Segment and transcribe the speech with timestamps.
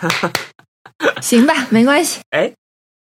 [1.22, 2.20] 行吧，没关系。
[2.30, 2.52] 哎，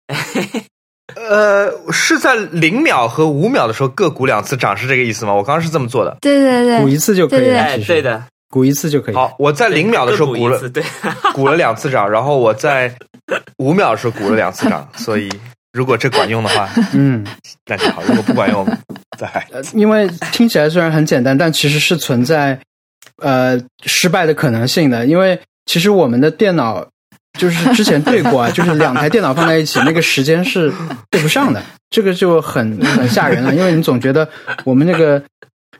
[1.15, 5.33] 呃，是在零秒和五秒的时候各鼓两次掌，是这个意思吗？
[5.33, 6.17] 我刚刚是这么做的。
[6.21, 7.59] 对对对，鼓一次就可以了。
[7.59, 9.15] 哎，对的，鼓一次就可以。
[9.15, 10.83] 好，我在零秒的时候鼓了，对，
[11.33, 12.93] 鼓了两次掌，然后我在
[13.57, 15.29] 五秒的时候鼓了两次掌，所以
[15.73, 17.25] 如果这管用的话，嗯，
[17.65, 18.65] 那就好；如果不管用，
[19.17, 19.47] 再来。
[19.73, 22.59] 因为听起来虽然很简单，但其实是存在
[23.17, 26.87] 呃失败的可能性的，因为其实我们的电脑。
[27.37, 30.71] 就是之前对过啊， 就是两台电脑放在一起，那个时间是
[31.11, 33.53] 对不上的，这个就很 很吓人了。
[33.53, 34.25] 因为你总觉得
[34.63, 35.21] 我们那个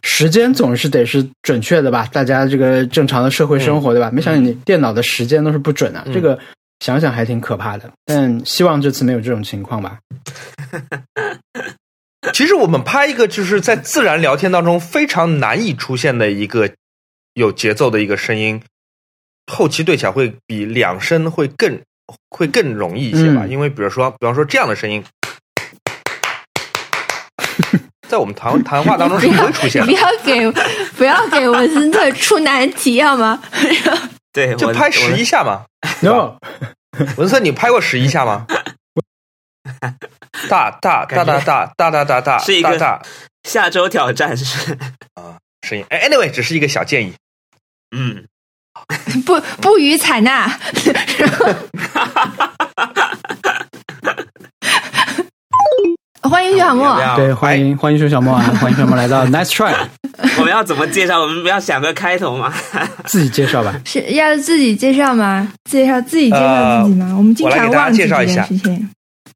[0.02, 2.10] 时间总是得是准确的吧？
[2.12, 4.12] 大家这个正常的社会生活对吧？
[4.12, 6.38] 没想到你电脑的时间都是不准啊，这个
[6.82, 7.90] 想想还挺可怕的。
[8.04, 9.98] 但希望这次没有这种情况吧。
[12.34, 16.70] 其实我们拍一个就是在自然聊天当中非常难以出现的一个
[17.34, 18.62] 有节奏的一个声音。
[19.52, 21.80] 后期对起来会比两声会更
[22.30, 25.04] 会更容易一些吧，因为比如说，比方说这样的声音，
[28.10, 29.88] 在我们谈谈话当中是不会出现的。
[29.92, 30.52] 不要给
[30.98, 33.42] 不要给文森特出难题好吗？
[34.34, 35.66] 对，就拍十一下嘛。
[36.02, 36.38] No，
[37.18, 38.46] 文森，你拍过十一下吗？
[40.50, 43.02] 大大大大大大大大大，是一个大
[43.44, 44.74] 下周挑战是
[45.14, 45.38] 啊，
[45.68, 45.86] 声音。
[45.90, 47.14] 哎，anyway，只是一个小建议。
[47.96, 48.26] 嗯。
[49.26, 50.48] 不不予采纳。
[56.22, 59.76] 欢迎徐小莫，对，欢迎欢迎徐小莫啊，欢迎徐小莫来到 Nice Try。
[60.40, 61.22] 我们要怎么介绍？
[61.22, 62.52] 我们不要想个开头吗？
[63.06, 63.80] 自己介绍吧。
[63.86, 65.52] 是要自己介绍吗？
[65.70, 67.14] 介绍自己介绍自己吗？
[67.16, 68.90] 我们经常忘记介绍一下事情。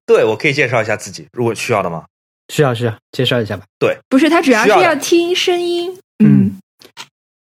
[0.08, 2.03] 对，我可以介绍一下自己，如果需要的吗？
[2.52, 3.63] 需要需要，介绍一下吧。
[3.78, 5.95] 对，不是他主要是要听声音。
[6.23, 6.58] 嗯，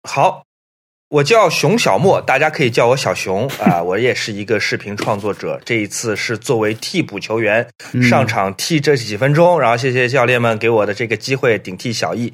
[0.08, 0.44] 好。
[1.14, 3.84] 我叫熊小莫，大家可以叫我小熊啊。
[3.84, 7.68] 我也是一个视频创作者，这一次是作为替补球员
[8.10, 12.34] 上场替这几分钟，然后谢谢教练们给我的这个机会顶替小易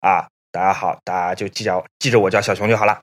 [0.00, 0.26] 啊。
[0.52, 2.98] 大家好，大家就记着记着我叫小熊就好了。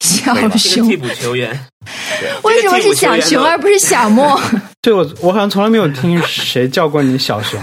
[0.00, 1.50] 小熊替补球员，
[2.42, 4.40] 为什么是小熊而不是小莫？
[4.80, 7.60] 对我我好像从来没有听谁叫过你小熊，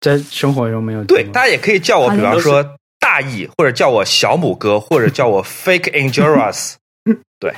[0.00, 1.02] 在生活中没有。
[1.02, 2.64] 对，大家也可以叫我，比方说。
[3.02, 6.74] 大意，或者叫我小母哥，或者叫我 Fake Angelus，
[7.40, 7.52] 对，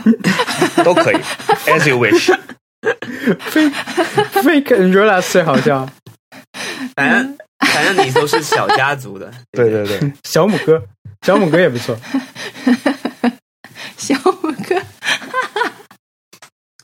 [0.82, 1.16] 都可以，
[1.68, 2.34] as you wish。
[4.42, 5.86] Fake Angelus 最好叫，
[6.96, 10.82] 反正反正你都是小家族的，对对对，小母哥，
[11.22, 11.94] 小母哥也不错，
[13.98, 14.82] 小母哥，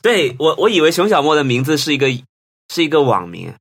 [0.03, 2.07] 对我我以为熊小莫的名字是一个
[2.73, 3.53] 是一个网名。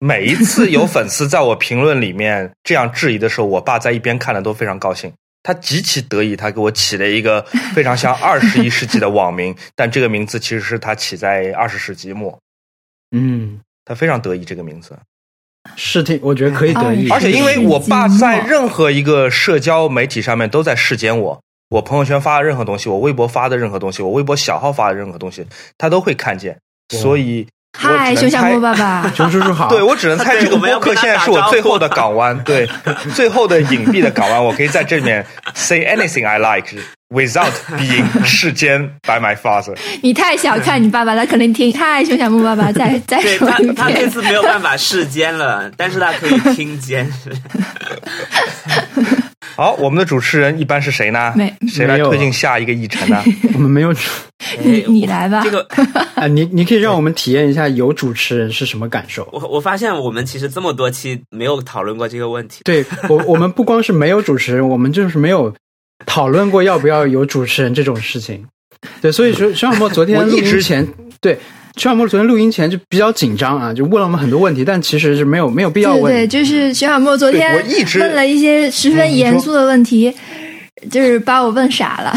[0.00, 7.42] 每一次有粉丝在我评论里面这样质疑的时候，我爸在一边看了都非常高兴，他极其得意，他给我起了一个
[7.74, 12.38] 非常像二十一世纪的网名， 但这个名字其实是他起在二十世纪末。
[13.10, 14.96] 嗯，他非常得意这个名字，
[15.74, 25.44] 是挺我觉得可以得意，而且因为我爸在任何一个社交媒体上面都在视奸我，我朋友圈发的任何东西，我微博发的任何东西，我微博小号发的任何东西，
[25.76, 26.56] 他都会看见，
[26.90, 27.48] 所以。
[27.80, 29.68] 嗨，熊小莫爸爸， 熊叔叔好。
[29.70, 32.68] 对我只能猜这个播客现在是我最后的港湾，对，
[33.14, 35.24] 最后的隐蔽的港湾，我可以在这里面
[35.54, 36.74] say anything I like
[37.08, 39.76] without being 世间 by my father。
[40.02, 41.72] 你太小看你爸爸，他可能听。
[41.78, 43.74] 嗨，熊小莫爸爸，再再说一遍。
[43.76, 47.08] 他这次没有办法世间了，但是他可以听间。
[49.58, 51.32] 好，我们的主持人一般是谁呢？
[51.34, 53.20] 没，谁来推进下一个议程呢？
[53.54, 54.08] 我们没有主。
[54.62, 55.42] 你你来吧。
[55.42, 55.66] 这个
[56.14, 59.28] 啊，你你可以让我们体验一下有主持人是什么感受。
[59.32, 62.60] 我我发现我们其实这么多期没有讨论过这个问题。
[62.62, 65.52] 对我，我们不光是没有主持人，我们就是没有
[66.06, 68.46] 讨论过要不要有主持人这种事情。
[69.00, 70.86] 对，所以说徐小莫昨天录音前
[71.20, 71.36] 对。
[71.78, 76.12] 徐小沫昨天录音前就比较紧张啊，就问了我们很多问题，但其实是没有没有必要问。
[76.12, 77.64] 对，就是徐小沫昨天
[78.00, 80.12] 问了一些十分严肃的问题，
[80.90, 82.14] 就是把我问傻了。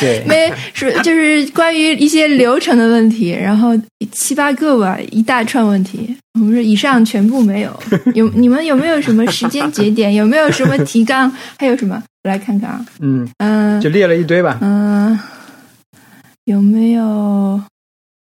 [0.00, 3.78] 对，没是就是关于一些流程的问题，然后
[4.10, 6.16] 七八个吧，一大串问题。
[6.38, 7.82] 我们说以上全部没有，
[8.14, 10.14] 有你们有没有什么时间节点？
[10.14, 11.30] 有没有什么提纲？
[11.58, 12.02] 还有什么？
[12.24, 12.84] 我来看看啊。
[13.00, 14.58] 嗯嗯，就列了一堆吧。
[14.62, 15.18] 嗯。
[16.50, 17.62] 有没有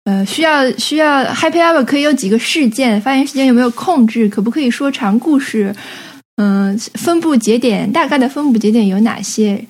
[0.05, 3.01] 呃需要需要 Happy Hour 可以有几个事件？
[3.01, 4.29] 发言时间有没有控制？
[4.29, 5.75] 可不可以说长故事？
[6.37, 9.65] 嗯，分布节点大概的分布节点有哪些？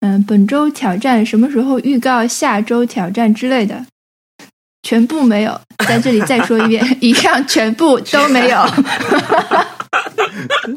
[0.00, 2.26] 嗯，本周挑战什么时候预告？
[2.26, 3.84] 下周挑战之类的，
[4.82, 5.60] 全部没有。
[5.86, 8.66] 在这里再说一遍， 以上全部都没有。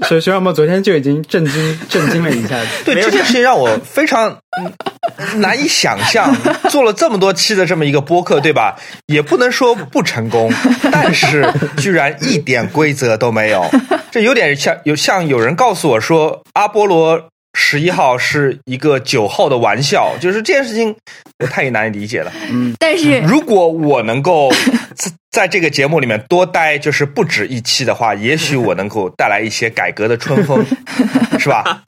[0.03, 2.67] 所以徐小莫昨天就已经震惊震惊了一下子。
[2.83, 4.29] 对这件事情让我非常
[4.59, 6.35] 嗯难以想象，
[6.69, 8.75] 做了这么多期的这么一个播客，对吧？
[9.07, 10.51] 也不能说不成功，
[10.91, 11.47] 但是
[11.77, 13.65] 居然一点规则都没有，
[14.11, 20.93] 这有点像有像有人告诉我说阿波罗十一号是一个九号的玩笑，就是这件事情
[21.39, 22.31] 我太难以理解了。
[22.51, 24.51] 嗯但是如果我能够
[24.93, 30.65] 在在这个节目里面多待就是不止一期的话，也许我能够带来一些改革的春风，
[31.39, 31.81] 是吧？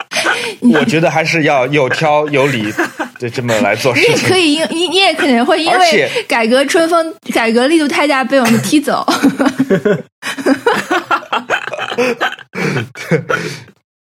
[0.60, 2.72] 我觉得还是要有条有理，
[3.18, 4.10] 就这么来做事情。
[4.14, 9.06] 你也可以因你你也可能会因为改革春风改革力度太大被我们踢走。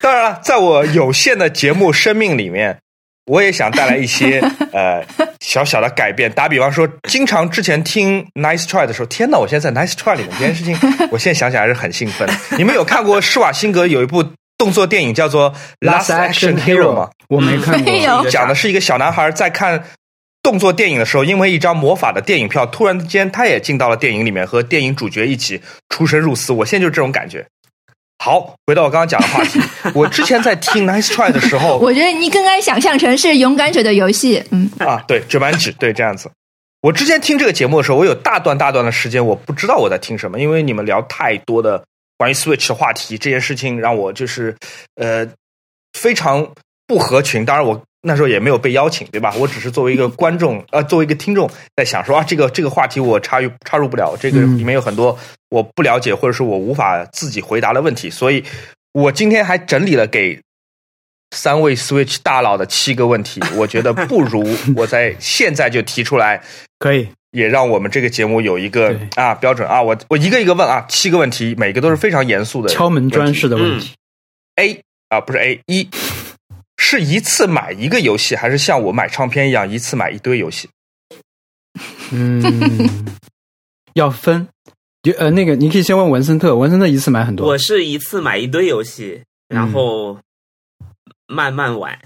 [0.07, 2.79] 当然了，在我有限的节目生命里面，
[3.25, 4.39] 我也想带来一些
[4.73, 5.05] 呃
[5.41, 6.31] 小小的改变。
[6.31, 9.37] 打比方说，经常之前听 Nice Try 的时候，天哪！
[9.37, 10.79] 我现在在 Nice Try 里面这件事情，
[11.11, 12.29] 我现在想起来还是很兴奋。
[12.57, 14.25] 你们有看过施瓦辛格有一部
[14.57, 17.11] 动作电影叫做《Last Action Hero》吗？
[17.29, 18.31] 我没看过。
[18.31, 19.83] 讲的是一个小男孩在看
[20.41, 26.53] 动作电影的时候，因为一张魔法的电影票，突然间他也进到了电影里面，和电影主角一起出生入死。
[26.53, 27.45] 我现在就是这种感觉。
[28.19, 29.61] 好，回到我刚刚讲的话题，
[29.95, 34.43] 我之前在听 Nice Try 的时候， 我觉得你更该想象成是勇敢者的游戏。
[34.51, 36.31] 嗯，啊，对，折满纸，对，这样子。
[36.81, 41.83] 我之前听这个节目的时候，我有大段大段的时间我不知道我在听什么，因为你们聊太多的
[42.17, 44.57] 关于 Switch 的话题，这件事情让我就是
[44.97, 45.27] 呃
[45.93, 46.49] 非常
[46.87, 47.45] 不合群。
[47.45, 49.35] 当然，我那时候也没有被邀请，对吧？
[49.37, 55.19] 我只是作为一个观众，呃，作为一个听众，在想说啊，这个这个话题我插入插入不了，这个里面有很多
[55.49, 58.45] 我不了解或者是我无法自己回答的问题，所以
[58.93, 60.41] 我今天还整理了给
[61.31, 64.45] 三位 Switch 大佬的七个问题，我觉得 不如
[64.77, 66.43] 我在现在就提出来，
[66.79, 73.95] 可以，也让我们这个节目有一个啊标准啊，我我一个一个问啊，七个问题，每个都是非常严肃的敲门砖式的问题。
[74.57, 75.89] A 啊，不是 A 一，
[76.79, 80.69] 是一次买一个游戏，还是像我买唱片一样一次买一堆游戏？
[82.11, 82.43] 嗯，
[83.95, 84.49] 要分。
[85.07, 87.57] 就呃，那个你可以先问文森特，文森特一次买很多我。
[87.57, 90.19] 是一次买一堆游戏，然嗯后
[91.29, 91.97] 慢慢玩。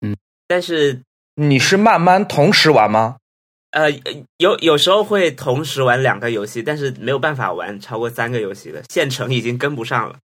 [0.00, 0.16] 嗯，
[0.48, 1.00] 但是
[1.36, 3.18] 你是慢慢同时玩吗？
[3.70, 3.88] 呃，
[4.38, 10.16] 有有时候会同时玩两个游戏，但是没有办法玩超过三个游戏的，县城已经跟不上了。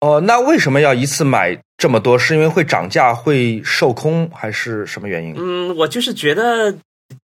[0.00, 2.16] 哦，那为什么要一次买这么多？
[2.16, 5.34] 是因为会涨价、会售空，还是什么原因？
[5.36, 6.78] 嗯，我就是觉得，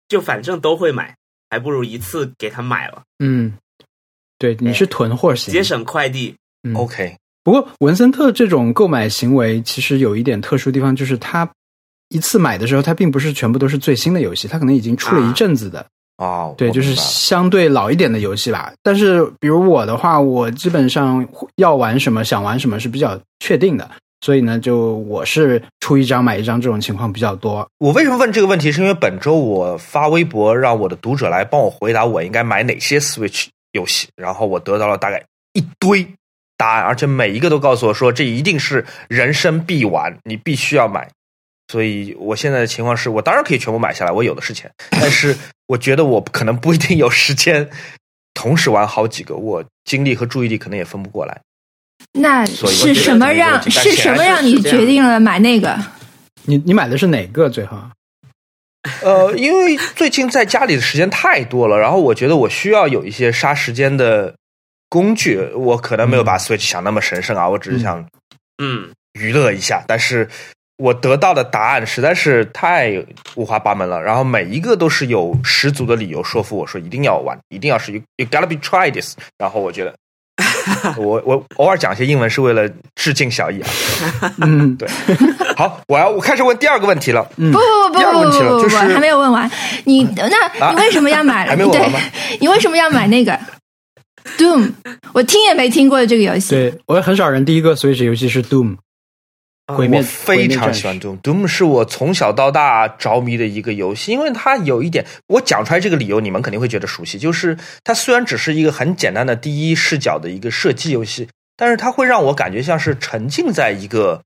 [0.06, 1.16] 就反正都会买，
[1.52, 3.52] 还不如一次给他买了，嗯，
[4.38, 5.52] 对，你是囤货型。
[5.52, 6.34] 节省快递。
[6.66, 7.14] 嗯 OK，
[7.44, 11.46] 不过文森特这种购买行为其实有一点特殊地方，就是他
[12.08, 15.84] 一次买的时候，他并不是全部都是最新的游戏，他可能已经出了一阵子的，
[16.16, 18.72] 哦，对，就是相对老一点的游戏吧。
[18.82, 23.90] 但是比如我的话，我基本上要玩什么、想玩什么是比较确定的，
[24.22, 27.69] 所以呢，就我是出一张买一张这种情况比较多。
[27.78, 28.72] 我为什么问这个问题？
[28.72, 35.22] 是因为本周我发微博让我的读者来帮我回答我应该买哪些 Switch 游戏，然后我得到了大概
[35.52, 36.06] 一堆
[36.56, 41.08] 答案，而且每一个都告诉我说这一定是人生必玩，你必须要买。
[41.69, 45.36] 所以我现在的情况是我当然可以全部买下来，我有的是钱，但是
[45.66, 47.69] 我觉得我可能不一定有时间
[48.34, 51.40] 同时玩好几个，我精力和注意力可能也分不过来。
[52.12, 55.78] 那是什么让是什么让你决定了买那个？
[56.44, 57.78] 你你买的是哪个最后？
[59.00, 64.34] 呃，因为最近在家里的时间太多了，然后我觉得我需要有一些杀时间的
[64.88, 65.38] 工具。
[65.55, 68.05] 我可能没有把 Switch 想那么神圣啊，我只是想
[68.60, 70.29] 嗯，娱乐一下，但是
[70.79, 72.93] 我得到的答案实在是太
[73.36, 79.17] 五花八门了，然后每一个都是有十足的理由说服我说一定要玩，一定要是 you you gotta be try this。
[79.38, 79.94] 然后我觉得。
[80.96, 83.69] 我我偶尔讲一些英文是为了致敬小易啊。
[84.40, 84.88] 嗯， 对，
[85.56, 87.22] 好，我要我开始问第二个问题了。
[87.36, 87.52] 不不
[87.92, 89.50] 不第二个问题了不不不不，就是还没有问完。
[89.84, 91.46] 你那啊你为什么要买？
[91.48, 91.98] 还没问完吗，
[92.40, 93.38] 你为什么要买那个
[94.38, 94.72] Doom？
[95.12, 96.50] 我听也没听过这个游戏。
[96.50, 98.76] 对我很少人第一个 Switch 游戏是 Doom，
[99.69, 101.20] 我非常喜欢 Doom。
[101.20, 107.19] Doom 是我从小到大着迷的一个游戏，因为它有一点，我讲出来这个理由，你们肯定会觉得熟悉。
[107.19, 114.22] 就是它虽然只是一个很简单的第一视角的一个射击游戏，但是它会让我感觉像是沉浸在一个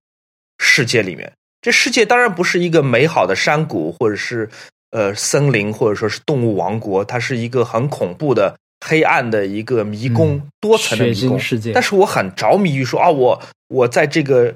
[0.59, 1.33] 世界里面。
[1.61, 4.49] 这世界当然不是一个美好的山谷，或者是
[4.91, 8.57] 呃森林，或者说是动物王国，它是一个很恐怖的。
[8.85, 14.55] 黑暗的一个迷宫，嗯多层的迷宫世界但是我很着迷于说啊，我我在这个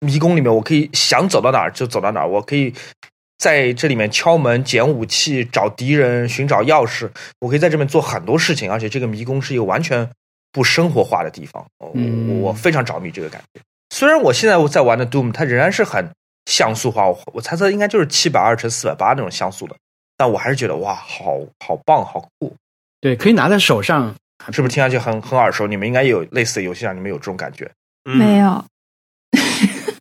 [0.00, 2.72] 迷宫里面，我可以想走到哪儿就走到哪儿，我可以
[3.38, 7.08] 在这里面敲门、捡武器、找敌人、寻找钥匙，
[7.40, 10.08] 我可以在这边做很多事情，而且这个迷宫是一个完全
[10.52, 11.64] 不生活化的地方。
[11.78, 13.60] 我嗯我非常着迷这个感觉。
[13.90, 16.08] 虽然我现在我在玩的 Doom，它仍然是很
[16.46, 19.76] 像素化，我我猜测应该就是七百二乘四百八那种像素的，
[20.16, 22.54] 但我还是觉得哇，好好棒，好酷，
[23.00, 24.14] 对，可以拿在手上，
[24.52, 25.66] 是不是听上去很很耳熟？
[25.66, 27.70] 你们应该也有类似的游戏让你们有这种感觉。
[28.04, 28.64] 嗯没有，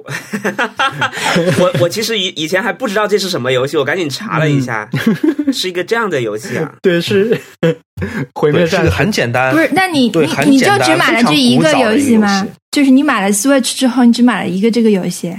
[1.60, 4.90] 我我其实以以前还不知道这是什么游戏，我赶紧查了一下，
[5.52, 6.74] 是一个这样的游戏啊。
[6.82, 7.40] 对，是
[8.34, 9.70] 毁灭战个很简单，不是？
[9.74, 12.50] 那你你你就只买了这一个古早的一个戏吗戏？
[12.72, 15.36] 就是你买了 Switch 之后，你只买了一个这个游戏？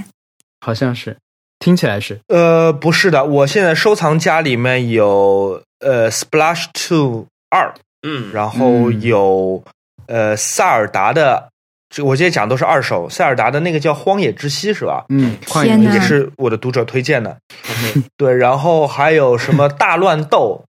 [0.61, 1.15] 好像是，
[1.59, 7.73] 听起来是，呃，不是的，我现在收藏夹里面有呃 Splash Two 二，
[8.05, 9.63] 嗯，然后嗯有、
[10.07, 11.49] 呃塞尔达的，
[11.89, 15.05] 这我今天讲都是二手，塞尔达的那个叫《荒野之息》是吧？
[15.09, 17.37] 嗯，荒野也是我的读者推荐的。
[18.15, 20.63] 对，然后还有什么大乱斗，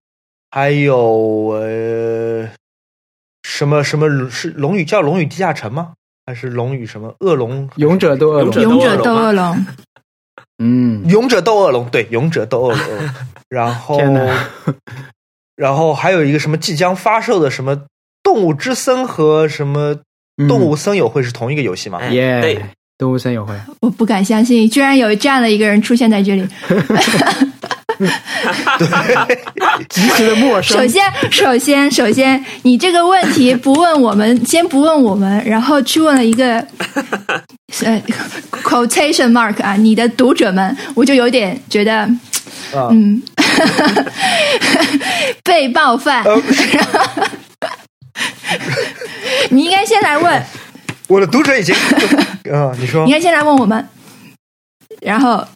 [0.50, 0.98] 还有
[1.52, 2.48] 呃
[3.42, 5.92] 什么什么是龙与叫龙与地下城吗？
[6.26, 7.68] 还是龙与什么恶龙？
[7.76, 9.66] 勇者斗恶龙，勇者斗斗恶恶龙，
[10.58, 12.80] 嗯， 勇者斗恶龙，对，勇者斗恶龙。
[13.50, 13.98] 然后，
[15.56, 17.82] 然后还有一个什么即将发售的什么
[18.22, 20.00] 动物之森和什么嗯
[20.48, 21.98] 动物森友会是同一个游戏吗？
[22.00, 22.62] 哎耶对，
[22.98, 26.46] 动物森友会，我不敢相信，居然有这样的一个人出现在这里。
[29.88, 30.86] 极其的陌生首。
[30.86, 36.64] 先，首先，首先，你这个问题不问我们，先不问我们，然后去问了一个
[37.84, 38.02] 呃
[38.62, 41.92] quotation mark 啊，你的读者们，我就有点觉得，
[42.72, 43.20] 啊嗯，
[45.44, 46.24] 被冒犯。
[48.14, 48.58] 呃，
[49.50, 50.42] 你应该先来问，
[51.08, 51.74] 我的读者已经，
[52.52, 53.04] 啊，你说。
[53.04, 53.88] 你应该先来问我们，
[55.00, 55.46] 然后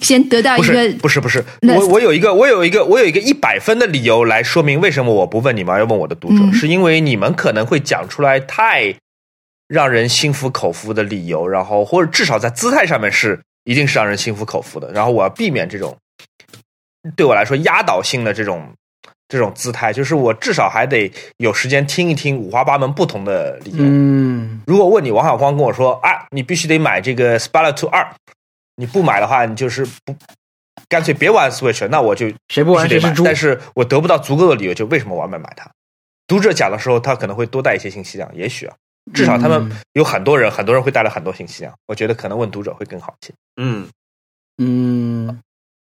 [0.00, 6.52] 先得到一不是个不是不是，我我有一个我有一个我有一个一百分的理由来说明为什么我不问你们，而要问我的读者，嗯。
[6.52, 8.94] 是因为你们可能会讲出来太
[9.68, 15.96] 让人心服口服的理由，然后或者至少在姿态上面是一定是让人心服口服的，然后我要避免这种
[17.16, 18.72] 对我来说压倒性的这种
[19.34, 23.78] 这种姿态，就是我至少还得有时间听一听五花八门不同的理由。
[23.80, 28.08] 嗯，如果问你王小光跟我说啊，你必须得买这个 Splatoon 二，
[28.76, 30.14] 你不买的话，你就是不
[30.88, 33.24] 干脆别玩 Switch，那我就谁不玩谁是猪。
[33.24, 35.68] 但是我得不到足够的理由，就为什么我要买买它？
[36.28, 38.74] 读者讲的时候，他可能会多带一些信息量，也许啊，
[39.12, 41.74] 至少他们嗯有很多人，很多人会带来很多信息量。
[41.88, 43.32] 我觉得可能问读者会更好一些。
[43.56, 43.88] 嗯，
[44.58, 45.40] 嗯，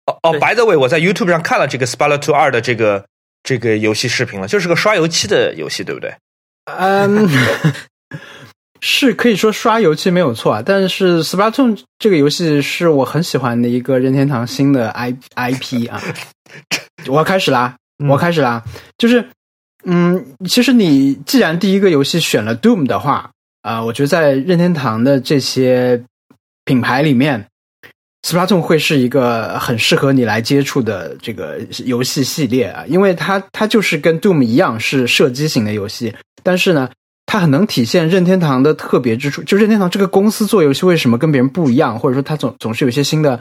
[0.07, 3.05] 哦哦，by the way，我在 YouTube 上看了这个 Splatoon 二的这个
[3.45, 6.13] 这个游戏视频了，就是个刷油漆的游戏，对不对？
[6.65, 7.29] 嗯，
[8.81, 16.01] 是可以说刷油漆没有错啊，但是 Splatoon 这个游戏是我很喜欢的一个任天堂新的 I IP 啊。
[17.07, 18.63] 我要开始啦，嗯我要开始啦，
[18.97, 19.23] 就是，
[19.83, 23.29] 嗯，其实你既然第一个游戏选了 Doom 的话，
[23.61, 26.03] 啊、我觉得在任天堂的这些
[26.65, 27.45] 品牌里面
[28.25, 36.89] ，Splatoon 会是一个很适合你来接触的这个游戏系列啊，因为它它就是跟 Doom 一样是射击型的游戏，但是呢，
[37.27, 39.43] 它很能体现任天堂的特别之处。
[39.43, 43.39] 就任天堂这个公司做游戏为什么跟别人不一样，或者说它总总是有一些新的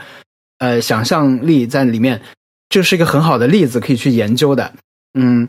[0.58, 2.20] 呃想象力在里面，
[2.68, 4.72] 这是一个很好的例子可以去研究的。
[5.18, 5.48] 嗯，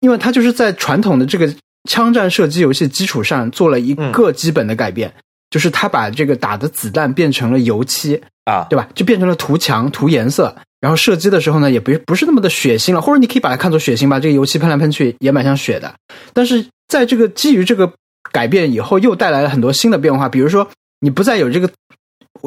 [0.00, 1.52] 因为它就是在传统的这个
[1.88, 5.12] 枪战射击游戏基础上做了一个基本的改变，
[5.50, 8.88] 就是他把这个打的子弹变成了油漆，啊，对吧？
[8.94, 15.92] 就变成了涂墙、涂颜色，然后射击的时候呢，也不不是那么的血腥了，或者你可以把它看作血腥吧，这个油漆喷来喷去也蛮像血的。
[16.32, 17.92] 但是在这个基于这个
[18.32, 20.68] 改变以后，又带来了很多新的变化，比如说
[21.00, 21.68] 你不再有这个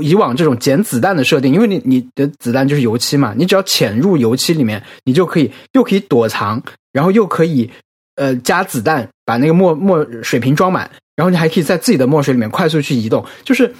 [0.01, 7.69] 以往这种捡子弹的设定，因为你你的子弹就是油漆嘛，你只要潜入油漆里面，你就可以又可以躲藏，然后又可以
[8.15, 13.73] 呃加子弹，把那个墨墨水瓶装满，然后你还可以在自己的墨水里面快速去移动，就是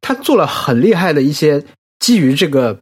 [0.00, 1.62] 他做了很厉害的一些
[1.98, 2.78] 基于这个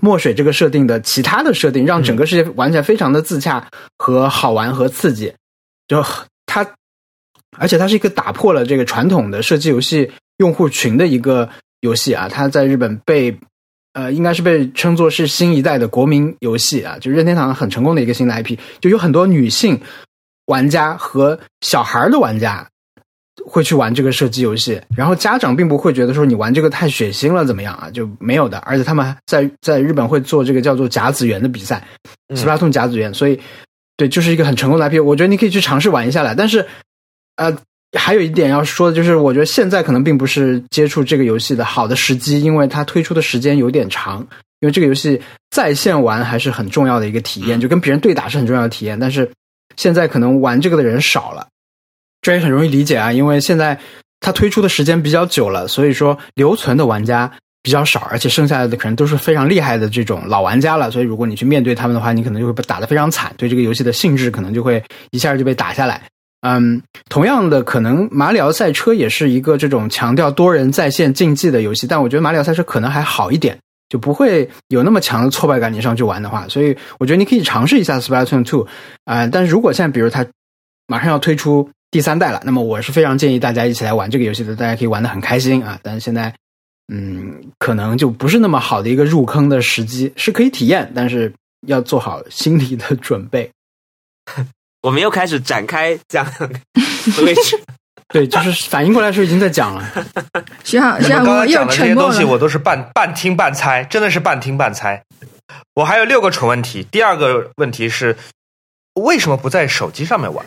[0.00, 3.68] 墨水这个设定的其他的设定，让整个世界玩起来非常的自洽
[3.98, 5.32] 和好玩和刺激。
[5.88, 6.04] 就
[6.46, 6.66] 它，
[7.58, 11.48] 而且它是一个打破了这个传统的射击游戏用户群的一个
[11.80, 13.38] 游戏啊，它在日本被。
[13.92, 19.80] 呃，应该是被称作是新一代的国民游戏啊，就任天堂很成功的一个新的 IP，就有很多女性
[20.50, 22.66] 玩家和小孩的玩家
[23.46, 28.58] 会去玩这个射击游戏，然后家长并不会觉得说你玩这个太血腥了怎么样啊，就没有的。
[28.58, 31.86] 而且他们在在日本会做这个叫做甲子园的比赛，
[32.28, 33.40] 嗯斯巴通甲子园，所以
[33.96, 35.02] 对，就是一个很成功的 IP。
[35.02, 36.66] 我觉得你可以去尝试玩一下来，但是
[37.36, 37.56] 呃，
[37.96, 44.26] 还有一点要说的就是，我觉得现在可能并不是接触这个游戏的好的时机，因为它推出的时间有点长。
[44.60, 45.18] 因为这个游戏
[45.50, 49.30] 在线玩还是很重要的一个体验，就跟别人对打是很重要的体验，但是
[49.80, 51.48] 现在可能玩这个的人少了。
[52.20, 53.80] 这也很容易理解啊，因为现在
[54.20, 57.32] 它推出的时间比较久了，所以说留存的玩家
[57.62, 60.90] 比较少，而且剩下来的可能都是非常厉害的这种老玩家了。
[60.90, 66.02] 所以如果你去面对他们的话，你可能就会被打得非常惨，对这个游戏的兴致可能就会一下就被打下来。
[66.42, 73.58] 嗯，同样的，可能马里奥赛车也是一个这种强调多人在线竞技的游戏，但我觉得马里奥赛车可能还好一点，
[73.90, 75.70] 就不会有那么强的挫败感。
[75.70, 78.66] 你上去玩的话，所以我觉得你可以尝试一下 Splatoon Two
[79.04, 79.26] 啊。
[79.26, 80.24] 但是如果现在比如它
[80.86, 85.78] 马上要推出第三代了，那么我是非常建议大家一起来玩这个游戏的，大家可以玩的很开心啊。
[85.82, 86.34] 但是现在，
[86.90, 91.32] 嗯，可能就不是那么好的一个入坑的时机，是可以体验，但是
[91.66, 93.50] 要做好心理的准备。
[94.82, 96.24] 我们又开始展开讲
[97.22, 97.60] 位置，
[98.12, 99.84] 对，就是 反应过来的时候已经在讲了。
[100.64, 105.02] 徐浩，徐浩，你们刚才又讲的这些东西，我都是半半听半猜，真的是半听半猜。
[105.74, 106.86] 我还有六个蠢问题。
[106.90, 108.16] 第二个问题是，
[108.94, 110.44] 为什么不在手机上面玩？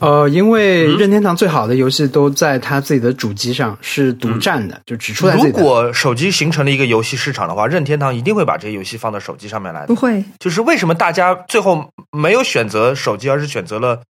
[0.00, 5.48] 呃，因为嗯任天堂最好的游戏都在它自己的主机上是独占的，就只出在如。
[5.52, 9.86] 果手机形成了一个游戏市场的话，任天堂一定会把这些游戏放到手机上面来的。
[9.86, 14.02] 不会，就是为什么大家最后没有选择手机，而是选择了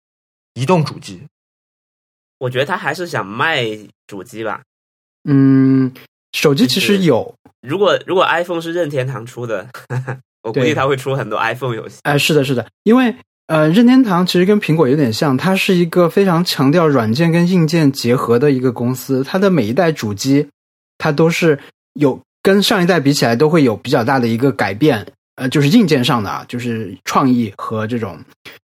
[0.53, 1.21] 移动主机？
[2.41, 3.63] 我觉得他还是想卖
[4.07, 4.61] 主机吧。
[5.29, 5.91] 嗯，
[6.31, 9.67] 手机其实有，如果如果 iPhone 是任天堂出的，
[10.41, 11.99] 我估计对他会出很多 iPhone 游戏。
[12.01, 19.23] 哎、是的，是的，因为呃，任天堂其实跟苹果有点像，它是一个非常强调软件跟硬件结合的一个公司。
[19.23, 20.47] 它的每一代主机，
[20.97, 21.59] 它都是
[21.93, 25.05] 有跟上一代比起来都会有比较大的一个改变，
[25.35, 28.17] 呃，就是硬件上的啊，就是创意和这种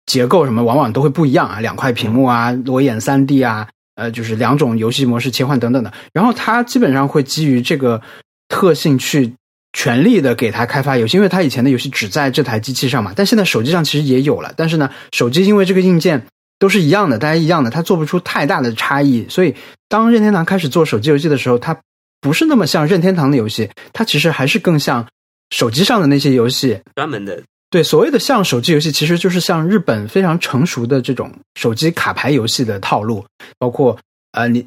[0.10, 5.94] 结构什么，往往都会不一样啊，两块屏幕啊，裸眼三 D 啊，呃，就是两种游戏模式切换等等的。
[6.12, 8.01] 然后它基本上会基于这个
[8.48, 9.36] 特性去
[9.72, 16.25] 全力的给它开发游戏，因为它以前的游戏只在这台机器上嘛，但现在手机上其实也有了，但是呢，手机因为这个硬件
[16.58, 19.54] 都是一样的，大家一样的，它做不出太大的差异，所以
[19.88, 21.78] 当任天堂开始做手机游戏的时候，它
[22.20, 25.08] 不是那么像任天堂的游戏，它其实还是更像
[25.51, 33.24] 手机上的那些游戏，专门的对，所谓的像手机游戏，其实就是像日本非常成熟的这种手机卡牌游戏的套路，
[33.60, 33.96] 包括
[34.32, 34.65] 呃，你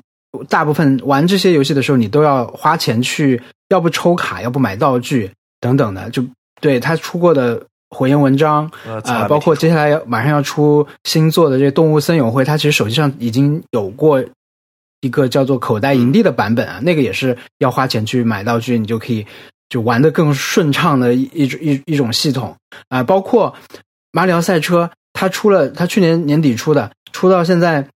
[0.48, 6.08] 大部分玩这些游戏的时候，你都要花钱去，要不抽卡，要不买道具等等的。
[6.10, 6.24] 就
[6.60, 14.24] 对他出过的火焰文章啊、没包括接下来要马上要出新作的这个《动物森友会》，它其实手机上已经有过
[15.00, 19.26] 一个叫做口袋营地的版本啊，那个也是要花钱去买道具，你就可以
[19.72, 22.54] 就玩的更顺畅的一一种一一种系统
[22.90, 23.54] 啊、包括
[24.12, 27.88] 马里奥赛车，它出了，它去年年底出的，出到现在，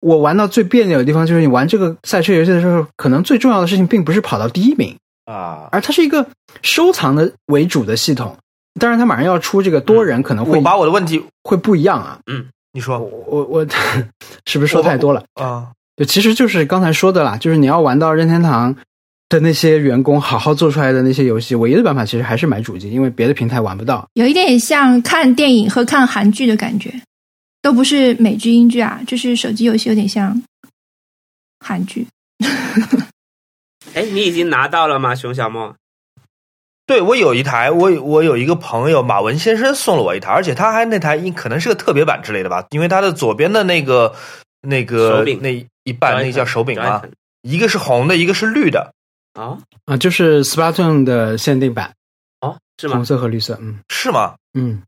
[0.00, 5.70] 我玩到最别扭的地方就是你玩这个赛车游戏的时候，可能最重要的事情并不是跑到第一名，啊。
[5.72, 6.26] 而它是一个
[6.60, 8.36] 收藏的为主的系统。
[8.78, 12.18] 当然，它马上要出这个多人，可能会、我把我的问题，会不一样啊。
[12.30, 13.66] 嗯你说我我
[14.44, 15.24] 是不是说太多了？
[15.34, 18.74] 啊，就其实就是刚才说的啦，就是你要玩到任天堂
[19.32, 24.06] 的那些员工好好做出来的那些游戏，唯一的办法其实还是买主机，因为别的平台玩不到。
[24.14, 26.92] 有一点像看电影和看韩剧的感觉，
[27.62, 30.42] 都不是美剧、英剧啊，就是手机游戏有点像
[31.60, 32.06] 韩剧。
[33.94, 35.74] 哎，你已经拿到了吗，熊小莫？
[36.86, 44.14] 对我有一台，我我有一个朋友马文先生送了我一台，而且他还那台应可能是个特别版之类的吧，因为他的左边的那个
[44.60, 47.02] 那个手柄那一半那个叫手柄啊？
[47.42, 48.92] 一个是红的，一个是绿的，
[49.34, 51.94] 哦啊，就是 Splatoon 的限定版，
[52.40, 53.04] 哦，是吗红？
[53.04, 54.36] 色和绿色，嗯是吗？
[54.54, 54.82] 嗯，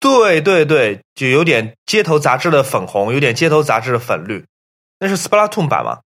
[0.00, 4.44] 对对对，就有点街头杂志的粉红，有点街头杂志的粉绿，
[4.98, 6.00] 那是 Splatoon 版吗？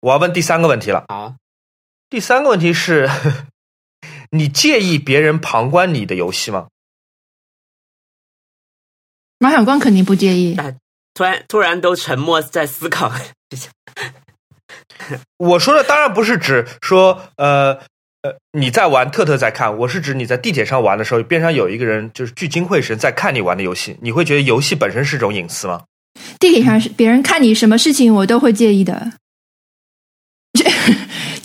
[0.00, 1.04] 我要问第三个问题了。
[1.08, 1.36] 啊，
[2.08, 3.10] 第三个问题是，
[4.30, 6.68] 你介意别人旁观你的游戏吗？
[9.38, 10.56] 马小光肯定不介意，
[11.14, 13.12] 突然突然都沉默在思考。
[15.38, 17.78] 我说的当然不是指说，呃
[18.22, 25.82] 呃，你在玩，特特在看，我是指你在地铁上玩的时候，边上有一个人就是聚精会神在看你玩的游戏，你会觉得游戏本身是种隐私吗？
[26.40, 29.12] 地铁上是别人看你什么事情，我都会介意的。
[30.54, 30.64] 就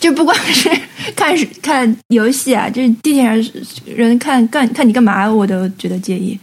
[0.00, 0.70] 就不光是
[1.14, 3.52] 看看游戏啊，就是地铁上
[3.84, 6.38] 人看干看你干嘛，我都觉得介意。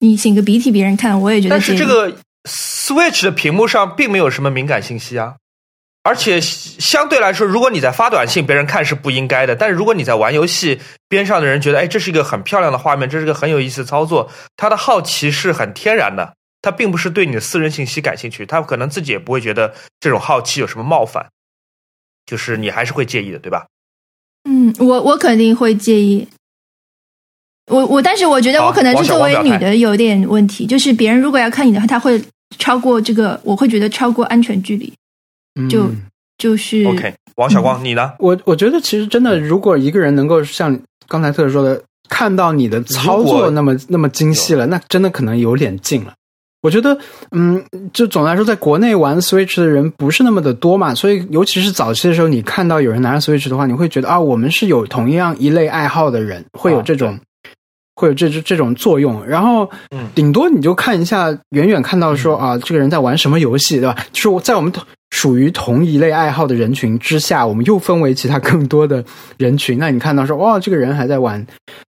[0.00, 1.76] 你擤个鼻涕，别人看我也觉得但介意。
[1.76, 5.36] 是这个 Switch 的屏幕上并没有什么敏感信息啊，
[6.04, 9.54] 而且相对来说，如果你在发短信，别人看是不应该的。
[9.54, 21.24] 但是如果你在玩游戏，边上的人觉得，哎，这是一个很漂亮的画面，这是个很有意思的操作，他的好奇是很天然的，他并不是对你的私人信息感兴趣，他可能自己也不会觉得这种好奇有什么冒犯，
[22.26, 23.66] 就是你还是会介意的，对吧？
[24.48, 26.26] 嗯，我我肯定会介意。
[27.70, 32.20] 我我，但是我觉得我可能是作为女的有点问题，就是别人如果要看你的话，他会
[32.58, 34.94] 超过这个，我会觉得超过安全距离，就
[35.54, 35.68] 嗯
[36.38, 38.12] 就是 OK，王小光，你呢？
[38.18, 46.14] 我我觉得其实真的，如果一个人能够像刚才特说的，看到你的操作那么那么精细了，那真的可能有点近了。
[46.62, 46.96] 我觉得，
[47.32, 47.62] 嗯，
[47.92, 57.18] 就总的来说，在国内玩 Switch 的人不是那么的多嘛，所以尤其是早期的时候，你看到有人拿着 Switch 的话，你会觉得啊，我们是有同样一类爱好的人，会有这种，
[57.96, 59.26] 会有这这这种作用。
[59.26, 63.96] 然后嗯，顶多你就看一下，远远看到说啊，这个人在玩什么游戏，对吧？
[64.12, 69.04] 就是我在我们同属于同一类爱好的人群之下，我们又分为其他更多的
[69.36, 69.78] 人群。
[69.78, 71.46] 那你看到说，哇，这个人还在玩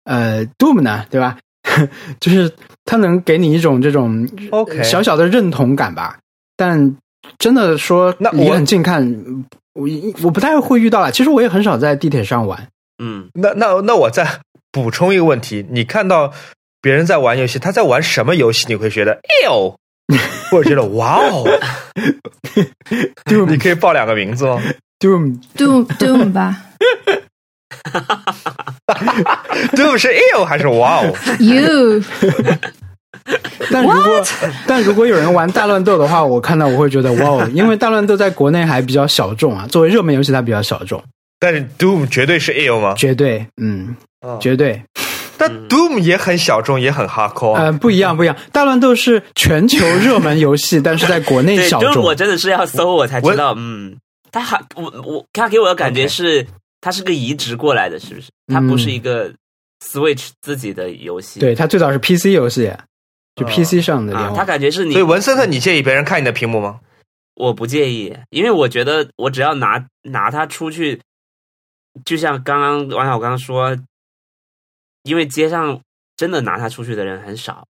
[0.06, 1.38] 呃 Doom 呢，对吧？
[2.22, 2.50] 就是
[2.86, 6.18] 他能给你一种这种 OK 小小的认同感吧。
[6.56, 6.96] 但
[7.38, 9.86] 真的说那我离很近看，我
[10.24, 11.12] 我不太会遇到了。
[11.12, 12.70] 其实我也很少在地铁上玩。
[13.04, 14.26] 嗯，那那那我再
[14.72, 16.32] 补充一个问题：你看到
[16.82, 18.66] 别人在玩游戏，他在玩什么游戏？
[18.70, 19.76] 你会觉得哎呦，
[20.52, 21.46] 或者觉得哇哦
[23.26, 23.46] ，Doom，？
[23.48, 24.62] 你可以报两个名字吗
[25.00, 25.40] ？Doom。
[25.56, 26.58] Doom Doom 吧。
[29.74, 32.02] Doom 是 ill 还是哇哦？，You
[33.72, 34.24] 但如果
[34.66, 41.02] 但如果有人玩大乱斗的话，我看到我会觉得哇哦，因为大乱斗在国内还比较小众啊，作为热门游戏它比较小众，
[41.40, 42.96] 但是 Doom 绝对是 ill 吗？
[42.98, 43.96] 绝对，嗯，
[44.26, 44.82] 嗯绝对，
[45.40, 47.64] 但 Doom 也很小众，也很 hardcore 啊。
[47.64, 48.36] 呃，不一样，不一样。
[48.52, 52.14] 大乱斗是全球热门游戏， 但是在国内，小众我。
[52.14, 53.98] 真的是要搜我才知道，嗯，
[54.32, 56.46] 他还我我他给我的感觉是，
[56.82, 58.30] 它是个移植过来的，是不是？
[58.48, 59.32] 它不是一个
[59.84, 62.72] Switch 自己的游戏，对，它最早是 PC 游戏，
[63.36, 64.36] 就哦 PC 上的联啊，网。
[64.36, 66.80] 它感觉是你所以文森特，你介意别人看你的屏幕吗？
[67.36, 71.00] 我不介意，因为我觉得我只要拿拿它出去，
[72.04, 73.78] 就像刚刚王小刚说，
[75.04, 75.80] 因为街上
[76.18, 77.66] 真的拿它出去的人很少。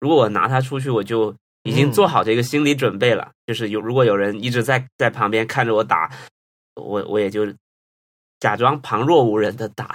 [0.00, 6.10] 如果我拿它出去，我就已经嗯做好这个心理准备了，就是有如果有人一直在在旁边看着我打，
[6.76, 7.46] 我我也就
[8.38, 9.94] 假装旁若无人的打。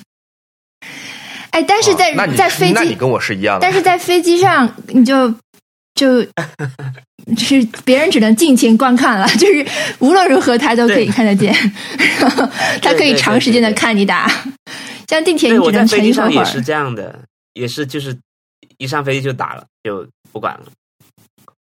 [1.50, 3.72] 哎，但是在、啊那你在飞机，那你跟我是一样的但。
[3.72, 5.30] 是在飞机上你就
[5.94, 6.30] 就就
[7.36, 9.66] 是别人只能尽情观看了，就是
[9.98, 11.54] 无论如何他都可以看得见，
[12.20, 12.46] 然后
[12.80, 14.30] 他可以长时间的对对看你打。
[15.08, 16.12] 像地铁对，你只能我在飞机。
[16.12, 17.18] 上也是这样的，
[17.54, 18.16] 也是就是
[18.78, 20.66] 一上飞机就打了，就不管了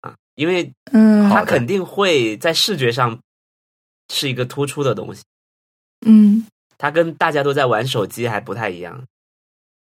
[0.01, 3.17] 啊，因为嗯好的它肯定会在视觉上
[4.13, 5.21] 是一个突出的东西，
[6.05, 6.45] 嗯。
[6.77, 9.03] 它跟大家都在玩手机还不太一样。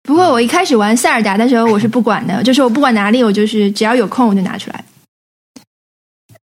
[0.02, 4.84] 不过我一开始玩塞尔达的时候，我是不管的，就是我不管哪里，我就是只要有空我就拿出来。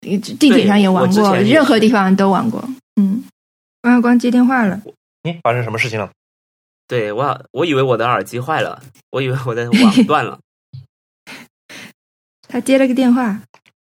[0.03, 2.63] 地铁上也玩过，任何地方都玩过。
[2.97, 3.25] 嗯，
[3.85, 4.79] 王小光接电话了，
[5.23, 6.11] 你发生什么事情了？
[6.87, 10.39] 对我，我以为我的耳机坏了，我以为我的网 断了。
[12.49, 13.41] 他接了个电话。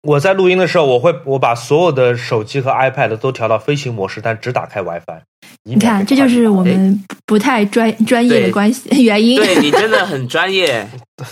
[0.02, 5.20] 我在录音的时候，我会我把所有的手机和 iPad 都调到飞行模式，但只打开 WiFi。
[5.64, 9.36] 你你看，这就是我们不太专专业的关系 原因。
[9.36, 10.88] 对你真的很专业，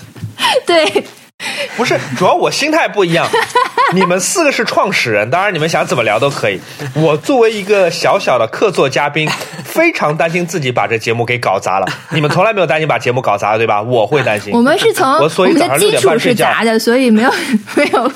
[0.67, 1.05] 对
[1.77, 3.29] 不是，主要我心态不一样。
[3.93, 6.61] 你们四个是创始人，当然你们想怎么聊都可以。
[6.95, 9.29] 我作为一个小小的客座嘉宾，
[9.65, 11.87] 非常担心自己把这节目给搞砸了。
[12.11, 13.83] 你们从来没有担心把节目搞砸，对吧？
[13.83, 14.53] 我会担心。
[14.53, 17.33] 我们是从我所以早上6的基础点半睡觉的，所以没有
[17.77, 18.13] 没有。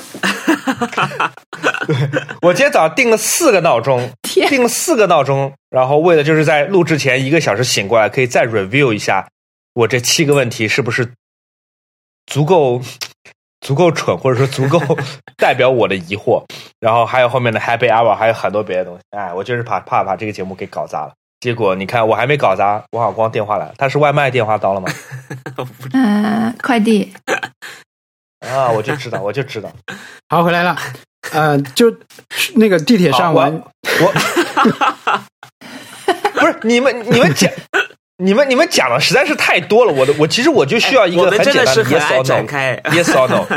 [2.41, 9.27] 我今天早上定了四个闹钟，定了四个闹钟，然后为了就是在录制前一个小时醒过来，可以再 review 一下
[9.73, 11.11] 我这七个问题是不是
[12.25, 12.81] 足够
[13.61, 14.79] 足够蠢， 或者说足够
[15.37, 16.43] 代表我的疑惑。
[16.79, 19.01] 然后还有后面的 Happy Hour，还有很多别的东西。
[19.11, 21.13] 哎，我就是怕怕把这个节目给搞砸了。
[21.39, 24.89] 结果你看，我还没搞砸，王小光电话来了，他是外卖电话到了吗？
[25.93, 27.13] 嗯、快递。
[28.45, 29.71] 啊，我就知道，我就知道。
[30.29, 30.77] 好，回来了。
[31.31, 31.93] 呃，就
[32.55, 33.61] 那个地铁上好我玩，
[34.01, 34.13] 我
[36.39, 37.51] 不是你们，你们讲，
[38.21, 39.93] 你们你们讲的实在是太多了。
[39.93, 43.47] 我的我其实我就需要一个很简单的 yes or no，yes or no？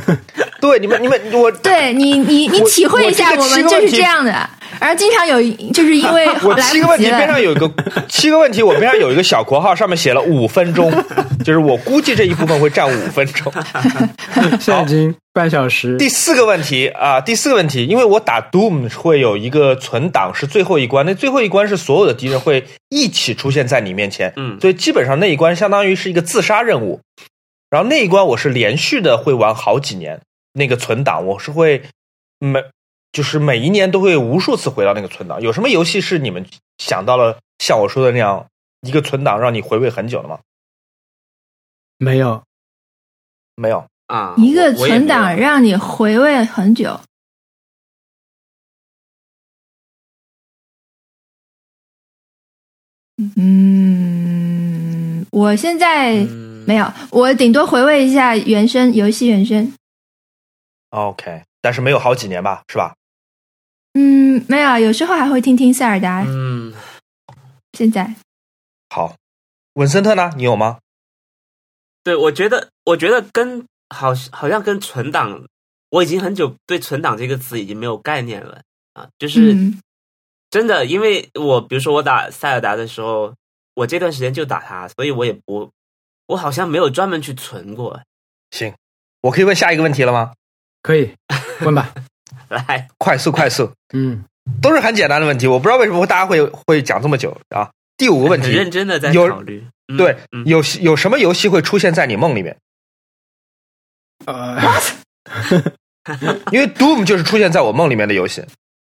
[0.60, 4.48] 对，你们你们我对你，你你体会一下，我们就是这样的。
[4.80, 5.40] 然后经常有，
[5.72, 7.70] 就是因为 我来七个问题边上有一个
[8.08, 10.90] 七个问题，我边上有一个小括号，上面写了五分钟，
[11.44, 13.52] 就是我估计这一部分会占五分钟。
[14.58, 15.96] 现在已经半小时。
[15.98, 27.00] 第四个问题啊，第四个问题，因为我打 Doom 会有一个存档是最后一关，那最后一关是所有的敌人会一起出现在你面前，嗯所以基本上那一关相当于是一个自杀任务。
[27.68, 30.20] 然后那一关我是连续的会玩好几年，
[30.54, 31.82] 那个存档我是会
[32.40, 32.60] 每
[33.12, 35.40] 就是每一年都会无数次回到那个存档。
[35.42, 36.46] 有什么游戏是你们
[36.78, 38.46] 想到了像我说的那样
[38.82, 40.38] 一个存档让你回味很久的吗？
[41.98, 42.42] 没有，
[43.56, 47.00] 没有啊，一个存档让你回味很久。
[53.36, 59.74] 嗯，我现在嗯没有，我顶多回味一下原声游戏原声。
[60.88, 62.94] OK，但是没有好几年吧，是吧？
[63.94, 66.24] 嗯，没有，有时候还会听听塞尔达。
[66.26, 66.72] 嗯，
[67.72, 68.14] 现在
[68.88, 69.16] 好，
[69.74, 70.30] 文森特呢？
[70.36, 70.78] 你有吗？
[72.02, 75.44] 对，我觉得，我觉得跟好好像跟存档，
[75.90, 78.62] 我已经很久对存档这个词已经没有概念了
[78.94, 79.80] 啊，就是嗯
[80.50, 83.34] 真的，因为我比如说我打塞尔达的时候，
[83.74, 85.70] 我这段时间就打它，所以我也不，
[86.26, 88.00] 我好像没有专门去存过。
[88.50, 88.74] 行，
[89.20, 90.32] 我可以问下一个问题了吗？
[90.82, 91.14] 可以
[91.60, 91.92] 问吧？
[92.68, 94.24] 来，快速，快速，嗯，
[94.60, 95.46] 都是很简单的问题。
[95.46, 97.70] 我不知道为什么大家会会讲这么久啊。
[97.96, 99.64] 第五个问很题，认真的在有考虑。
[99.92, 102.56] 嗯对，嗯，有有什么游戏会出现在你梦里面？
[104.26, 104.60] 呃，
[106.52, 108.44] 因为 Doom 就是出现在我梦里面的游戏，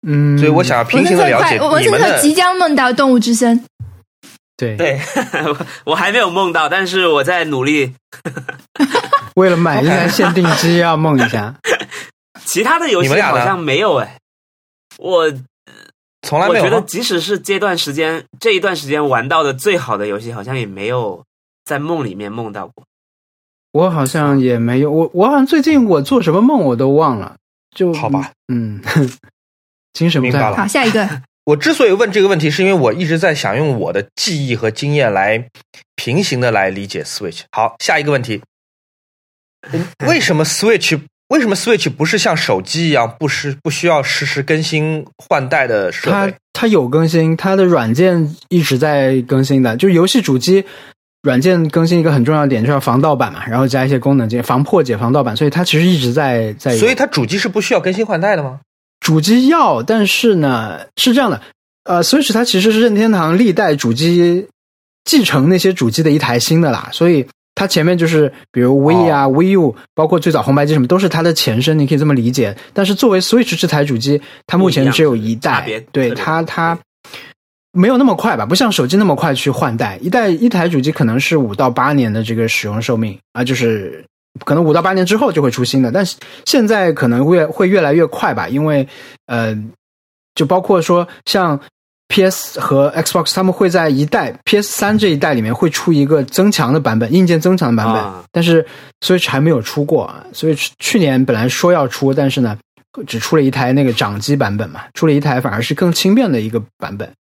[0.08, 2.22] 嗯，所以我想要平行的了解森特快，文森特你们的。
[2.22, 3.64] 即将梦到动物之声。
[4.58, 5.00] 对，对
[5.46, 5.58] 我
[5.92, 7.94] 我还没有梦到，但是我在努力。
[9.36, 11.54] 为了买一台限定机要梦一下。
[12.44, 14.20] 其他的游戏好像没有哎，
[14.98, 15.32] 我
[16.22, 16.64] 从来没有？
[16.64, 21.24] 我觉得即使是这段时间这一段时间玩到的最好的游戏，好像也没有
[21.64, 22.84] 在梦里面梦到过。
[23.72, 27.36] 我好像也没有，我我好像最近我做什么梦我都忘了，
[27.76, 28.82] 就好吧，嗯，
[29.94, 31.22] 精神不太好明白了好，下一个。
[31.46, 35.48] 我之所以问这个问题，是因为我一直在想用我的记忆和经验来
[35.96, 37.42] 平行的来理解 Switch。
[37.52, 38.42] 好，下一个问题，
[39.72, 46.36] 嗯为什么 Switch 为什么 Switch 不是像手机一样不时不需要实时更新换代的设它备？
[46.54, 50.64] 它有更新，它的软件一直在更新的，就是游戏主机
[51.24, 56.78] 软件更新一个很重要的点就是要防盗版嘛，然后加一些功能键，防破解、防盗版，所以它其实一直在在。
[56.78, 58.60] 所以它主机是不需要更新换代的吗？
[59.00, 61.42] 主机要，但是呢是这样的，
[61.84, 64.48] 呃，Switch 它其实是任天堂历代主机
[65.04, 72.56] 继承那些主机的一台新的啦，所以它前面就是比如 V 啊、Wii U，包括最早红白机什么都是它的前身，你可以这么理解。
[72.74, 76.78] 但是作为 Switch 这台主机，它目前只有一代对它它。
[77.78, 80.00] 没有那么快吧，不像手机那么快去换代。
[80.02, 84.02] 一代一台主机可能是五到八年的这个使用寿命啊，就是
[84.46, 86.16] 可能五到八年之后就会出新的，但是
[86.46, 88.88] 现在可能会会越来越快吧，因为
[89.26, 89.54] 呃，
[90.36, 91.60] 就包括说像
[92.08, 98.66] PS 和 Xbox，他们会在一代 PS 三这一代里面会出一个增强的版本，硬件增强的版本，啊但是
[99.02, 102.58] Switch 还没有出过啊，Switch 去年本来说要出，但是呢，
[103.08, 107.12] 只出了一台那个掌机版本嘛，出了一台反而是更轻便的一个版本，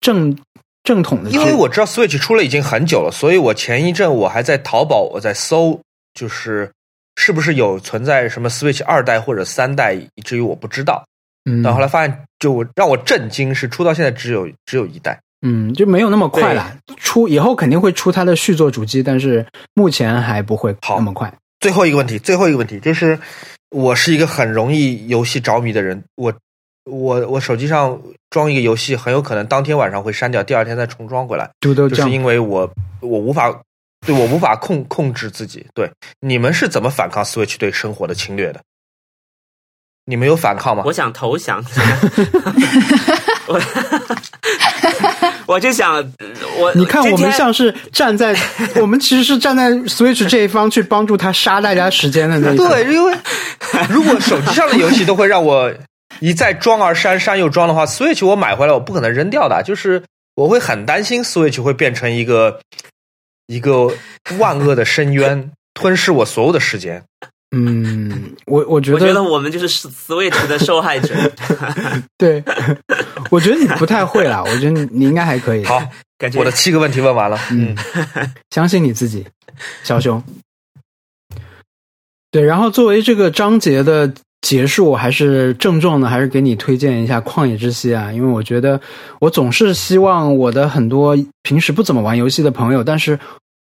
[0.00, 0.36] 正
[0.82, 5.80] 正统的，因为我知道 Switch 出了已经很久了，所以我前一阵我还在淘宝我在搜，
[6.14, 6.72] 就是
[7.16, 11.04] 是不是有存在什么 Switch 二代或者三代，以至于我不知道。
[11.44, 15.20] 嗯，但后来发现，就让我震惊是出到现在只有只有一代。
[15.46, 16.74] 嗯，就没有那么快了。
[16.96, 21.30] 出以后肯定会出它的续作主机，但是目前还不会好那么快。
[21.60, 23.18] 最后一个问题，最后一个问题就是，
[23.70, 26.32] 我是一个很容易游戏着迷的人，我
[26.90, 33.54] 我我手机上装一个游戏，很有可能当天晚上会删掉，第二天再重装回来，就是因为我我无法
[34.06, 35.66] 对我无法控控制自己。
[35.74, 38.60] 对，你们是怎么反抗 Switch 对生活的侵略的？
[40.06, 40.92] 你们有反抗吗我？
[40.92, 41.64] 想投降，
[43.48, 43.60] 我
[45.46, 45.96] 我就想，
[46.58, 48.36] 我你看，我们像是站在，
[48.76, 52.68] 我们其实是站在 Switch 这一方去帮助他杀大家时间的那一方。
[52.68, 53.16] 对，因为
[53.88, 55.72] 如果手机上的游戏都会让我
[56.20, 60.02] 一再装而删，删又装的话，Switch 我买回来我不可能扔掉的，就是
[60.34, 62.60] 我会很担心 Switch 会变成一个
[63.46, 63.90] 一个
[64.38, 67.02] 万恶的深渊，吞噬我所有的时间。
[67.56, 71.14] 嗯，我我觉得我觉得得我们就是 Switch 的受害者，
[72.18, 72.42] 对，
[73.30, 75.64] 我觉得你不太会啦，我觉得你你应该还可以。
[75.64, 75.80] 好，
[76.18, 77.38] 感觉我的七个问题问完了。
[77.52, 77.76] 嗯，
[78.50, 79.24] 相信你自己，
[79.84, 80.20] 小熊。
[82.32, 88.80] 对，然后作为这个章节的结束，我还是郑重的，还是给你推荐一下《旷野之息》啊，因为我觉得
[89.20, 93.16] 我总是希望我的很多平时不怎么玩游戏的朋友，但是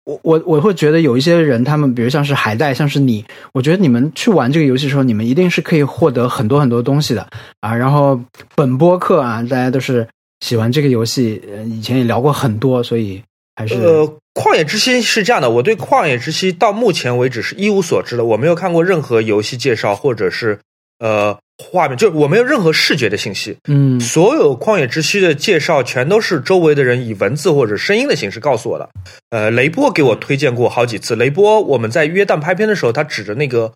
[0.07, 7.27] 我我我会觉得有一些人，他们比如像是海带，像是你，我觉得你们去玩这个游戏的时候，你们一定是可以获得很多很多东西的
[7.59, 7.75] 啊。
[7.75, 8.19] 然后
[8.55, 10.07] 本播客啊，大家都是
[10.41, 13.21] 喜欢这个游戏，以前也聊过很多，所以
[13.57, 20.61] 还是、呃，旷野之息是这样的，我对旷野之息到目前为止是一无所知的，我没有看过任何游戏介绍，或者是
[21.01, 23.57] 呃画面，就我没有任何视觉的信息。
[23.69, 28.89] 嗯所有旷野之息的介绍全都是周围的人以文字或者声音的形式告诉我的。
[29.31, 31.17] 呃，雷波给我推荐过好几次。
[31.17, 33.73] 雷波我们在约旦拍片的时候，他指着那个、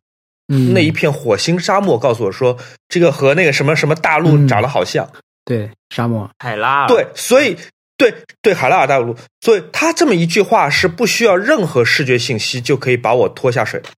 [0.53, 2.57] 嗯，那一片火星沙漠，告诉我说，
[2.89, 5.09] 这个和那个什么什么大陆嗯长得好像。
[5.45, 7.57] 对沙漠，海拉尔对，所以
[7.97, 13.89] 对对海拉尔大陆，所以他这么一句话是不需要任何视觉信息就可以把我拖下水的。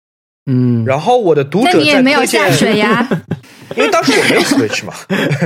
[0.47, 3.09] 嗯，然后我的读者在你也没有推荐下水呀？
[3.77, 4.95] 因为当时我没有 Switch 嘛。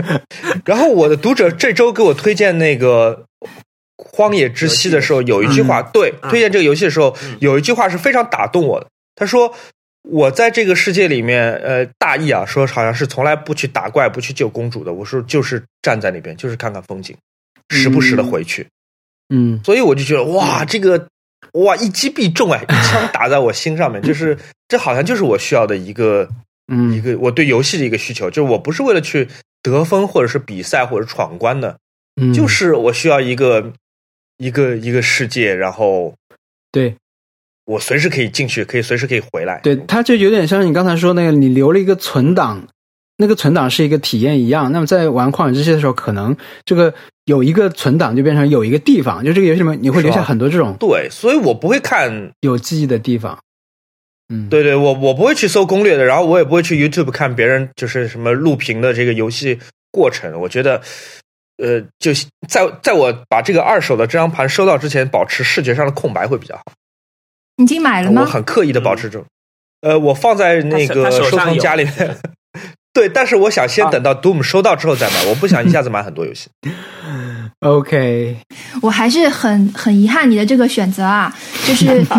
[0.64, 3.24] 然后我的读者这周给我推荐那个
[3.96, 8.86] 《荒野之息》的时候，有一句话，对，嗯推荐这个游戏的时候嗯，有一句话是非常打动我的。
[9.14, 9.52] 他说
[10.08, 14.92] ：“我在这个世界里面，呃，大意啊，说好像是从来不去打怪、不去救公主的。
[14.92, 17.16] 我说就是站在那边，就是看看风景，
[17.70, 18.66] 时不时的回去。
[19.34, 21.08] 嗯所以我就觉得哇，这个
[21.54, 26.28] 哇一击必中哎，一枪打在我心上面，就是这好像就是我需要的一个
[26.68, 29.28] 一嗯个我对游戏的一个需求，就是我不是为了去
[29.62, 31.78] 得分或者是比赛或者闯关的，
[32.20, 33.72] 嗯，就是我需要一个
[34.38, 36.14] 一个一个世界，然后
[36.72, 36.94] 对
[37.64, 39.60] 我随时可以进去，可以随时可以回来。
[39.62, 42.66] 对，它就有点像你刚才说那个，你留了一个存档，
[43.16, 44.70] 那个存档是一个体验一样。
[44.72, 46.92] 那么在玩旷野之息的时候，可能这个
[47.24, 53.38] 有一个存档就变成有一个地方，就这个游戏里面你会留下很多这种对，所以我不会看，有记忆的地方。
[54.28, 59.58] 嗯，对对，我我不会去搜攻略的，然后我也不会去 YouTube 看别人就是什么录屏的这个游戏
[59.92, 60.40] 过程。
[60.40, 60.82] 我觉得，
[61.58, 62.12] 呃，就
[62.48, 66.62] 在在我把这个二手的这张盘收到之前，保持视觉上的空白会比较好。
[67.56, 68.26] 你已经买了吗我？
[68.26, 69.24] 很刻意的保持这种，
[69.82, 72.18] 呃，我放在那个收藏夹里面。
[72.92, 76.48] 对，但是我想先等到 Doom 收到之后再买，我不想一下子买很多游戏。
[77.60, 78.36] OK，
[78.82, 81.34] 我还是很很遗憾你的这个选择啊，
[81.66, 82.14] 就是我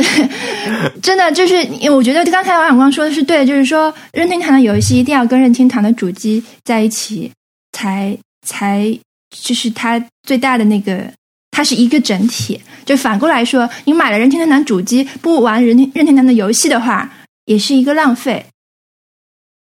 [1.02, 1.54] 真的就是，
[1.90, 7.30] 我觉得刚才王小光说的是对，就是说任天堂的游戏一定要跟任天堂的主机在一起，
[7.72, 8.96] 才才
[9.30, 11.10] 就是它最大的那个，
[11.50, 12.60] 它是一个整体。
[12.84, 17.10] 就反过来说，你买了任天堂主机不玩任天任天堂的游戏的话，
[17.46, 18.44] 也是一个浪费。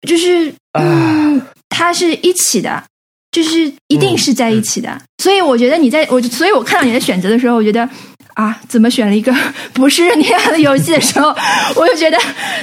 [0.07, 2.83] 就是嗯，它是一起的。
[3.31, 7.89] 就是一定是在一起的，所以我觉得你在我，所以我看到你的选择的时候，我觉得
[8.35, 9.33] 啊，怎么选了一个
[9.73, 11.29] 不是任天堂的游戏的时候，
[11.75, 12.17] 我就觉得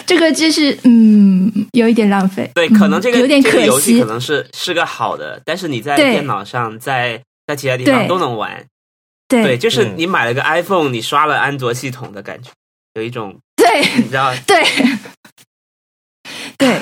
[0.06, 2.50] 这个就是嗯，有一点浪费。
[2.54, 8.64] 对，可能这个、嗯有点可这个游戏可能是是个好的，但是你在电脑上，在在其他地方都能玩。
[9.28, 9.42] 对。
[9.42, 9.94] 对，就是嗯。
[9.96, 12.50] 你买了个 iPhone，你刷了安卓系统的感觉，
[12.94, 13.80] 有一种对。
[13.96, 14.62] 你知道，对。
[16.58, 16.78] 对，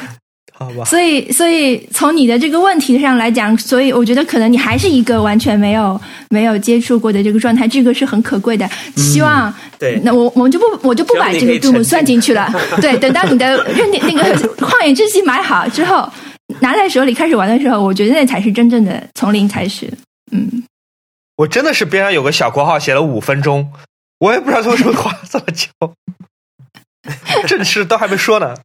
[0.59, 8.69] 好吧，所以所以从你的这个问题上来讲，所以我觉得可能你还是一个完全没有没有接触过的这个状态，这个是很可贵的。
[8.97, 12.53] 希望对那我我们就不我就不把这个希望你可以 Doom 算进去了。
[12.83, 16.11] 对，等到你的认定那个 旷野之息买好之后，
[16.59, 19.89] 拿在手里开始玩的时候，我觉得那才是真正的从零开始。
[20.33, 20.65] 嗯，
[21.37, 23.71] 我真的是边上有个小括号写了五分钟，
[24.19, 25.69] 我也不知道为什么花这么久，
[27.47, 28.57] 正事都还没说呢。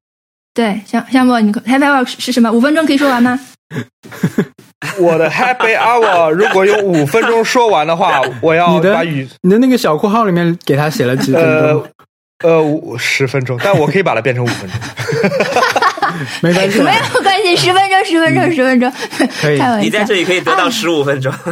[0.54, 2.52] 对，项项目，你 Happy Hour 是什么？
[2.52, 3.39] 五分钟可以说完吗？
[5.00, 11.88] 我的 Happy Hour 如果用五分钟说完的话，我要把语你的那个小括号里面给他写了几分呃钟，
[12.44, 14.80] 呃五十分钟，但我可以把它变成五分钟。
[16.42, 18.92] 没关系没，有关系，十分钟，十分钟，十分钟，
[19.42, 19.60] 可以。
[19.82, 21.32] 你在这里可以得到十五分钟。
[21.32, 21.52] 好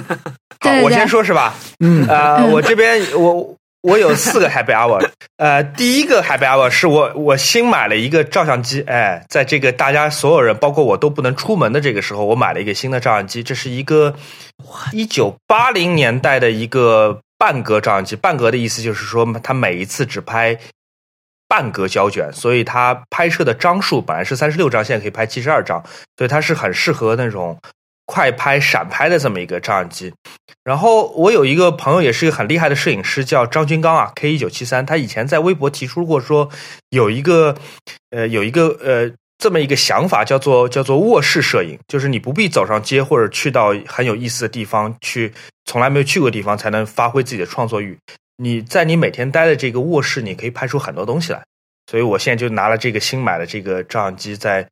[0.60, 1.56] 对，对我先说是吧？
[1.80, 14.16] 嗯呃，我这边我我有四个 Happy Hour， 呃，第一个 Happy Hour 是我我新买了一个照相机，哎，在这个大家所有人包括我都不能出门的这个时候，我买了一个新的照相机，这是一个
[14.92, 20.58] 一九八零年代的一个半格照相机，半格的意思就是说它每一次只拍。
[21.48, 25.84] 半格胶卷，所以它拍摄的张数本来是三十六张，现在可以拍七十二张，
[26.16, 27.60] 所以它是很适合那种
[28.06, 30.14] 快拍、闪拍的这么一个照相机。
[30.64, 34.86] 然后我有一个朋友，也是一个很厉害的摄影师，叫张军刚啊，K 一九七三。
[34.86, 36.50] 他以前在微博提出过说，
[36.90, 37.56] 有一个
[38.12, 45.34] 呃有一个呃这么一个想法，叫做叫做卧室摄影，就是你不必走上街或者去到很有意思的地方去，
[45.66, 47.98] 从来没有去过的地方，才能发挥自己的创作欲。
[48.38, 51.42] 你在你每天待的这个卧室，你可以拍出很多东西来。
[51.90, 54.68] 所以我现在就拿了这个新买的这个照相机，在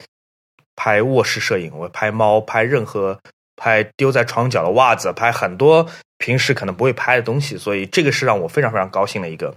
[0.79, 1.69] 拍卧室摄影。
[1.75, 3.19] 我拍猫，拍任何
[3.57, 5.85] 拍丢在床角的袜子，拍很多
[6.17, 7.57] 平时可能不会拍的东西。
[7.57, 9.53] 所以这个是让我非常非常高兴的一个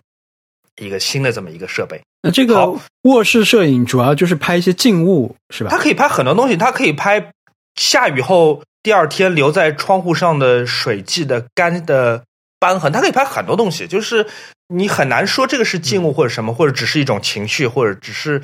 [0.78, 2.01] 一个新的这么一个设备。
[2.22, 5.78] 那这个卧室摄影主要就是拍一些静物，是吧它？
[5.78, 7.30] 可以拍很多东西，它可以拍
[7.76, 12.24] 下雨后第二天留在窗户上的水迹的干的
[12.59, 13.86] 斑痕，它可以拍很多东西。
[13.86, 14.26] 就是
[14.66, 18.42] 你很难说这个是静物或者什么，或者只是一种情绪，或者只是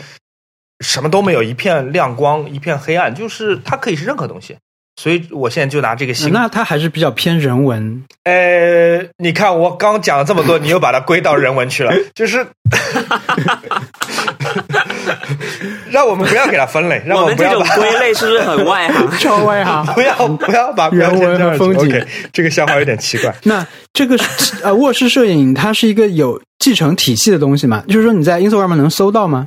[0.81, 4.57] 什么都没有，一片亮光，一片黑暗，就是它可以是任何东西。
[5.01, 8.03] 所以我现在就拿这个星，那它还是比较偏人文。
[8.25, 12.45] 呃，你看我刚讲了这么多，你又把它归到人文去了， 就是
[15.93, 19.09] 让我们不要给它分类，让我们这种不要把归类是不是很外行？
[19.21, 19.87] 超外行。
[19.95, 23.33] 不要不要把人文和风景 OK，这个笑话有点奇怪。
[23.45, 27.85] 那这个是呃卧室摄影，它是一个有继承体系的东西嘛？
[27.87, 29.47] 就是说你在 Instagram 能搜到吗？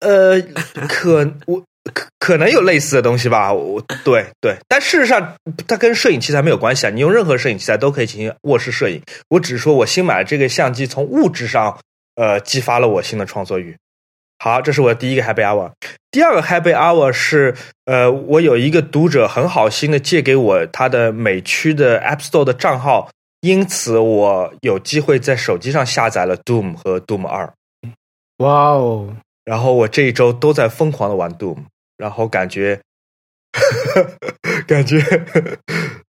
[0.00, 0.40] 呃，
[0.88, 5.34] 可我可可能有类似的东西吧，我对对，但事实上
[5.66, 6.90] 它跟摄影器材没有关系啊。
[6.90, 9.02] 你用任何摄影器材都可以进行卧室摄影。
[9.28, 11.78] 我只是说我新买的这个相机，从物质上
[12.16, 13.76] 呃激发了我新的创作欲。
[14.38, 15.72] 好，这是我的第一个 Happy Hour。
[16.10, 27.52] 第二个 Happy Hour 是呃，我有一个读者很好心的借给我他的美区的 App Store 的账号，因此我有机会在手机上下载了 Doom 和 Doom 二。
[28.38, 29.08] 哇哦！
[29.48, 31.56] 然后我这一周都在疯狂的玩 Doom，
[31.96, 32.78] 然后感觉，
[34.68, 34.98] 感觉，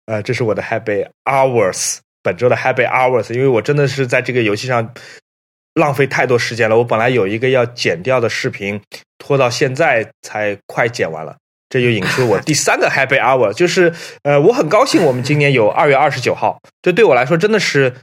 [0.07, 4.95] 呃， 这是我的 Happy Hours，本周的 Happy Hours，因为我真的是在这个游戏上
[5.75, 6.79] 浪费太多时间了。
[6.79, 8.81] 我本来有一个要剪掉的视频，
[9.19, 11.37] 拖到现在才快剪完了，
[11.69, 17.97] 这就引出我第三个 Happy Hour，就是呃，我很高兴我们今年有二月二十九号，这对我来说真的是。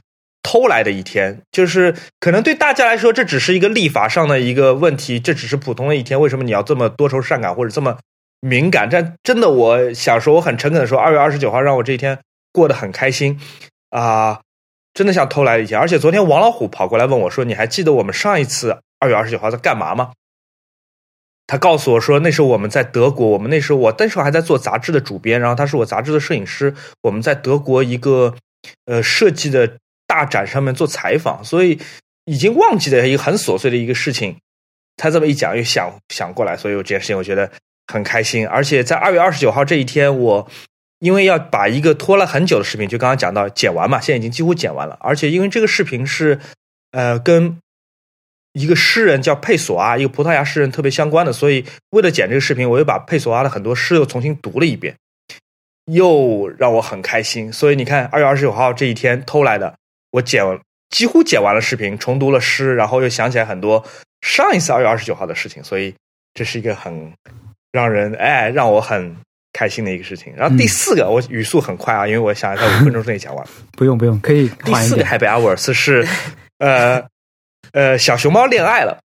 [0.44, 6.20] 偷来的一天，就是可能对大家来说，这只是一个立法上的一个问题，这只是普通的一天。
[6.20, 7.98] 为什么你要这么多愁善感或者这么
[8.40, 8.86] 敏感？
[8.88, 12.20] 但真的，我想说，我很诚恳的说，二月二十九号让我这一天
[12.52, 13.40] 过得很开心
[13.88, 14.42] 啊！
[14.92, 15.80] 真的像偷来的一天。
[15.80, 20.12] 而且昨天王老虎跑过来问我说：“你还记得我们上一次二月二十九号在干嘛吗？”
[21.48, 26.74] 他告诉我说：“那时候我们在德国，我们那时候我那时候还在做杂志的主编，然后他是我杂志的摄影师。
[27.00, 28.34] 我们在德国一个
[28.84, 31.78] 呃设计的。”大展上面做采访，所以
[32.24, 34.36] 已经忘记了一个很琐碎的一个事情。
[34.96, 37.50] 他这么一讲，又想想过来，所以我这件事情我觉得
[37.92, 38.46] 很开心。
[38.46, 40.48] 而且在二月二十九号这一天，我
[41.00, 44.96] 因为要把一个拖了很久的视频，就刚刚讲到剪完嘛，现在已经几乎剪完了。
[45.00, 46.38] 而且因为这个视频是
[46.92, 47.58] 呃跟
[48.52, 54.94] 一个诗人叫佩索阿，一个葡萄牙诗人特别相关的，所以为了剪这个视频，我又把佩索阿的很多诗又重新读了一遍，
[55.86, 57.52] 又让我很开心。
[57.52, 59.74] 所以你看，二月二十九号这一天偷来的。
[60.14, 60.44] 我剪
[60.90, 63.84] 几乎剪完了视频，重读了诗，然后又想起来很多
[64.20, 65.92] 上一次二月二十九号的事情，所以
[66.34, 67.12] 这是一个很
[67.72, 69.16] 让人哎让我很
[69.52, 70.32] 开心的一个事情。
[70.36, 73.44] 然后第四个，我语速很快啊，因为我想在五分钟之内讲完。
[73.76, 74.48] 不用不用，可以。
[74.64, 76.06] 第四个 Happy Hours 是
[76.58, 77.02] 呃
[77.72, 79.00] 呃小熊猫恋爱了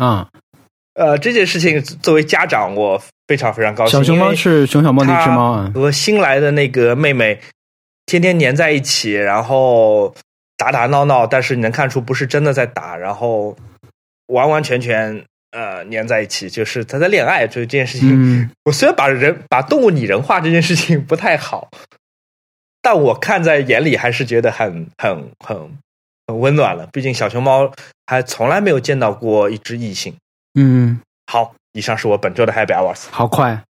[0.00, 0.28] 啊
[0.94, 3.98] 呃这件事情作为家长我非常非常高兴。
[3.98, 7.40] 小熊猫是熊小猫那只猫啊，和新来的那个妹妹
[8.06, 10.14] 天天黏在一起，然后。
[10.56, 13.56] 打打闹闹，但是你能看出不是真的在打，然后
[14.26, 17.46] 完完全全呃粘在一起，就是他在恋爱。
[17.46, 21.68] 就这件事情，我虽然把人把动物拟人化这件事情不太好，
[22.80, 25.78] 但我看在眼里还是觉得很很很
[26.26, 26.88] 很温暖了。
[26.92, 27.72] 毕竟小熊猫
[28.06, 30.14] 还从来没有见到过一只异性。
[30.54, 33.08] 嗯，好，以上是我本周的 Happy Hours。
[33.10, 33.64] 好快，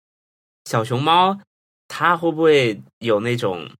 [0.66, 1.40] 小熊猫
[1.88, 3.72] 它会不会有那种？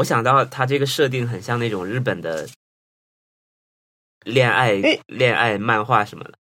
[0.00, 2.48] 我想到他这个设定很像那种日本的
[4.24, 4.72] 恋爱
[5.06, 6.32] 恋爱漫画什么的，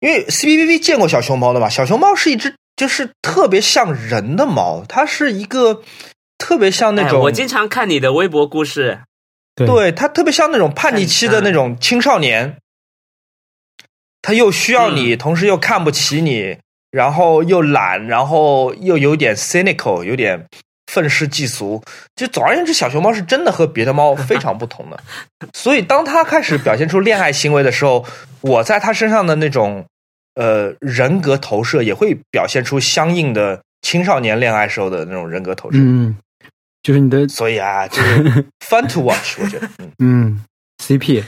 [0.00, 5.82] 因为 C B B B 见过小熊猫的吧，小熊猫是一只就是特别像人的猫，它是一个
[6.36, 7.20] 特别像那种。
[7.22, 9.00] 我经常看你的微博故事，
[9.54, 12.58] 对它特别像那种叛逆期的那种青少年，
[14.20, 16.58] 他又需要你，同时又看不起你，
[16.90, 20.46] 然后又懒，然后又有点 cynical，有点。
[20.88, 21.82] 愤世嫉俗，
[22.16, 24.98] 就总而言之，小熊猫是真的和别的猫非常不同的。
[25.52, 28.02] 所以，当它开始表现出恋爱行为的时候，
[28.40, 29.84] 我在它身上的那种
[30.34, 35.78] 呃人格投射也会表现出相应的青少年恋爱时候的那种人格投射。
[35.78, 36.16] 嗯，
[36.82, 39.68] 就是你的，所以啊，就是 fun to watch，我觉得，
[39.98, 40.42] 嗯，
[40.82, 41.22] CP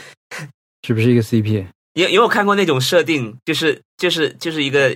[0.86, 1.66] 是不是一个 CP？
[1.92, 4.90] 因因为我看过那种设定，就是就是就是一个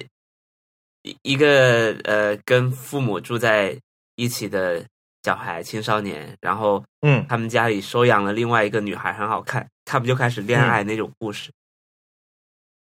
[1.02, 3.76] 一一个呃，跟父母住在。
[4.16, 4.84] 一起的
[5.22, 11.50] 小孩、青少年，然后，嗯，他们家里收养了另外一个女孩，很好看，他们就开始恋爱那种故事。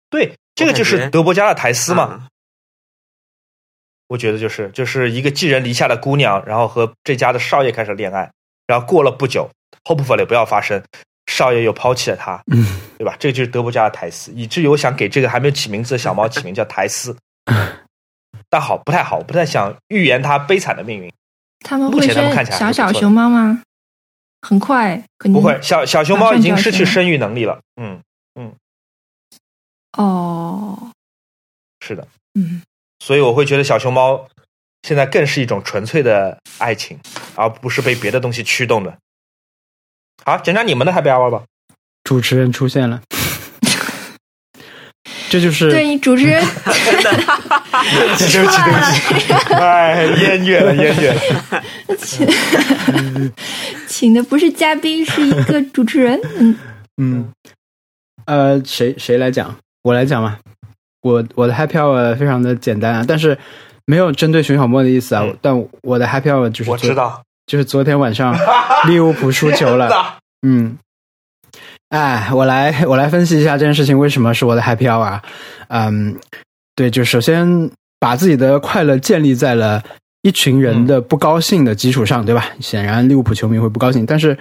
[0.08, 2.28] 对，这个就是德伯家的苔丝嘛。
[4.08, 8.28] 我觉得就是，就是一个寄人篱下的姑娘，然后和这家的少爷开始恋爱，
[8.66, 9.48] 然后过了不久
[9.84, 10.82] ，hopefully 不要发生，
[11.26, 12.66] 少爷又抛弃了她，嗯，
[12.98, 13.14] 对吧？
[13.20, 17.16] 这个就是德伯家的苔丝，以至于我想给这个还没有起名字的小猫起名叫苔丝。
[18.50, 21.12] 但好不太好，不太想预言它悲惨的命运。
[21.60, 23.62] 他们会生小小熊猫吗？
[24.42, 25.60] 很快，不会。
[25.62, 27.60] 小小熊猫已经失去生育能力了。
[27.76, 28.00] 嗯
[28.34, 28.54] 嗯。
[29.98, 30.92] 哦，
[31.80, 32.62] 是的，嗯，
[33.00, 34.26] 所以我会觉得小熊猫
[34.82, 36.98] 现在更是一种纯粹的爱情，
[37.34, 38.96] 而不是被别的东西驱动的。
[40.24, 41.44] 好，讲讲你们的 Happy Hour 吧。
[42.04, 43.02] 主持人出现了，
[45.30, 51.62] 这就是对你主持人 对不起，对不起，对不起，哎，烟远了，烟远了。
[51.96, 52.26] 请
[53.86, 56.20] 请的不是嘉宾，是一个主持人。
[56.38, 56.56] 嗯，
[57.00, 57.32] 嗯，
[58.26, 59.54] 呃，谁谁来讲？
[59.84, 60.36] 我来讲吧。
[61.02, 63.38] 我我的 Happy Hour 非常的简单啊，但是
[63.86, 65.22] 没有针对熊小莫的意思啊。
[65.24, 68.36] 嗯但我的 Happy Hour 就是我知，道，就是昨天晚上
[68.88, 70.18] 利物浦输球了。
[70.42, 70.76] 嗯，
[71.90, 75.22] 哎，我来我来分析一下这件事情为什么是我的 happy hour 啊。
[75.68, 76.16] 嗯，
[76.74, 77.70] 对，就首先
[78.00, 79.82] 把自己的快乐建立在了
[80.22, 82.46] 一群人的不高兴的基础上，对吧？
[82.60, 84.36] 显然利物浦球迷会不高兴，但是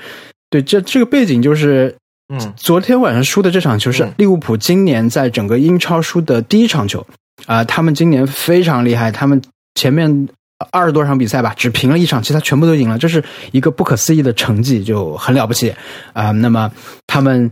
[0.50, 1.93] 对这这个背景就是。
[2.32, 7.04] 嗯昨天晚上输的这场球是嗯利物浦今年在整个英超输的第一场球
[7.47, 9.41] 啊、他们今年非常厉害，他们
[9.74, 10.30] 前面
[10.72, 15.74] 二十多场比赛吧，只平了一场，其他全部都赢了，这是一个不可思议的成绩，就很了不起
[16.14, 16.72] 啊、那么
[17.07, 17.49] 他们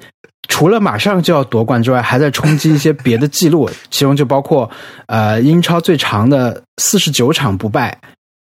[0.47, 4.69] 除了马上就要夺冠之外，还在冲击一些别的记录，其中就包括
[5.07, 7.97] 呃英超最长的四十九场不败。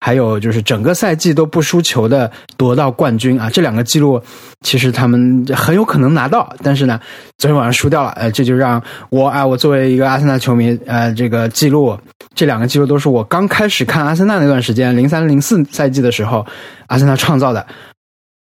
[0.04, 4.22] 还有就是整个赛季都不输球的夺到冠军啊，这两个记录
[4.60, 7.00] 其实他们很有可能拿到，但是呢，
[7.38, 11.98] 昨天晚上输掉了，呃，这就让我啊，我作为一个阿森纳球迷，呃，这个记录，
[12.34, 16.46] 这两个记录都是我刚开始看阿森纳那段时间，零三零四赛季的时候，
[16.88, 17.66] 阿森纳创造的，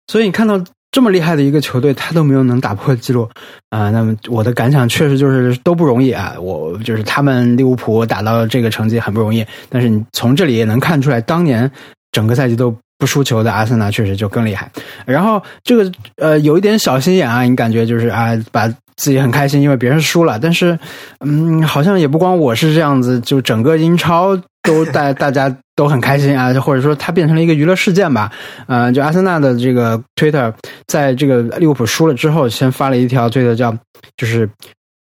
[0.07, 0.59] 所以你看到
[0.93, 3.29] 这么厉害的一个球队，他都没有能打破记录。
[3.69, 11.71] 啊、那么我的感想确实就是都不容易啊，我就是他们利物浦打到这个成绩很不容易，但是你从这里也能看出来，当年
[12.11, 14.69] 整个赛季都不输球的阿森纳确实就更厉害。
[15.07, 18.67] 然后这个呃有一点小心眼啊，你感觉就是啊把
[18.97, 20.77] 自己很开心，因为别人输了，但是
[21.25, 28.31] 嗯好像也不光我是这样子，就整个英超都大大家都很开心啊， 或者说它变成了一个娱乐事件吧。
[28.67, 30.53] 呃，就阿森纳的这个 Twitter
[30.87, 33.77] 在这个利物浦输了之后，先发了一条推特叫
[34.17, 34.49] 就是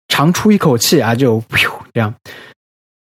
[0.09, 2.15] 长出一口气啊，就噗 这样。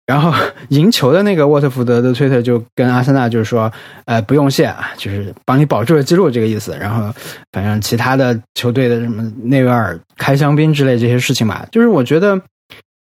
[0.04, 0.34] 然后
[0.70, 3.72] 赢球的那个沃特福德的推特就跟阿森纳就是说，
[4.04, 6.76] 呃，不用谢啊，就是帮你保住了记录这个意思。
[6.78, 7.14] 然后
[7.52, 12.38] 反正其他的球队的什么内维尔开香槟之类这些事情吧，就是我觉得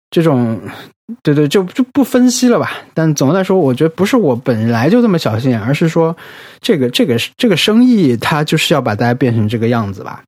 [0.08, 0.58] 这种，
[1.22, 2.70] 对对，就就不分析了吧。
[2.94, 6.16] 但总的来说，我觉得不是我本来就这么小心眼，而是说
[6.60, 10.22] 这个这个这个生意它就是要把大家变成这个样子吧。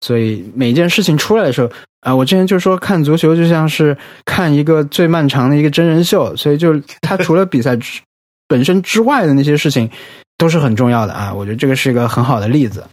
[0.00, 1.70] 所以每一件事情出来的时候，
[2.00, 8.00] 啊、我之前就说看足球就像是看一个最漫长的一个真人秀，所以就 它除了比赛之
[8.48, 9.88] 本身之外的那些事情
[10.36, 11.32] 都是很重要的啊。
[11.32, 12.84] 我觉得这个是一个很好的例子。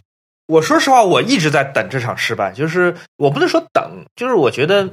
[0.46, 4.88] 我说实话，我一直在等这场失败，就是我不能说等，就是我觉得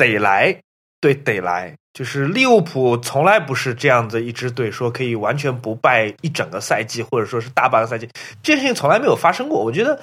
[0.00, 0.56] 得来，
[1.00, 1.76] 对，得来。
[1.92, 8.08] 就是利物浦从来不是这样子一支队，说可以完全不败一整个赛季，或者说是大半个赛季，
[8.42, 9.62] 这件事情从来没有发生过。
[9.62, 10.00] 我觉得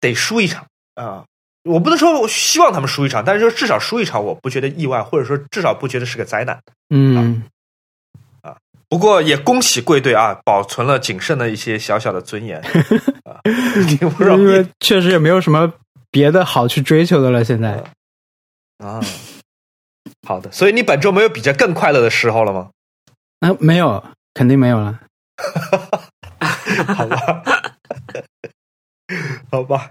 [0.00, 1.24] 得输一场啊、
[1.64, 6.60] 我不能说我希望他们输一场，但是说至少输一场，我不觉得意外，或者说至少不觉得是个灾难。
[6.90, 7.44] 嗯，
[8.42, 8.56] 啊
[8.88, 12.60] 不过也恭喜贵队啊，保存了仅剩的一些小小的尊严
[13.24, 13.40] 啊，
[13.88, 15.72] 挺不容易因为确实也没有什么
[16.10, 17.44] 别的好去追求的了。
[17.44, 17.82] 现在
[18.82, 19.00] 啊。
[20.26, 22.70] 好的，所以你本周没有比这更快乐的时候了吗？
[23.40, 24.04] 啊，没有，
[24.34, 25.00] 肯定没有了。
[26.86, 27.42] 好吧，
[29.50, 29.90] 好吧，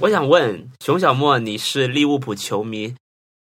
[0.00, 2.94] 我想问熊小莫，你是利物浦球迷，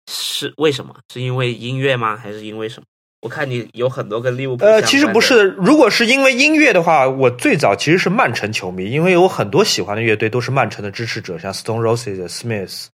[0.09, 0.95] 是为什么？
[1.13, 2.15] 是因为音乐吗？
[2.15, 2.85] 还是因为什么？
[3.21, 12.87] 我看你有很多跟利物浦呃，其实不是，如果是因为音乐的话，我最早其实是曼城球迷，因为有很多喜欢的乐队都是曼城的支持者，像 Stone Roses、Smiths、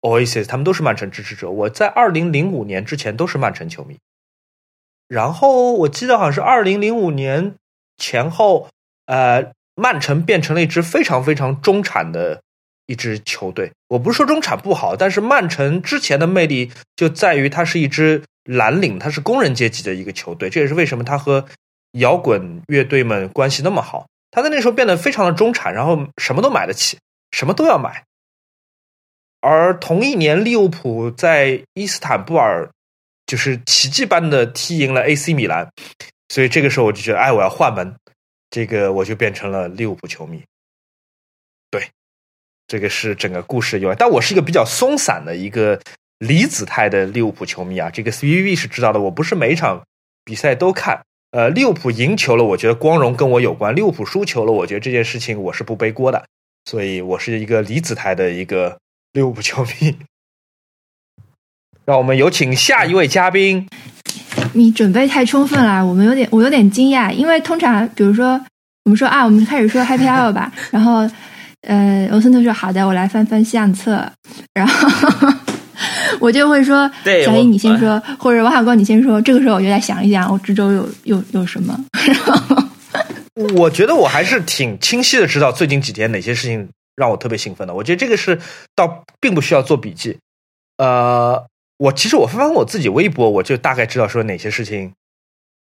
[0.00, 1.50] Oasis，他们都是曼城支持者。
[1.50, 3.98] 我在二零零五年之前都是曼城球迷，
[5.08, 7.54] 然后我记得好像是二零零五年
[7.96, 8.68] 前后，
[9.06, 12.42] 呃，曼城变成了一支非常非常中产的
[12.86, 13.72] 一支球队。
[13.88, 21.44] 我不是说中产不好，但是曼城之前的魅力就在于它是一支蓝领，它是工人阶级的一个球队，这也是为什么它和
[21.92, 24.06] 摇滚乐队们关系那么好。
[24.30, 26.98] 他在那时候变得非常的中产，然后什么都买得起，
[27.32, 28.04] 什么都要买。
[29.40, 32.68] 而同一年，利物浦在伊斯坦布尔
[33.26, 35.70] 就是奇迹般的踢赢了 AC 米兰，
[36.28, 37.94] 所以这个时候我就觉得，哎，我要换门，
[38.50, 40.42] 这个我就变成了利物浦球迷。
[41.70, 41.88] 对，
[42.66, 43.94] 这个是整个故事由来。
[43.94, 45.80] 但我是一个比较松散的一个
[46.18, 49.84] 离子态的利物浦球迷啊，这个 CVV 是知道的，我不是每场
[50.24, 51.02] 比赛都看。
[51.30, 56.24] 呃，利物浦赢球了，我觉得光荣跟我有关；利物浦输球了，我觉得这件事情我是不背锅的。
[56.64, 58.78] 所以我是一个离子态的一个
[59.12, 59.96] 利物浦球迷。
[61.84, 63.66] 让我们有请下一位嘉宾。
[64.52, 68.40] 你准备太充分了，我们有点我有点惊讶，因为通常比如说
[68.84, 71.08] 我们说啊，我们开始说 Happy Hour 吧，然后
[71.62, 74.10] 呃，欧森特说好的，我来翻翻相册，
[74.54, 75.32] 然后
[76.20, 82.62] 我就会说， 对小英你先说，或者王小光你先说，这个时候我就在想一想，我这周有有有什么， 然后
[83.54, 86.68] 我觉得我还是挺清晰的知道最近几天哪些事情
[86.98, 87.72] 让我特别兴奋的。
[87.72, 88.40] 我觉得这个是
[88.74, 90.18] 倒并不需要做笔记。
[90.78, 91.46] 呃，
[91.78, 94.92] 我其实我翻翻我自己微博，我就大概知道说哪些事情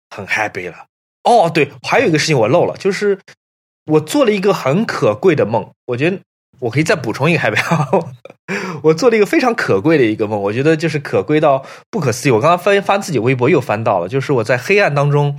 [0.10, 0.86] 很 happy 了。
[1.24, 3.20] 哦，对，还有一个事情我漏了，就是
[3.86, 5.70] 我做了一个很可贵的梦。
[5.88, 6.20] 我觉得
[6.60, 8.08] 我可以再补充一个 happy。
[8.84, 12.32] 我做了一个非常可贵的一个梦，我觉得就是可贵到不可思议。
[12.32, 15.38] 我刚刚翻翻自己微博又翻到了，就是我在黑暗当中。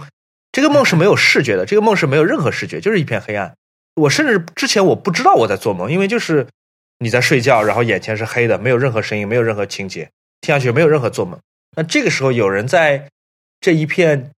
[0.52, 3.54] 这个梦是没有视觉的，这个梦是没有任何视觉，就是一片黑暗。
[3.96, 6.46] 我甚至之前我不知道我在做梦，因为就是
[6.98, 11.40] 你在睡觉，然后眼前是黑的，没有任何声音，没有任何情节，听上去没有任何做梦。
[11.76, 13.10] 那这个时候有人在
[13.60, 14.30] 这一片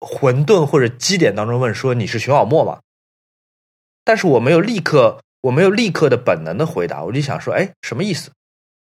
[0.00, 2.80] 混沌或者基点当中问说：“你是熊小莫吗？”
[4.04, 8.30] 但是我没有立刻，我没有立刻的本能的回答，我就想说：“哎，什么意思？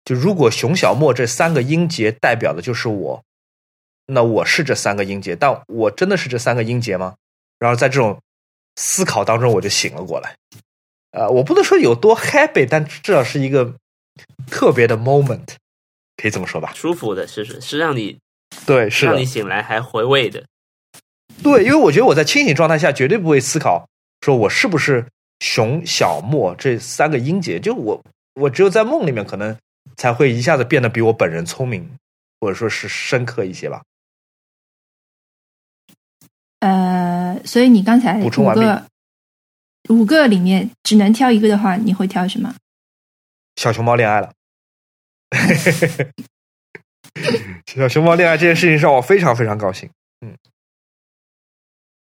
[0.04, 3.24] 就如果熊小莫这三个音节代表的就是我。”
[4.10, 7.16] 那我是这三个音节，但我真的是这三个音节吗？
[7.60, 8.22] 然后在这种
[8.78, 10.38] 思考当中，我就醒了过来。
[11.12, 13.76] 呃，我不能说有多 happy，但至少是一个
[14.50, 15.56] 特别的 moment，
[16.16, 16.72] 可以这么说吧？
[16.74, 18.18] 舒服的，是是是让你
[18.66, 20.46] 对，是让你醒来还回味的。
[21.44, 23.88] 对，因为我觉得我在清醒状态下绝对不会思考，
[24.22, 25.06] 说我是不是
[25.40, 28.02] 熊小莫这三个音节，就我
[28.34, 29.58] 我只有在梦里面可能
[29.96, 31.90] 才会一下子变得比我本人聪明，
[32.40, 33.82] 或者说是深刻一些吧。
[36.60, 38.84] 呃，所以你刚才五补充完毕个
[39.90, 42.54] 五个里面只能挑一个的话，你会挑什么？
[43.56, 44.32] 小熊猫恋爱了。
[47.66, 49.90] 小熊猫恋爱这件事情让我非常非常高兴。
[50.22, 50.36] 嗯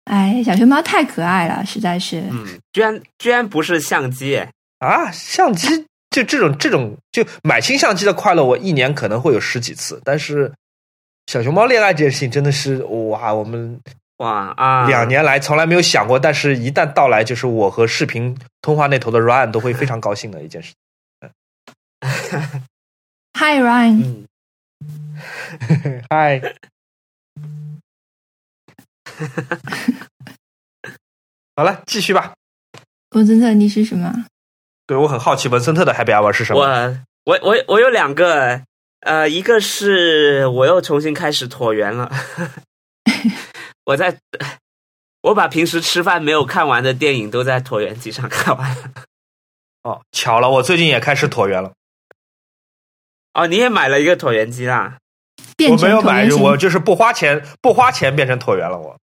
[0.04, 2.20] 哎，小熊猫太可爱了，实在是。
[2.30, 10.00] 嗯，居然居然不是相机，哎啊，相机就这种这种就买新相机的快乐，我一年可能会有十几次。
[10.04, 10.52] 但是
[11.28, 13.80] 小熊猫恋爱这件事情真的是哇，我们
[14.20, 14.86] 哇啊！
[14.86, 20.74] 两年来从来没有想过，但是一旦到来，就是我和视频通话那头的 Ryan 都会非常高兴的一件事。
[23.32, 24.26] Hi Ryan，
[25.84, 26.42] 嗯， 嗨，
[31.56, 32.34] 好了，继续吧。
[33.12, 34.26] 文森特，你是什么？
[34.86, 36.60] 对我很好奇，文森特的 Happy Hour 是什么？
[37.24, 38.60] 我我我我有两个，
[39.00, 42.10] 呃，一个是我又重新开始椭圆了，
[43.91, 44.16] 我在
[45.22, 48.93] 我把平时吃饭没有看完的电影都在椭圆机上看完了。
[49.82, 51.72] 哦，巧了，我最近也开始椭圆了。
[53.34, 54.99] 哦，你也买了一个椭圆机啦？
[55.68, 58.78] 我没有买，我就是不花钱，不花钱变成椭圆了。
[58.78, 58.97] 我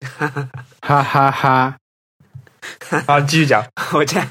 [0.82, 1.78] 哈哈哈！
[3.06, 3.66] 啊，继续讲。
[3.94, 4.28] 我这样，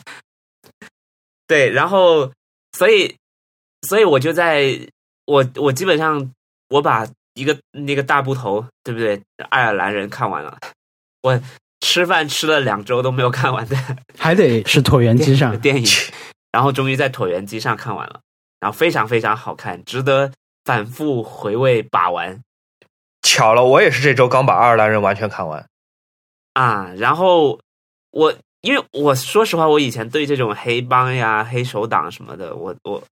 [1.47, 2.31] 对，然后
[2.73, 3.17] 所以
[3.81, 4.79] 所以我就在
[5.25, 6.31] 我我基本上
[6.69, 9.21] 我把一个那个大部头，对不对？
[9.49, 10.57] 爱尔兰人看完了，
[11.21, 11.39] 我
[11.81, 13.75] 吃饭吃了两周都没有看完的
[14.17, 15.85] 还得是椭圆机上，电影，
[16.51, 18.21] 然后终于在椭圆机上看完了，
[18.59, 20.31] 然后非常非常好看，值得
[20.63, 22.41] 反复回味把玩
[23.21, 25.65] 巧了，我也是这周刚把《爱尔兰人》完全看完。
[26.53, 26.93] 啊。
[26.97, 27.59] 然后
[28.11, 33.03] 我因为我说实话，我以前对这种黑帮呀、黑手党什么的，我我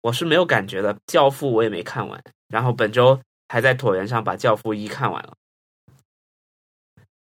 [0.00, 0.94] 我是没有感觉的。
[1.06, 3.20] 《教父》我也没看完，然后本周
[3.52, 5.34] 还在椭圆上把《教父一》看完了，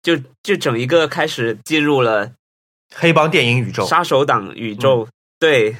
[0.00, 2.30] 就就整一个开始进入了
[2.94, 5.08] 黑帮电影宇宙，杀手党宇宙，
[5.40, 5.74] 对，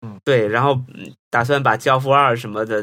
[0.00, 2.76] 嗯，对，然后嗯打算把《教父二》什么的，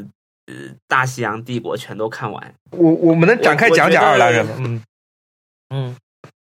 [0.45, 0.53] 呃，
[0.87, 2.53] 《大西洋帝国》全都看完。
[2.69, 4.53] 我我们能展开讲讲爱尔兰人吗？
[4.59, 4.83] 嗯
[5.69, 5.95] 嗯，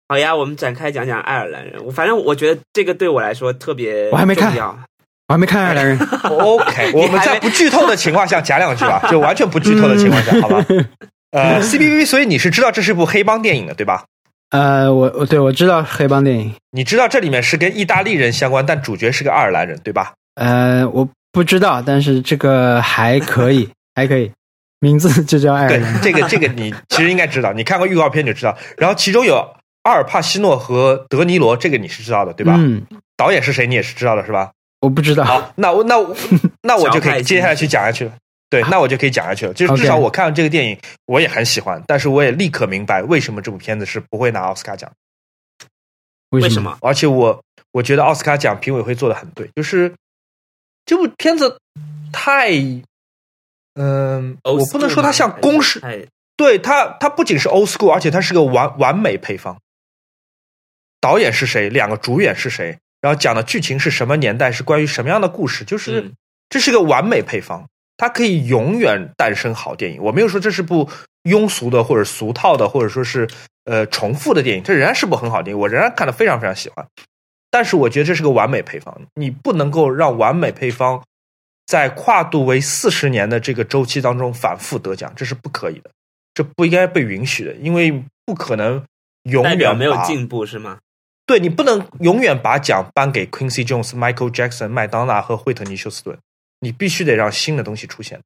[0.09, 1.81] 好呀，我们展开讲讲爱尔兰人。
[1.85, 4.53] 我反正我觉得这个对我来说特别我还没看
[5.27, 5.99] 我还没看爱尔兰人。
[6.23, 10.65] OK， 我们在不剧透的情况下讲两句吧， 就完全不剧透的情况下，好吧？
[11.31, 14.05] 呃，CBV，所以你是知道这是一部黑帮电影的，对吧？
[14.51, 20.13] 呃，我我对我知道黑帮电影，你知道这里面是跟意大利人相关，但主角是个爱尔兰人，对吧？
[20.35, 24.31] 呃，我不知道，但是这个还可以，还可以，
[24.79, 28.57] 名字就叫爱尔对兰。，这个这个你其实应该知道，你看过预告片就知道。
[28.77, 29.45] 然后其中有
[29.83, 32.55] 阿尔帕西诺和德尼罗，这个你是知道的，对吧？
[32.57, 32.83] 嗯，
[33.17, 34.51] 导演是谁你也是知道的，是吧？
[34.79, 35.23] 我不知道。
[35.23, 36.15] 好，那我那我
[36.61, 38.13] 那我就可以接下来去讲下去了。
[38.49, 39.53] 对，那我就可以讲下去了。
[39.53, 44.89] 就是至少我看了这个电影，我也很喜欢，但是我也立刻明白为什么这部片子是不会拿奥斯卡奖。
[46.29, 46.61] 为什？
[46.61, 46.77] 么？
[46.81, 49.93] 而且我我觉得奥斯卡奖评委会做的很对，就是
[50.85, 51.59] 这部片子
[52.13, 52.51] 太，
[53.73, 56.05] 嗯、我不能说它像公式，太
[56.37, 59.57] 对它，它不仅是 old school，而且它是个完完美配方。
[61.01, 61.69] 导演是谁？
[61.69, 62.77] 两个主演是谁？
[63.07, 64.51] 然后讲的剧情是什么年代？
[64.51, 65.63] 是关于什么样的故事？
[65.63, 66.13] 就是、嗯
[66.49, 70.01] 这是个完美配方，它可以永远诞生好电影。
[70.01, 70.89] 我没有说这是部
[71.23, 73.29] 庸俗的或者俗套的，或者说是
[73.63, 76.85] 呃重复的电影，这仍然是部很好的电影，我仍然看得非常非常喜欢。
[77.49, 81.01] 但是我觉得这是个完美配方，你不能够让完美配方
[81.65, 85.91] 在跨度为四十年的这个周期当中反复得奖，这是不可以的，
[86.33, 88.81] 这不应该被允许的，因为不可能
[89.23, 90.79] 永代表没有进步是吗？
[91.27, 96.17] 对你不能永远把奖颁给 Quincy Jones、Michael Jackson、麦当娜和惠特尼休斯顿，
[96.61, 98.21] 你必须得让新的东西出现。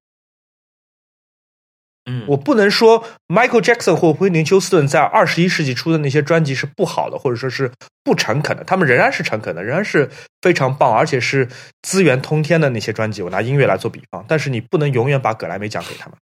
[2.06, 7.72] 嗯，我不能说 Michael Jackson 或惠特尼休斯顿在二十一世纪出的那些专辑是不好的，或者说是
[8.04, 10.10] 不诚恳的，他们仍然是诚恳的，仍然是
[10.42, 11.48] 非常棒，而且是
[11.82, 13.22] 资源通天的那些专辑。
[13.22, 16.18] 我拿音乐来做比方，但是你不能永远把葛莱美奖给他们。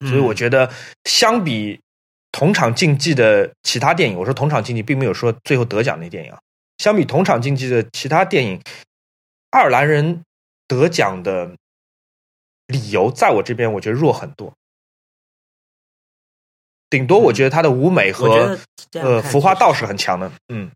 [0.00, 0.70] 嗯所以我觉得，
[1.04, 1.80] 相比
[2.36, 6.38] 同场竞技的其他电影，我说同场竞技，并没有说最后得奖那电影啊。
[6.76, 8.60] 相比同场竞技的其他电影，
[9.48, 10.22] 爱尔兰人
[10.68, 11.50] 得奖的
[12.66, 14.52] 理由，在我这边我觉得弱很多。
[16.90, 18.58] 顶多我觉得他的舞美和
[18.92, 20.70] 呃看服化道是很强的，嗯。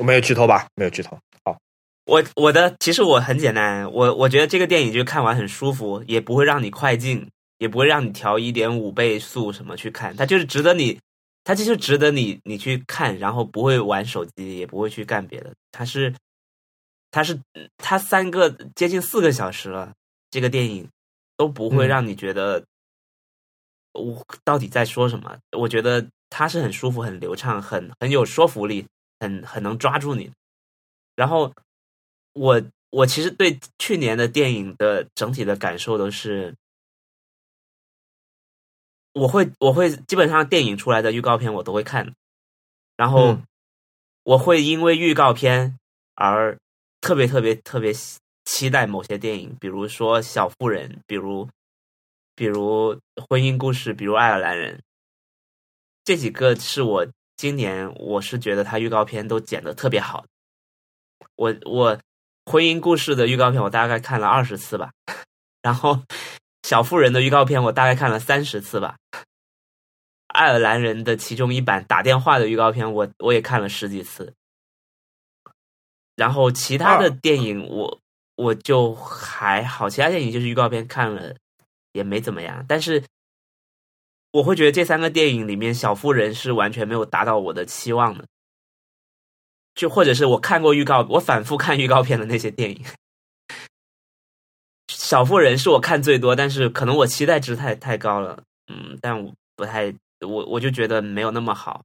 [0.00, 0.66] 我没有剧透吧？
[0.76, 1.18] 没有剧透。
[1.44, 1.58] 好，
[2.06, 7.28] 我我的其实我很简单，我我觉得这个电影就看完很舒服，也不会让你快进，
[7.58, 10.98] 也不会让你调一点五倍速什么去看，它就是值得你，
[11.44, 15.52] 它就是值得你你去看，然后不会玩手机，也不会去干别的。
[15.72, 16.14] 它是
[17.10, 17.40] 它是
[17.78, 19.94] 它三个接近四个小时了，
[20.30, 20.88] 这个电影
[21.36, 22.62] 都不会嗯让你觉得
[23.92, 25.38] 我到底在说什么。
[25.56, 28.84] 我觉得它是很舒服、很流畅、很很有说服力、
[29.20, 30.30] 很很能抓住你。
[31.14, 31.50] 然后
[32.34, 36.54] 我我其实对去年的电影的整体的感受都是，
[39.16, 42.14] 我会我会基本上电影出来的预告片我都会看，
[42.96, 43.42] 然后嗯。
[44.26, 45.78] 我会因为预告片
[46.16, 46.58] 而
[47.00, 51.48] 特别特别特别期期待某些电影，比如说《小妇人》，比如
[52.34, 52.92] 比如
[53.28, 54.78] 《婚姻故事》，比如《爱尔兰人》，
[56.02, 57.06] 这几个是我
[57.36, 60.26] 今年我是觉得他预告片都剪得特别好。
[61.36, 61.96] 我我
[62.46, 64.90] 婚姻故事的预告片我大概看了二十次吧，
[65.62, 66.02] 然后
[66.66, 68.96] 小妇人的预告片我大概看了三十次吧，
[70.26, 74.34] 爱尔兰人的其中一版打电话的预告片我我也看了十几次，
[76.16, 78.00] 然后其他的啊电影我
[78.34, 81.36] 我就还好，其他电影就是预告片看了
[81.92, 83.04] 也没怎么样，但是
[84.32, 88.26] 我会觉得这三个电影里面小妇人是完全没有达到我的期望的。
[89.76, 92.84] 就或者是我看过预告，我反复看预告片的那些电影，
[95.06, 101.84] 小妇人是我看最多，但是可能我期待值太太高了，嗯，但我不太，我我就觉得没有那么好。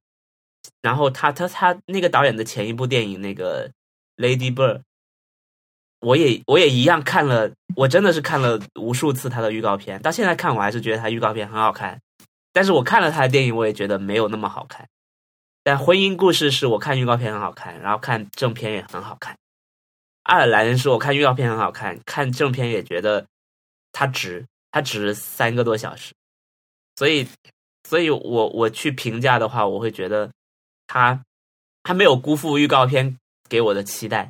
[0.82, 3.70] 然后他他他那个导演的前一部电影那个
[4.18, 4.78] 《Lady Bird》，
[6.00, 12.02] 我也我也一样看了，我真的是看了无数次他的预告片，到现在看我还是觉得他预告片很好看，
[12.52, 14.88] 但是我看了他的电影，我也觉得没有那么好看。
[15.64, 19.38] 但婚姻故事是我看预告片很好看，然后看正片也很好看。
[20.24, 23.26] 爱尔兰人是我看预告片很好看，看正片也觉得
[23.92, 26.14] 它值，它值三个多小时。
[26.96, 27.28] 所以，
[27.88, 30.30] 所以我我去评价的话，我会觉得
[30.88, 31.24] 它
[31.84, 33.18] 它没有辜负预告片
[33.50, 34.30] 给我的期待。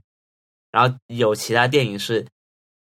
[0.71, 2.25] 然后有其他电影是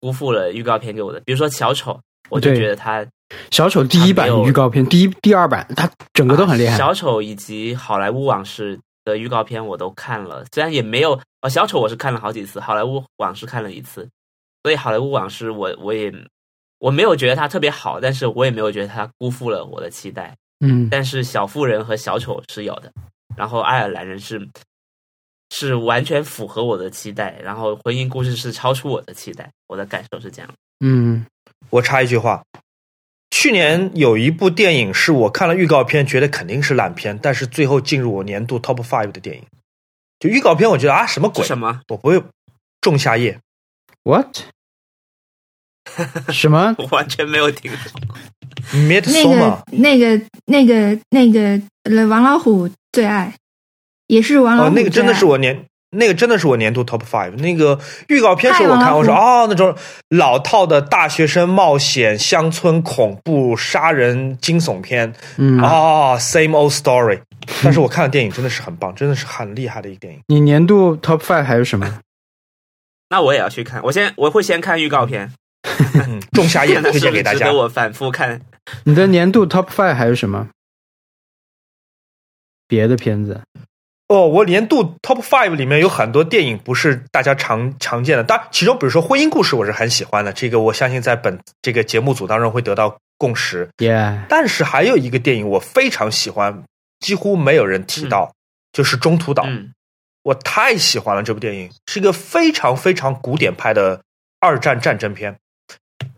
[0.00, 3.06] 辜负了预告片给我的，比如说小丑，我就觉得它
[3.52, 6.74] 小丑第一版有预告片，第一、第二版，它整个都很厉害。
[6.74, 14.06] 啊小丑以及好莱坞往事的预告片我都看了，虽然也没有哦，小丑我是看了好几次，好莱坞往事看了一次，
[14.64, 16.12] 所以好莱坞往事我我也
[16.78, 20.36] 我没有觉得它特别好，但是我也没有觉得它辜负了我的期待。
[20.60, 22.92] 嗯，但是小妇人和小丑是有的，
[23.36, 24.46] 然后爱尔兰人是
[25.50, 30.50] 是完全符合我的期待，然后婚姻故事是超出我的期待，我的感受是这样。
[30.80, 31.24] 嗯，
[31.70, 32.42] 我插一句话，
[33.38, 39.42] 去年有一部电影是我看了预告片，觉得肯定是烂片，但是最后进入我年度 Top Five 的电影。
[40.18, 41.44] 就预告片，我觉得啊，什么鬼？
[41.44, 41.82] 什么？
[41.88, 42.22] 我不会
[42.80, 43.38] 仲夏夜。
[44.04, 44.38] what？
[46.32, 46.74] 什么？
[46.78, 48.16] 我完全没有听过。
[48.72, 53.34] 那 Midsummer 个、那个、那个、那个，呃，王老虎最爱，
[54.06, 55.66] 也是王老虎、哦，那个真的是我年，
[55.96, 57.32] 那个真的是我年度 Top Five。
[57.36, 57.78] 那个
[58.08, 59.74] 预告片是我看，我说哦，那种
[60.10, 67.20] 老套的大学生冒险、乡村恐怖、杀人惊悚片，嗯，哦，same old story。
[67.62, 70.20] 但是我看的电影真的是很棒，真的是很厉害的一个电影。
[70.28, 72.00] 你年度 top five 还有什么？
[73.10, 73.80] 那我也要去看。
[73.84, 75.32] 我先我会先看预告片，
[75.94, 77.54] 嗯，仲夏夜看 它推荐给大家得。
[77.54, 78.40] 我反复看。
[78.84, 80.48] 你的年度 Top Five 还有什么？
[82.66, 83.40] 别的片子？
[84.08, 93.68] 哦，我年度 Top Five 里面有很多电影不是大家常常见的，当然其中比如说婚姻故事我是很喜欢的，这个我相信在本这个节目组当中会得到共识。
[93.78, 96.62] Yeah，、但是还有一个电影我非常喜欢，
[97.00, 98.32] 几乎没有人提到，
[98.72, 99.42] 就是《中途岛》。
[99.48, 99.72] 嗯
[100.26, 104.00] 我太喜欢了这部电影，是一个非常非常古典派的
[104.40, 105.36] 二战战争片，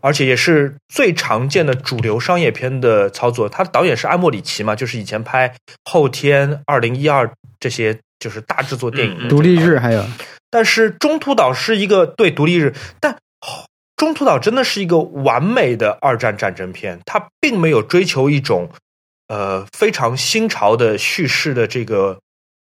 [0.01, 3.49] 而且也是最常见的主流商业片的操作。
[3.49, 5.49] 他的导演是埃莫里奇嘛，就是以前拍
[5.85, 7.27] 《后天》《二零一二》
[7.59, 10.05] 这些就是大制作电影的嗯嗯独立日还有
[10.49, 18.71] 但是中途岛是一个对独立日，但哦中途岛真的是一个完美的二战战争片，它并没有追求一种
[19.27, 22.17] 呃非常新潮的叙事的这个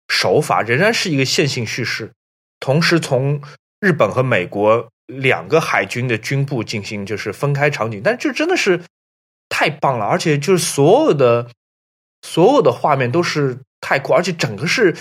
[0.09, 2.11] 手法，仍然是一个线性叙事，
[2.59, 3.41] 同时从
[3.81, 8.81] 日本和美国两个海军的军部进行就是分开场景，但这真的是
[9.49, 11.51] 太棒了，而且就是所有的
[12.23, 14.95] 所有的画面都是太酷，而且整个是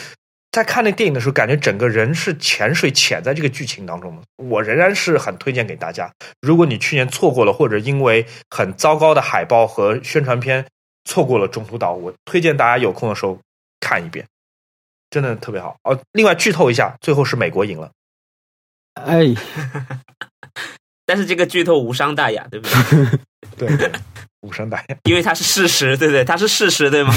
[0.50, 4.22] 在看那电影的时候，感觉整个人是潜水潜在这个剧情当中的。
[4.38, 10.66] 我仍然是很推荐给大家，如果你去年错过了，或者因为很糟糕的海报和宣传片
[11.04, 13.38] 错过了《中途岛》，我推荐大家有空的时候
[13.82, 14.26] 看一遍，
[15.10, 15.76] 真的特别好。
[15.84, 17.92] 哦，另外剧透一下，最后是美国赢了。
[19.06, 19.34] 哎，
[21.06, 23.20] 但是这个剧透无伤大雅，对不对？
[23.68, 23.92] 对，对
[24.42, 24.96] 无伤大雅。
[25.06, 26.24] 因为它是事实，对不对？
[26.24, 27.14] 它是事实，对吗？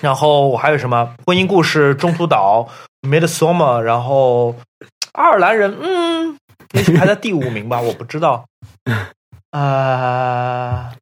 [0.00, 2.68] 然后我还有什么婚姻故事、中途岛、
[3.02, 4.56] Midsummer，然后
[5.12, 6.36] 爱尔兰人，嗯，
[6.72, 8.46] 也许排在第五名吧，我不知道。
[9.50, 10.92] 啊、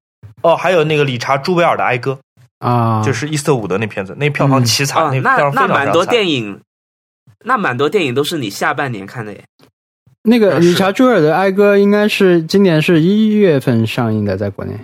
[0.43, 2.19] 哦，还有那个理查·朱维尔的《哀歌》，
[2.67, 6.61] 啊，就是伊斯特伍德那片子，那票房奇惨，哦，那那蛮多，电影，
[7.45, 9.45] 那蛮多电影都是你下半年看的耶。
[10.23, 14.79] 那个是理查·朱尔的《哀歌》应该是今年是一月份上映的，在国内。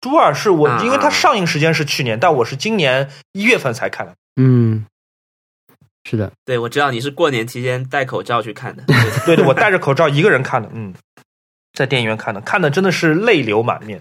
[0.00, 4.14] 朱尔是我，啊因为它上映时间是去年，但我是今年一月份才看的。
[4.36, 4.86] 嗯，
[6.04, 8.84] 是的，对，我知道你是过年期间戴口罩去看的。
[9.26, 10.94] 对对，我戴着口罩一个人看的，嗯，
[11.72, 14.00] 在电影院看的，看的真的是泪流满面。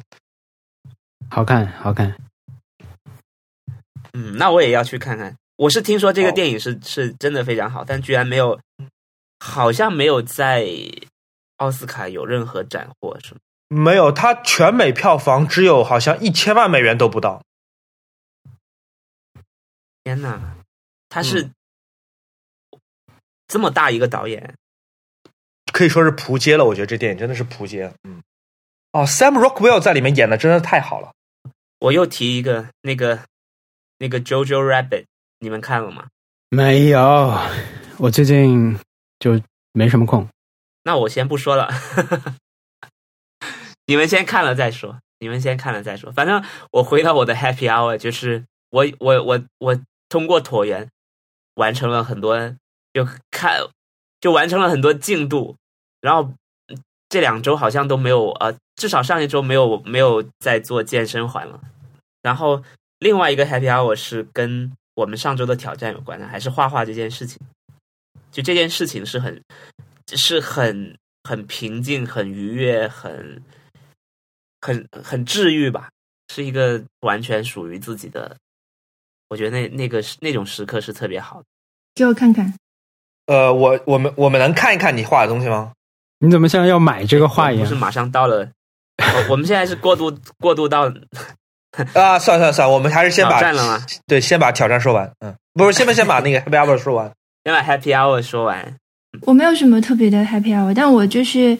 [1.29, 2.15] 好看，好看。
[4.13, 5.35] 嗯，那我也要去看看。
[5.57, 8.59] 我是听说这个哦电影是、是真的非常好，但居然没有，
[9.39, 10.67] 好像没有在
[11.57, 13.39] 奥斯卡有任何斩获，是吗？
[13.67, 17.41] 没有，它全美票房只有好像一千万美元都不到。
[20.03, 20.55] 天哪，
[21.09, 21.51] 他是、嗯
[23.47, 24.55] 这么大一个导演，
[25.71, 26.65] 可以说是扑街了。
[26.65, 27.93] 我觉得这电影真的是扑街。
[28.03, 28.23] 嗯，
[28.91, 31.13] 哦，Sam Rockwell 在里面演的真的太好了。
[31.77, 33.19] 我又提一个那个
[33.99, 35.05] 那个 Jojo Rabbit，
[35.45, 36.07] 你们看了吗？
[36.49, 37.37] 没有，
[37.99, 38.79] 我最近
[39.19, 39.39] 就
[39.73, 40.27] 没什么空。
[40.81, 41.69] 那我先不说了，
[43.85, 44.97] 你们先看了再说。
[45.19, 46.11] 你们先看了再说。
[46.11, 49.79] 反正我回到我的 Happy Hour，就是我我我我
[50.09, 50.89] 通过椭圆
[51.53, 52.37] 完成了很多，
[52.91, 53.61] 就看
[54.19, 55.55] 就完成了很多进度。
[56.01, 56.23] 然后
[56.69, 56.77] 嗯
[57.07, 61.61] 这两周好像都没有呃，至少上一周没有没有在做健身环了。
[62.23, 62.63] 然后
[62.97, 67.39] 另外一个 Happy Hour 是跟我们上周的挑战有关的，还是画画这件事情。
[68.31, 69.41] 就这件事情是很
[70.07, 73.41] 是很很平静、很愉悦、很
[74.61, 75.89] 很很治愈吧，
[76.33, 78.35] 是一个完全属于自己的。
[79.29, 81.45] 我觉得那那个是那种时刻是特别好的。
[81.93, 82.53] 给我看看。
[83.27, 85.71] 呃，我我们我们能看一看你画的东西吗？
[86.19, 87.79] 你怎么像要买这个画一样不是？
[87.79, 88.49] 马上到了，
[88.99, 90.89] 我我们现在是过渡过渡到
[91.93, 93.85] 啊，算了算了算了，我们还是先把挑战了吗？
[94.07, 95.09] 对，先把挑战说完。
[95.19, 97.11] 嗯，不是，先把先把那个 Happy Hour 说完。
[97.43, 98.73] 先把 Happy Hour 说完。
[99.21, 101.57] 我没有什么特别的 happy hour，但我就是，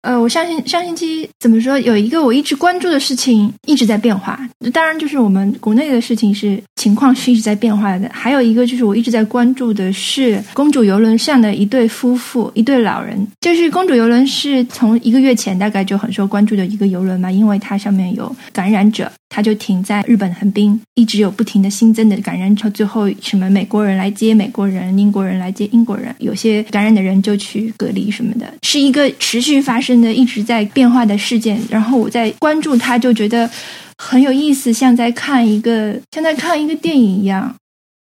[0.00, 4.40] 呃，我上星上星期怎么说，有一个我一直关注的事情一直在变化。
[4.72, 8.08] 当然，就是我们国内的事情是情况是一直在变化的。
[8.10, 13.26] 还有一个就是我一直在关注的是公主游轮上的一对夫妇，一对老人。
[13.42, 31.60] 就是公主游轮是从一个月前大概就很受关注的一个游轮嘛，因为它上面有感染者，它就停在日本横滨，一直有不停的新增的感染者，最后什么美国人来接美国人，英国人来接英国人，有些感染的人就去隔离什么的，是一个持续发生的、一直在变化的事件。
[31.68, 33.50] 然后我在关注它，就觉得
[33.98, 37.54] 很有意思，像在看一个像在看一个电影一样，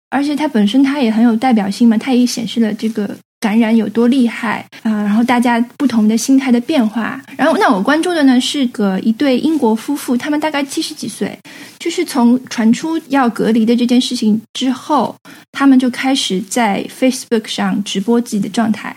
[0.09, 3.09] 而且它本身它也很有代表性嘛，它也显示了这个
[3.41, 7.21] 感染有多厉害啊、然后大家不同的心态的变化。
[7.35, 11.37] 然后，那我关注的呢是个一对英国夫妇，他们大概七十几岁，
[11.79, 15.15] 就是从传出要隔离的这件事情之后，
[15.51, 18.95] 他们就开始在 Facebook 上直播自己的状态。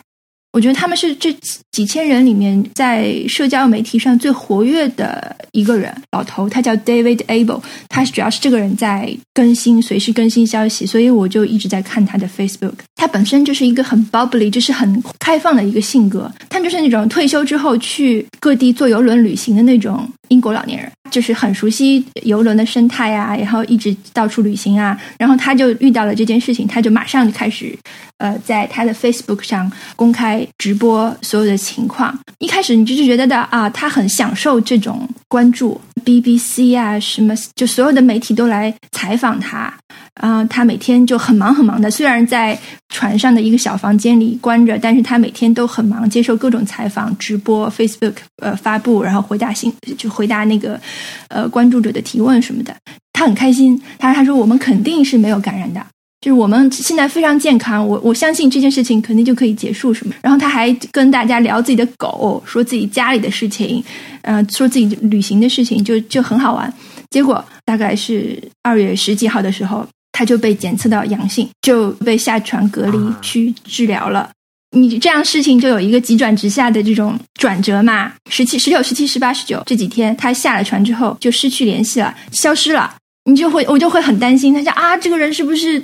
[0.55, 1.35] 我觉得他们是这
[1.73, 12.75] 几千人里面在社交媒体上最活跃的一个人，老头，他叫 David Abel，他主要是这个人在更新，随时更新消息，所以我就一直在看他的 Facebook。
[12.95, 27.77] 他本身就是一个很 bubbly，就是很开放的一个性格，他就是那种退休之后去各地坐游轮旅行的那种英国老年人，就是很熟悉游轮的生态啊，然后一直到处旅行啊，然后他就遇到了这件事情，他就马上就开始。
[28.19, 32.17] 呃，在他的 Facebook 上公开直播所有的情况。
[32.39, 39.75] 一开始你就是觉得的啊，他很享受这种关注，BBC 啊什么，就所有的媒体都来采访他。
[40.15, 42.59] 啊，他每天就很忙很忙的，虽然在
[42.89, 50.81] 船上的一个小房间里关着，但是他每天都很忙，接受各种采访、直播、Facebook 呃发布，然后回答信，就回答那个
[51.29, 52.75] 呃关注者的提问什么的。
[53.13, 55.85] 他很开心，他：“他说我们肯定是没有感染的。”
[56.21, 60.15] 就是我们现在非常健康，我我相信这件事情肯定就可以结束什么。
[60.23, 63.85] 然后他还跟大家聊自己的狗，说自己家里的事情，
[64.23, 66.73] 呃，说自己旅行的事情，就就很好玩。
[67.11, 74.31] 结果大概是二月十几号的时候，他就被检测到阳性，就被下船隔离去治疗了。
[74.71, 78.13] 你这样事情就有一个急转直下的这种转折嘛？
[78.31, 82.95] 十七、十六、十七、十八、十九这几天，他下了船之后就失去联系了，消失了。
[83.25, 85.83] 你就会我就会很担心，他说啊，这个人是不是？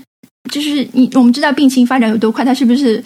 [0.51, 3.03] 就是你，我们知道病情发展有多快，他是不是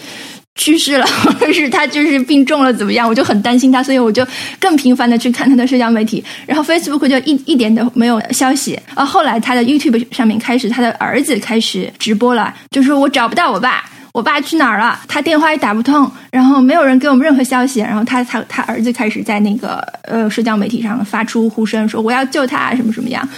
[0.57, 3.09] 去世了， 或者是他就是病重了怎么样？
[3.09, 4.27] 我就很担心他，所以我就
[4.61, 6.25] 更频繁的去看他的社交媒体。
[6.47, 8.79] 然后 Facebook 就一一点都没有消息。
[8.95, 15.01] 啊，后来他的 YouTube 上面开始，他的儿子开始直播了，就说我找不到我爸，我爸去哪儿了？
[15.09, 17.81] 他电话也打不通，然后没有人给我们任何消息。
[17.81, 23.29] 然后他他他儿子开始在那个呃社交媒体上发出呼声，说我要救他，什么什么样。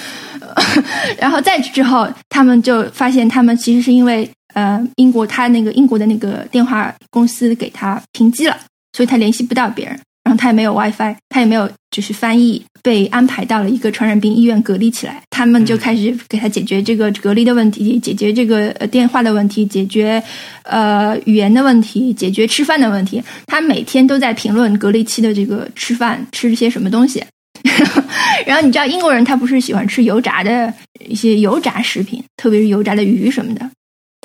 [1.18, 8.56] 然后再之后，他们就发现，他们其实是因为呃，英国他那个英国的那个电话公司给他停机了，
[8.94, 15.20] 所以他联系不到别人，然后他也没有 WiFi，他也没有就是翻译，被安排到了一个传染病医院隔离起来。
[15.28, 20.22] 他们就开始给他解决这个隔离的问题，解决这个电话的问题，解决
[20.62, 23.22] 呃语言的问题，解决吃饭的问题。
[23.46, 27.22] 他每天都在评论隔离期的这个吃饭吃些什么东西。
[28.46, 30.72] 然后你知道英国人他不是喜欢吃油炸的
[31.06, 33.70] 一些油炸食品，特别是油炸的鱼什么的。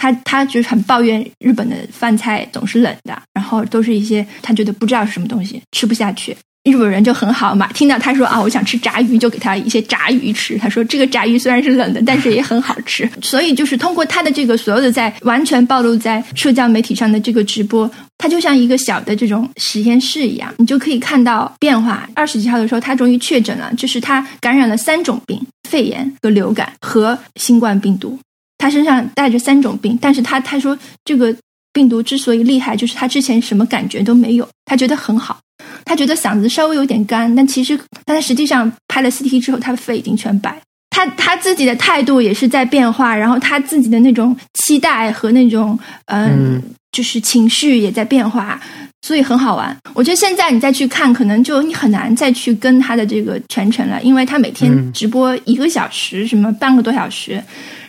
[0.01, 6.35] 他他就是很抱怨日本的饭菜总是冷的，然后都是一些他觉得不知道是什么东西，吃不下去。
[6.63, 10.57] 日本人就很好嘛，听到他说啊，我想吃炸鱼，就给他一些炸鱼吃。
[10.57, 13.07] 他说这个炸鱼虽然是冷的，但是也很好吃。
[13.21, 22.09] 所以就是通过他的这个所有的在完全暴露在社交媒体上的这个直播，他就像一个小的这种实验室一样，你就可以看到变化。
[22.15, 25.39] 二十几号的时候，他终于确诊了，就是他感染了三种病：
[25.69, 28.17] 肺炎和流感和新冠病毒。
[28.61, 31.35] 他身上带着三种病，但是他他说这个
[31.73, 35.39] 病毒之所以厉害，就是他之前什么感觉都没有，他觉得很好。
[35.83, 40.55] 他觉得嗓子稍微有点干，但其实，但他实际上拍了 CT 之后，他的肺已经全白。
[40.91, 48.61] 他他自己的态度也是在变化，然后他自己的那种期待和那种嗯，就是情绪也在变化，
[49.01, 49.75] 所以很好玩。
[49.93, 57.41] 我觉得现在你再去看，可能就你很难再去跟他的这个全程了，因为他每天直播一个小时，什么半个多小时，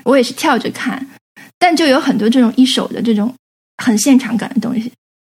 [0.05, 1.07] 我也是跳着看，
[1.59, 3.35] 但就有很多这种一手的这种
[3.79, 4.91] 很现场感的东西。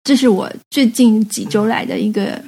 [0.04, 2.42] 这是我最近几周来的一个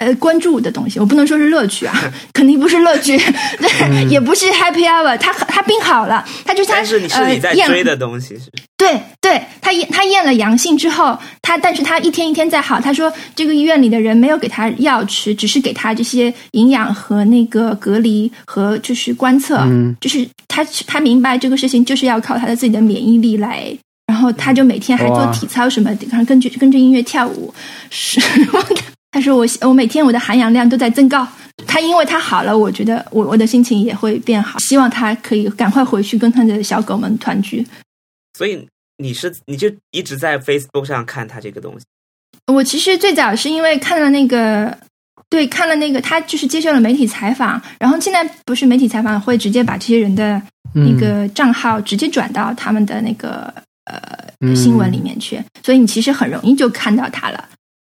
[0.00, 1.94] 呃关注的东西，我不能说是乐趣啊，
[2.34, 3.20] 肯定不是乐趣，
[4.10, 5.16] 也不是 happy hour。
[5.18, 8.50] 他他病好了，他就他是你是你在追的东西是？
[8.76, 12.80] 对对，他验他验了阳性之后，他但是他一天一天在好。
[12.80, 19.62] 他说这个医院里的人没有给他药吃，只是给他这些营养和那个隔离和就是观测，
[20.00, 23.70] 就是他他明白这个事情就是要靠他的自己的免疫力来。
[24.06, 27.54] 然后他就每天还做体操什么，的，跟跟着跟着音乐跳舞。
[27.90, 28.20] 是，
[29.10, 31.26] 他说我我每天我的含氧量都在增高。
[31.66, 34.58] 他因为他好了，我觉得我我的心情也会变好。
[34.60, 37.66] 希望他可以赶快回去跟他的小狗们团聚。
[38.38, 41.84] 所以你是你就一直在 Facebook 上看他这个东西。
[42.46, 44.76] 我其实最早是因为看了那个，
[45.28, 50.40] 对，看了那个他就是接受了媒体采访，然后现在不是媒体采访会直接把这些人的
[50.72, 53.52] 那个账号直接转到他们的那个。
[53.86, 57.48] 呃，新闻里面去，所以你其实很容易就看到他了。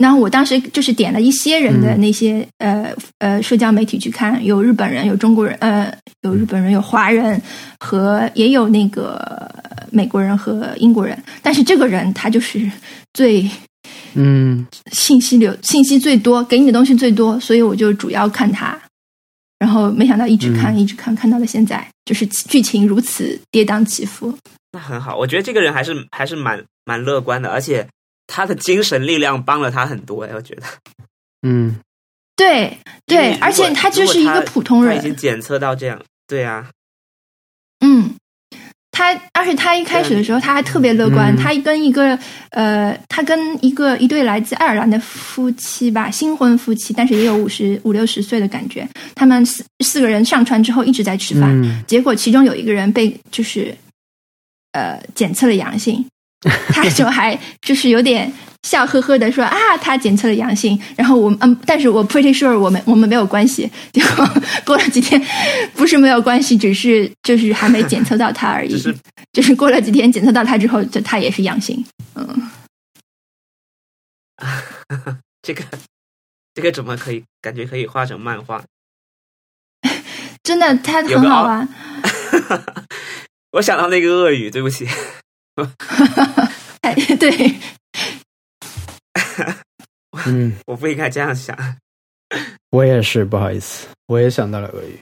[0.00, 7.38] 然后我当时就是点了一些人的那些呃呃社交媒体去看，有日本人，有中国人，呃，有日本人，有华人
[7.78, 9.46] 和也有那个
[9.90, 11.22] 美国人和英国人。
[11.42, 12.58] 但是这个人他就是
[13.12, 13.46] 最
[14.14, 18.80] 嗯信息流信息最多，给你的东西最多，所以我就主要看他。
[19.58, 24.34] 然后没想到一直看、嗯一直看，看到了现在，就是剧情如此跌宕起伏。
[24.72, 27.86] 那很好，我觉得这个人还是还是蛮蛮乐观的，而且
[28.30, 30.22] 他的精神力量帮了他很多。
[30.22, 30.62] 哎，我觉得，
[31.42, 31.76] 嗯。
[32.36, 34.96] 对对而且他就是一个普通人。
[34.96, 36.70] 已经，检测到这样，对啊，
[37.80, 38.14] 嗯，
[38.90, 41.36] 他而且他一开始的时候他还特别乐观，嗯。
[41.36, 42.18] 他跟一个
[42.52, 51.84] 呃，他跟一个一对来自爱尔兰的夫妻吧，新婚夫妻，但是也有五十五六十岁的感觉，他们四四个人上船之后一直在吃饭，嗯。
[51.86, 53.76] 结果其中有一个人被就是
[54.72, 56.02] 呃检测了阳性，
[56.72, 58.32] 他就还就是有点
[58.62, 63.70] 笑呵呵的说啊，他检测了阳性，然后我嗯，但是我 pretty sure 我们我们没有关系。
[63.92, 64.26] 结果
[64.64, 65.20] 过了几天，
[65.74, 68.74] 不是没有关系，只是就是还没检测到他而已。
[69.32, 71.84] 就是过了几天检测到他之后，就他也是阳性。
[72.14, 72.50] 嗯，
[75.42, 75.62] 这个
[76.54, 78.64] 这个怎么可以感觉可以画成漫画？
[80.42, 81.68] 真的他很好玩。
[83.52, 84.86] 我想到那个鳄鱼，对不起，
[86.82, 87.54] 哎， 对，
[90.26, 91.56] 嗯，我不应该这样想。
[92.70, 94.98] 我也是，不好意思，我也想到了鳄鱼。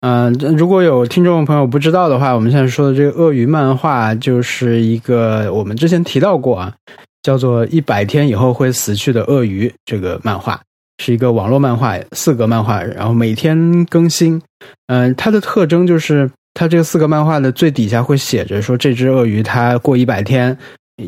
[0.00, 6.74] 嗯、如果有听众朋友不知道的话，我们现在说的这个鳄鱼漫画，就是一个我们之前提到过啊，
[7.22, 10.60] 叫做《一百天以后会死去的鳄鱼》这个漫画，
[10.98, 14.42] 是一个网络漫画，四格漫画，然后每天更新。
[14.88, 20.56] 嗯、它的特征就是它这个四个漫画的最底下会写着说，这只鳄鱼它过一百天。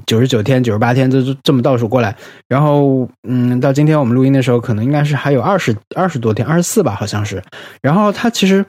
[0.07, 2.17] 九十九天、九十八天，这这么倒数过来，
[2.49, 7.41] 然后，嗯，到今天我们录音的时候，可能应该是还有二十二十多天，二十四吧，好像是。
[7.81, 8.65] 然后它其实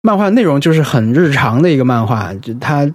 [0.00, 2.90] 漫画内容就是很日常的一个漫画，就它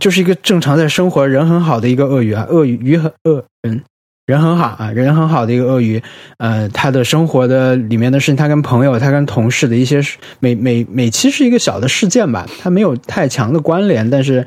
[0.00, 3.84] 就是一个正常在生活、人很好的一个鳄鱼啊，鳄鱼鱼很鳄人
[4.28, 6.00] 人很好啊，人很好的一个鳄鱼。
[6.36, 14.46] 呃，他的生活的里面的事情，他跟朋友、他跟同事的一些事每每每期是一个小的事件吧，它没有太强的关联，但是。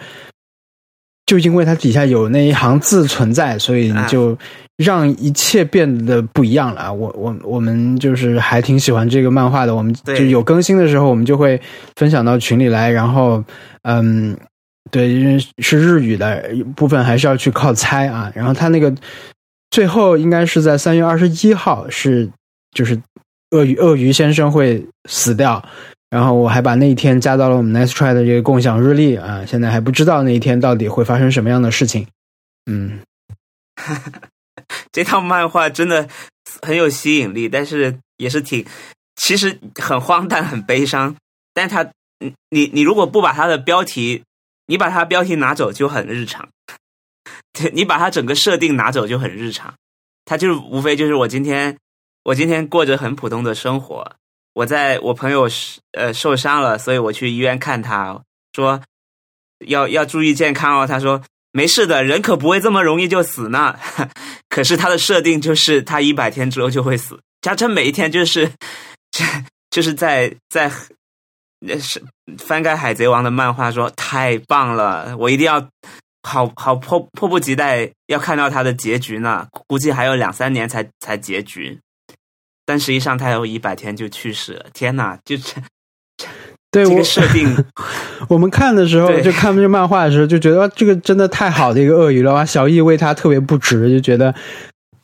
[1.28, 4.38] 就因为它底下有那一行字存在，所以啊就
[4.76, 6.92] 让一切变得不一样了啊。
[6.92, 11.62] 我我我们就是还挺喜欢这个漫画的，我们就有更新的时候，我们就会
[11.96, 12.90] 分享到群里来。
[12.92, 13.42] 然后，
[13.84, 14.36] 嗯，
[14.90, 16.44] 对，因为是日语的
[16.76, 18.30] 部分，还是要去靠猜啊。
[18.36, 18.94] 然后他那个
[19.72, 22.30] 最后应该是在三月二十一号，是
[22.72, 23.02] 就是
[23.52, 25.64] 鳄鱼鳄鱼先生会死掉。
[26.10, 32.06] 然后我还把那一天加到了我们 Nice Try 的这个共享日历啊，现在还不知道那一天到底会发生什么样的事情。
[32.70, 33.00] 嗯，
[34.92, 36.10] 这套漫画真的
[36.62, 38.66] 很有吸引力，但是也是挺，
[39.16, 41.16] 其实很荒诞、很悲伤。
[41.54, 44.24] 但它，你你你如果不把它的标题，
[44.66, 46.50] 你把它标题拿走就很日常，
[47.74, 49.74] 你把它整个设定拿走就很日常。
[50.26, 51.78] 它就无非就是我今天
[52.24, 54.12] 我今天过着很普通的生活，
[54.54, 55.49] 我在我朋友
[55.91, 58.22] 呃受伤了，所以我去医院看他，
[58.54, 58.82] 说
[59.66, 60.88] 要要注意健康哦。
[60.88, 61.22] 他说
[61.52, 63.78] 没事的，人可不会这么容易就死呢。
[64.47, 68.52] 可是他的设定就是他一百天之后就会死，加他每一天就是
[69.72, 70.72] 就是在在
[71.60, 72.02] 那是
[72.38, 75.68] 翻开《海贼王》的漫画说太棒了，我一定要
[76.24, 79.48] 好好迫迫不及待要看到它的结局呢。
[79.68, 81.80] 估计还有两三年才才结局，
[82.66, 84.66] 但实际上他有一百天就去世了。
[84.74, 85.62] 天哪，就这
[86.72, 87.54] 对我这个设定
[88.30, 92.46] 我们看的时候就看这漫画的时候就觉得哇这个真的太好的一个鳄鱼了哇！
[92.46, 94.34] 小易为他特别不值，就觉得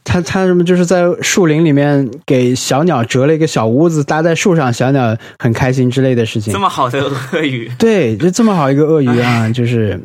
[0.05, 6.59] 他他什么就是在树林里面给小鸟折了一个小屋子搭在树上，小鸟很开心之类的事情这。
[6.59, 9.99] 么好的鳄鱼，对，就这么好一个鳄鱼啊， 就是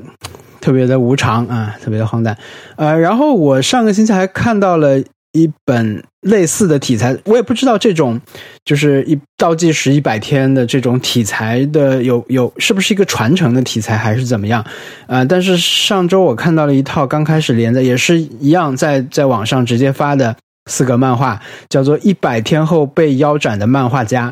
[0.63, 2.35] 特别的无常啊，特别的荒诞。
[2.77, 4.99] 呃，然后我上个星期还看到了
[5.33, 8.21] 一本类似的题材，我也不知道这种
[8.65, 14.65] 就是一倒计时一百天的这种题材的有有是不是一个传承的题材还是怎么样？
[15.09, 20.37] 呃，但是上周我看到了一套刚开始连载，也是一样在在网上直接发的
[20.71, 24.31] 四个漫画，叫做《一百天后被腰斩的漫画家》。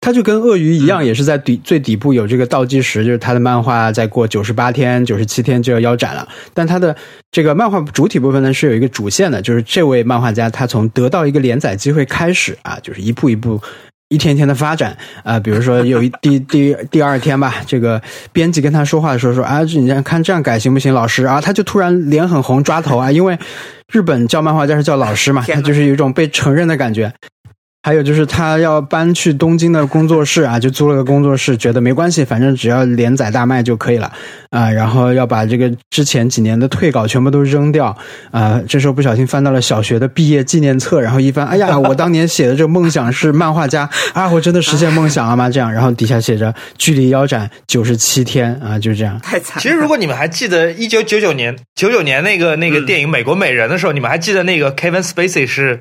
[0.00, 6.26] 它就跟鳄鱼一样，嗯也是在底最底部有这个倒计时，就是它的漫画再过九十八天、九十七天就要腰斩了。
[6.54, 6.96] 但它的
[7.30, 13.60] 这个漫画主体部分呢是有一个主线的，就是这位漫画家他从得到一个连载机会开始啊，就是一步一步。
[14.12, 18.02] 一天天的发展啊、比如说有一 第第第二天吧，这个
[18.32, 23.38] 编辑跟他说话的时候说啊，这你看这样改行不行，老师啊，他就突然脸很红抓头啊，因为
[23.92, 27.12] 日本叫漫画家是叫老师嘛，他就是有一种被承认的感觉。
[27.82, 34.12] 还有就是他要搬去东京的工作室啊，就租了个工作室，觉得没关系，反正只要连载大卖就可以了
[34.50, 34.70] 啊。
[34.70, 37.96] 然后要把这个之前几年的退稿全部都扔掉
[38.30, 38.60] 啊。
[38.68, 45.48] 这时候不小心翻到了小学的毕业纪念册，然后一翻，哎呀，我当年写的这个梦想是漫画家啊，我真的实现梦想了吗？
[45.48, 49.18] 这样，然后底下写着距离腰斩九十七天啊，就这样。
[49.20, 49.58] 太惨。
[49.62, 55.80] 其实，如果你们还记得一九九九年九九年那个那个电影《美国美人》的时候，你们还记得那个 Kevin Spacey 是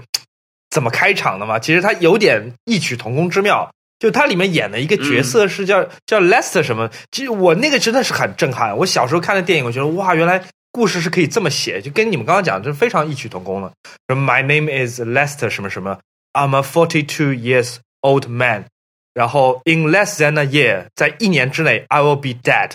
[0.69, 1.59] 怎么开场的吗？
[1.59, 3.69] 其实它有点异曲同工之妙。
[3.99, 6.89] 就它里面演的一个角色是叫、叫 Lester 什么？
[7.11, 8.77] 其实我那个真的是很震撼。
[8.77, 10.41] 我小时候看的电影，我觉得哇，原来
[10.71, 13.73] 故事是可以这么写，就跟你们刚刚讲的，这非常异曲同工了。
[14.07, 15.99] 什么 My name is Lester 什么什么
[16.31, 18.67] ，I'm a forty-two years old man。
[19.13, 22.71] 然后 In less than a year，在一年之内，I will be dead。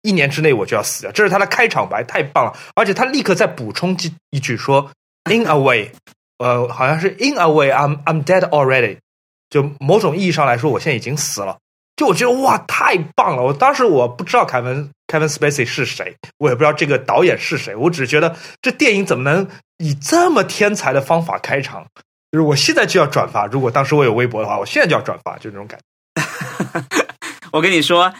[0.00, 2.58] 一年之内我就要死了，这是他的开场白，太棒了！
[2.74, 4.90] 而且他立刻再补充几一句说
[5.24, 5.90] ，In a way，
[6.42, 8.98] 呃，好像是 In a way，I'm I'm dead already。
[9.48, 11.58] 就某种意义上来说，我现在已经死了。
[11.94, 13.42] 就我觉得哇，太棒了！
[13.42, 19.46] 我当时我不知道凯文 Kevin Spacey 是谁，我也不知道这个导演是谁，我只觉得这电影怎么能
[19.76, 21.86] 以这么天才的方法开场？
[22.30, 25.84] 就是我现在就要转发，如果当时我有微博的话，我现在就要转发，就这种感觉。
[27.52, 28.10] 我跟你说，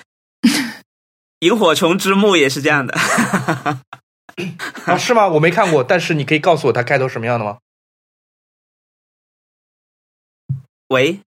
[1.40, 2.94] 萤火虫之墓也是这样的。
[4.84, 5.26] 啊，是吗？
[5.26, 7.56] 我没看过，但是你可以告诉我它开头什么样的吗？
[10.92, 11.18] 喂，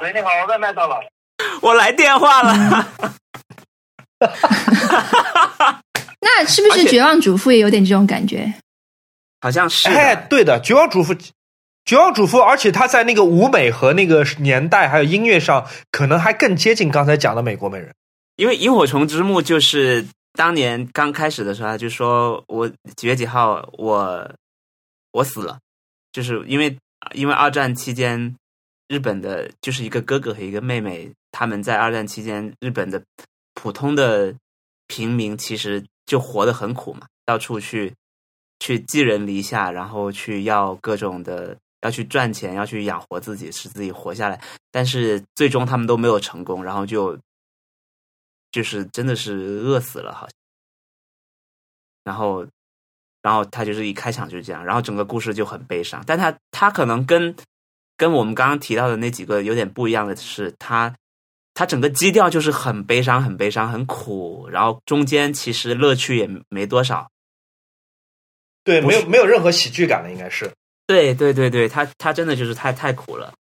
[0.00, 1.00] 喂，你好，外卖到了。
[1.60, 2.86] 我来电话了。
[6.20, 8.54] 那是不是绝望主妇也有点这种感觉？
[9.40, 11.12] 好像是哎，对的，绝望主妇，
[11.84, 17.92] 绝望主妇，而且她在那个舞美和那个年代还有音乐上，可能还更接近刚才讲的美国美人。
[18.36, 24.30] 因为萤火虫之墓就是当年刚开始的时候，他就说我几月几号我
[25.10, 25.58] 我死了，
[26.12, 26.78] 就是因为
[27.14, 28.36] 因为二战期间
[28.88, 33.02] 日本的就是一个哥哥和一个妹妹，他们在二战期间日本的
[33.54, 34.34] 普通的
[34.86, 37.94] 平民其实就活得很苦嘛，到处去
[38.58, 47.18] 去寄人篱下，然后去要各种的要去赚钱，要去养活自己，使自己活下来，但是最终他们都没有成功，然后就
[48.50, 50.28] 就是真的是饿死了，好。
[52.02, 52.46] 然后，
[53.22, 56.02] 然后他就是一开场就是这样，然后整个故事就很悲伤。
[56.06, 57.34] 但他他可能跟
[57.96, 60.94] 跟我们刚刚提到的那几个有点不一样的是，他
[61.52, 67.10] 他整个基调就是很悲伤、很悲伤、很苦，然后中间其实乐趣也没多少。
[68.64, 70.50] 对，没有没有任何喜剧感了，应该是。
[70.86, 73.32] 对对对对，他他真的就是太太苦了。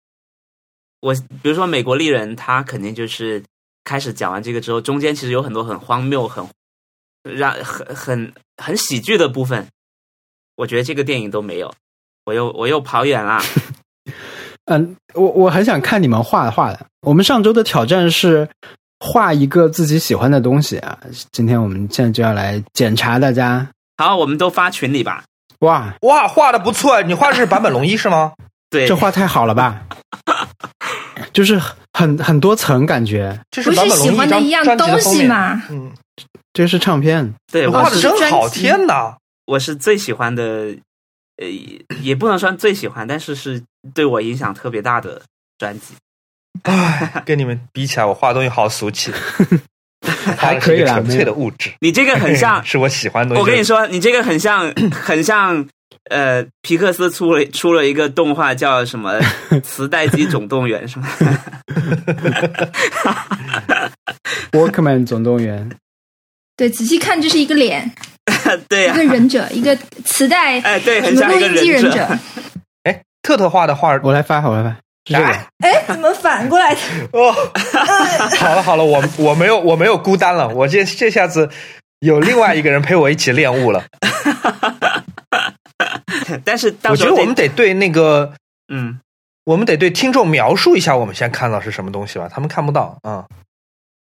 [1.01, 3.43] 我比如说美国丽人，他肯定就是
[3.83, 6.45] 开始讲完这个之后，中间其实有很多很荒谬、很
[7.23, 9.67] 让很很很喜剧的部分，
[10.55, 11.73] 我觉得这个电影都没有。
[12.25, 13.41] 我又我又跑远了，
[14.65, 16.85] 嗯，我我很想看你们画画的。
[17.01, 18.47] 我们上周的挑战是
[18.99, 20.99] 画一个自己喜欢的东西啊，
[21.31, 23.67] 今天我们现在就要来检查大家。
[23.97, 25.23] 好，我们都发群里吧。
[25.61, 28.33] 哇，哇，画的不错，你画的是坂本龙一是吗？
[28.69, 29.83] 对，这画太好了吧！
[31.33, 31.59] 就是
[31.93, 34.99] 很很多层感觉，这是不是喜坂本龙一的一样东？
[34.99, 35.61] 西嘛？
[35.69, 35.91] 嗯，
[36.53, 37.33] 这是唱片。
[37.51, 39.15] 对我是画的真好，天哪！
[39.45, 40.75] 我是最喜欢的，
[41.37, 41.47] 呃，
[42.01, 43.61] 也不能算最喜欢，但是是
[43.93, 45.21] 对我影响特别大的
[45.57, 45.93] 专辑。
[46.63, 49.11] 唉，跟你们比起来，我画东西好俗气，
[50.37, 53.41] 还可以啦纯粹的物质，你这个很像 是我喜欢的东西。
[53.41, 55.65] 我跟你说，你这个很像，很像，
[56.09, 59.19] 呃，皮克斯出了出了一个动画叫什么
[59.61, 61.07] 《磁带机总动员》是吗？
[64.51, 65.69] Walkman 总动员，
[66.59, 67.89] 对，仔细看这是一个脸，
[68.67, 69.73] 对呀、一个忍者，一个
[70.03, 71.91] 磁带， 哎，对，很像一个录音机忍者。
[71.93, 72.19] 者。
[72.83, 74.69] 哎，特特画的画我来发，我来发，
[75.05, 75.25] 是这个。
[75.25, 76.81] 哎哎，怎么反过来的？
[77.13, 77.31] 哦，
[78.37, 81.49] 好了好了，我我没有我没有孤单了，我这这下子
[82.01, 83.85] 有另外一个人陪我一起练舞了。
[86.43, 88.33] 但是我觉得我们得对那个，
[88.67, 88.99] 嗯，
[89.45, 93.23] 我们得对听众描述一下我们现在看到是什么东西吧，他们看不到啊。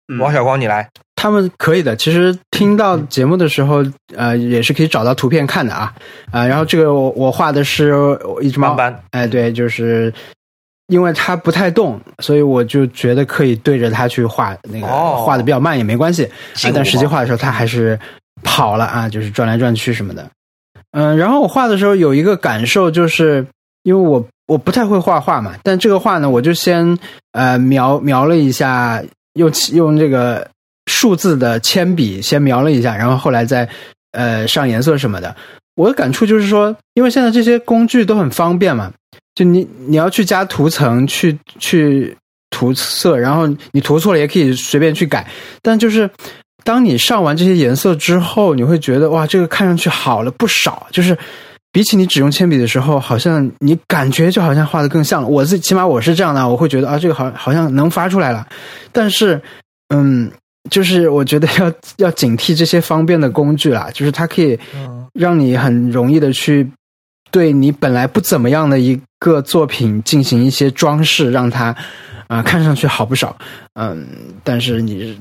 [0.09, 0.89] 嗯王小光，你来。
[1.23, 1.95] 他们可以的。
[1.95, 3.81] 其实听到节目的时候，
[4.13, 5.93] 呃，也是可以找到图片看的啊。
[6.33, 7.93] 啊、然后这个我我画的是
[8.41, 8.75] 一只猫，
[9.11, 10.13] 哎，对，就是
[10.87, 16.25] 因为它不太动，所以我就觉得可以对着它去画，那个哦画的比较慢也没关系。
[16.25, 17.97] 啊但实际画的时候，它还是
[18.43, 20.29] 跑了啊，就是转来转去什么的。
[20.91, 23.47] 嗯，然后我画的时候有一个感受，就是
[23.83, 26.99] 因为我我不太会画画嘛，但这个画呢，我就先
[27.31, 29.01] 呃描描了一下，
[29.35, 30.45] 用用这个
[30.85, 33.67] 数字的铅笔先描了一下，然后后来再
[34.11, 35.35] 呃上颜色什么的。
[35.75, 38.91] 我的感触就是说，因为现在这些工具都很方便嘛，
[39.33, 42.15] 就你你要去加涂层，去去
[42.51, 45.25] 涂色，然后你涂错了也可以随便去改。
[45.63, 46.07] 但就是
[46.63, 50.85] 当你上完这些颜色之后，你会觉得哇，这个看上去好了不少。
[50.91, 51.17] 就是
[51.71, 55.27] 比起你只用铅笔的时候，好像你感觉就好像画的更像了。
[55.27, 58.47] 我自己起码我是这样的，我会觉得啊，这个好好像能发出来了。
[58.91, 59.41] 但是，
[59.89, 60.31] 嗯，
[60.69, 66.69] 就是我觉得要 要警惕这些方便的工具啦，就是它可以嗯让你很容易的去
[67.31, 71.75] 对你本来不怎么样的一个作品进行一些装饰，让它
[72.27, 73.35] 啊、看上去好不少。
[73.73, 74.07] 嗯，
[74.43, 75.19] 但是你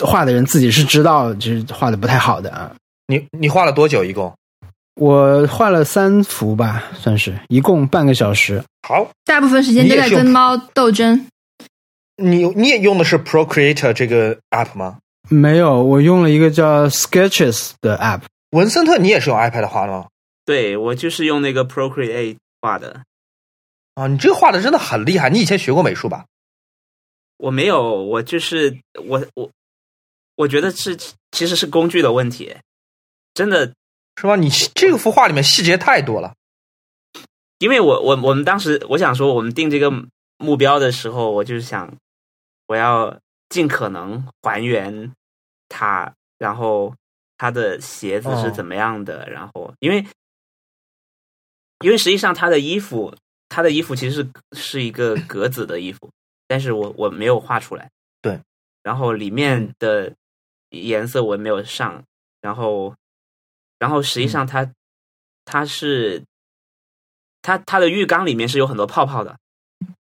[0.00, 2.70] 画的人自己是知道，就是画的不太好的啊。
[3.08, 4.04] 你你画了多久？
[4.04, 4.32] 一共？
[5.00, 8.62] 我画了三幅吧，算是一共半个小时。
[8.86, 11.26] 好，大部分时间都在跟猫斗争。
[12.16, 14.98] 你你也用的是 Procreate 这个 app 吗？
[15.28, 18.22] 没有，我用了一个叫 Sketches 的 app。
[18.50, 20.08] 文森特，你也是用 iPad 画的吗？
[20.44, 23.02] 对我就是用那个 Procreate 画的，
[23.94, 25.28] 啊，你这个画的真的很厉害。
[25.28, 26.24] 你以前学过美术吧？
[27.38, 29.50] 我没有，我就是我我
[30.36, 30.96] 我觉得是
[31.32, 32.56] 其实是工具的问题，
[33.34, 33.74] 真的，
[34.20, 34.36] 是吧？
[34.36, 36.32] 你这个幅画里面细节太多了。
[37.58, 39.90] 因为我我我们当时我想说，我们定这个
[40.38, 41.92] 目标的时候，我就是想
[42.66, 45.12] 我要尽可能还原
[45.68, 46.94] 他，然后
[47.38, 48.50] 他的鞋子是哦。
[48.50, 50.04] 怎么样的，然后因为
[51.80, 53.14] 因为实际上他的衣服，
[53.48, 56.10] 他的衣服其实是是一个格子的衣服，
[56.48, 57.90] 但是我我没有画出来，
[58.22, 58.40] 对，
[58.82, 60.14] 然后里面的
[60.70, 62.02] 颜色我没有上，
[62.40, 62.94] 然后
[63.78, 64.72] 然后实际上他
[65.44, 66.24] 他是
[67.42, 69.36] 他他的浴缸里面是有很多泡泡的，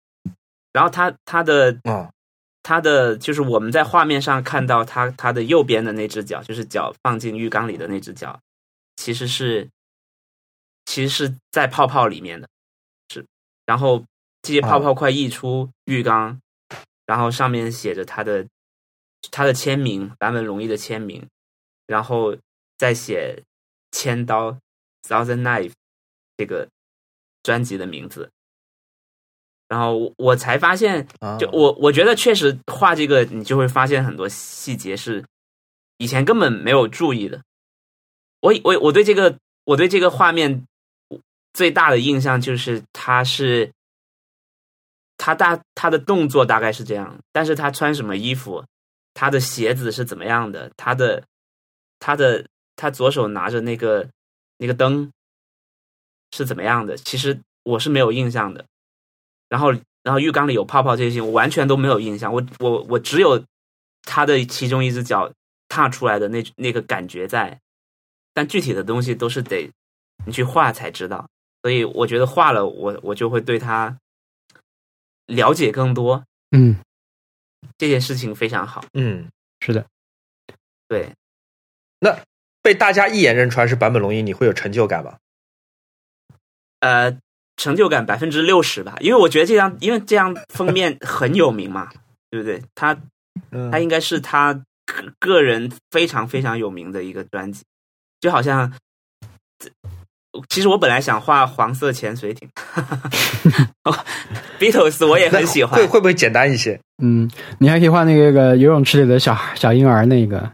[0.73, 2.11] 然后他他的嗯
[2.63, 8.39] 它的就是我们在画面上看到它它的右边的那只脚，就是脚放进浴缸里的那只脚，
[8.95, 9.67] 其实是
[10.85, 12.47] 其实是在泡泡里面的，
[13.09, 13.25] 是，
[13.65, 14.05] 然后
[14.41, 16.39] 这些泡泡快溢出浴缸，
[17.05, 18.47] 然后上面写着他的
[19.31, 21.27] 他的签名，坂本龙一的签名，
[21.87, 22.37] 然后
[22.77, 23.41] 再写
[23.91, 24.57] 千刀
[25.07, 25.73] Thousand Knife
[26.37, 26.67] 这个
[27.43, 28.29] 专辑的名字。
[29.71, 35.23] 然后我我才发现，啊，就我我觉得确实画这个，你就会发现很多细节是
[35.95, 37.41] 以前根本没有注意的。
[38.41, 40.65] 我我我对这个我对这个画面
[41.53, 43.71] 最大的印象就是他是
[45.15, 48.65] 他大他的动作大概是这样，但是他穿什么衣服，
[49.13, 51.23] 他的鞋子是怎么样的，他的
[51.97, 52.45] 他的
[52.75, 54.05] 他左手拿着那个
[54.57, 55.09] 那个灯
[56.35, 58.65] 是怎么样的，其实我是没有印象的。
[59.51, 62.33] 然后然后浴缸里有泡泡这些，我完全都没有印象。
[62.33, 63.43] 我我我只有
[64.03, 65.29] 他的其中一只脚
[65.67, 67.59] 踏出来的那那个感觉在，
[68.33, 69.69] 但具体的东西都是得
[70.25, 71.27] 你去画才知道。
[71.61, 73.99] 所以我觉得画了，我我就会对他
[75.25, 76.23] 了解更多。
[76.51, 76.77] 嗯，
[77.77, 79.29] 这件事情非常好，嗯，
[79.59, 79.85] 是的，
[80.87, 81.13] 对，
[81.99, 82.17] 那
[82.61, 85.17] 被大家一眼认出来是坂本龙一，你会有成就感吗？
[86.79, 87.19] 呃，
[87.61, 91.89] 成就感百分之六十吧，因为我觉得这张，因为这张封面很有名嘛，
[92.31, 92.59] 对不对？
[92.73, 92.97] 他
[93.51, 93.69] 嗯。
[93.69, 94.53] 他应该是他
[94.85, 97.63] 个个人非常非常有名的一个专辑，
[98.19, 98.73] 就好像，
[100.49, 102.49] 其实我本来想画黄色潜水艇，
[104.59, 105.79] Beatles 我也很喜欢。
[105.79, 106.79] 会，会不会简单一些？
[107.03, 107.29] 嗯，
[107.59, 110.51] 你还可以画那个个游泳池里的小小婴儿那个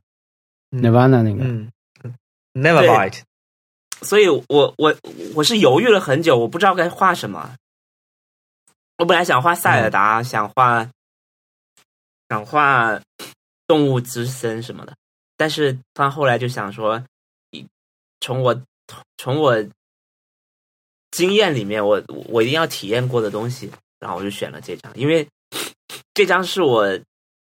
[0.71, 0.81] 嗯。
[0.81, 1.71] Nirvana 那个，嗯
[2.53, 3.21] ，Never 对 mind。
[4.01, 4.43] 所以我
[4.77, 4.95] 我
[5.35, 7.55] 我是犹豫了很久，我不知道该画什么。
[8.97, 10.89] 我本来想画塞尔达，想画
[12.29, 12.99] 想画
[13.67, 14.95] 动物之森什么的，
[15.35, 17.03] 但是他后来就想说，
[17.51, 17.65] 以
[18.19, 18.59] 从我
[19.17, 19.63] 从我
[21.11, 25.27] 经验里面，我我一定要体验过的东西，然后我就选了这张，因为
[26.13, 26.99] 这张是我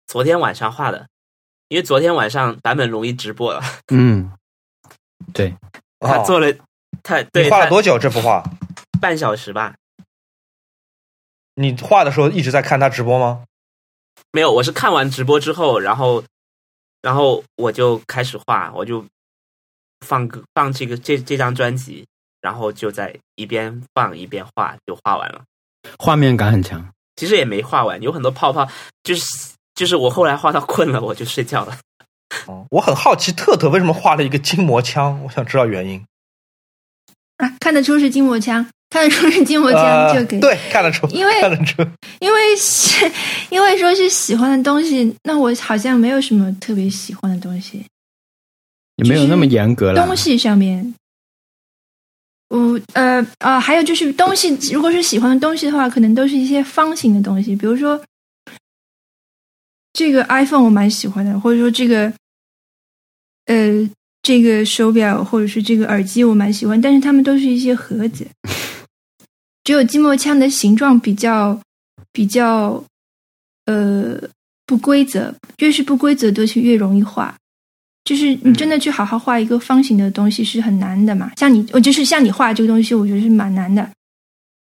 [0.07, 1.09] 昨天晚上画的，
[1.69, 3.63] 因为昨天晚上版本容易直播了，
[3.95, 4.33] 嗯，
[5.33, 5.55] 对，
[6.01, 6.53] 他哦做了，
[7.03, 8.43] 他对你画了多久这幅画？
[9.01, 9.75] 半小时吧，
[11.55, 13.45] 你画的时候一直在看他直播吗？
[14.33, 16.23] 没有，我是看完直播之后，然后，
[17.03, 19.05] 然后我就开始画，我就
[20.01, 22.07] 放歌放这个这这张专辑，
[22.41, 25.43] 然后就在一边放一边画，就画完了。
[25.99, 26.87] 画面感很强。
[27.17, 28.69] 其实也没画完，有很多泡泡，
[29.03, 29.25] 就是
[29.75, 31.79] 就是我后来画到困了，我就睡觉了。
[32.47, 36.05] 哦，我很好奇特特为什么画了一个筋膜枪，我想知道原因。
[37.39, 41.83] 啊，看得出是筋膜枪，看得出是筋膜枪呃就给，对，看得出，因为看得出。
[42.21, 43.11] 因为是
[43.51, 47.85] 因为说是喜欢的东西，那我好像没有什么特别喜欢的东西。
[48.97, 50.07] 也没有那么严格了。
[50.07, 50.95] 东西上面
[52.49, 58.03] 我呃呃，还有就是东西，如果是喜欢的东西的话，可能都是一些方形的东西，比如说
[59.93, 62.11] 这个 iPhone 我蛮喜欢的，或者说这个
[63.47, 63.89] 呃
[64.23, 68.27] 这个手表或者是这个耳机我蛮喜欢，但是它们都是一些盒子，
[69.65, 71.59] 只有筋膜枪的形状比较
[72.13, 72.83] 比较
[73.67, 74.21] 呃
[74.67, 77.35] 不规则，越是不规则的东西越容易画。
[78.05, 81.33] 就是你真的去好好画一个方形的东西是很难的嘛？
[81.37, 83.83] 像你，我就是像你画这个东西，我觉得是蛮难的，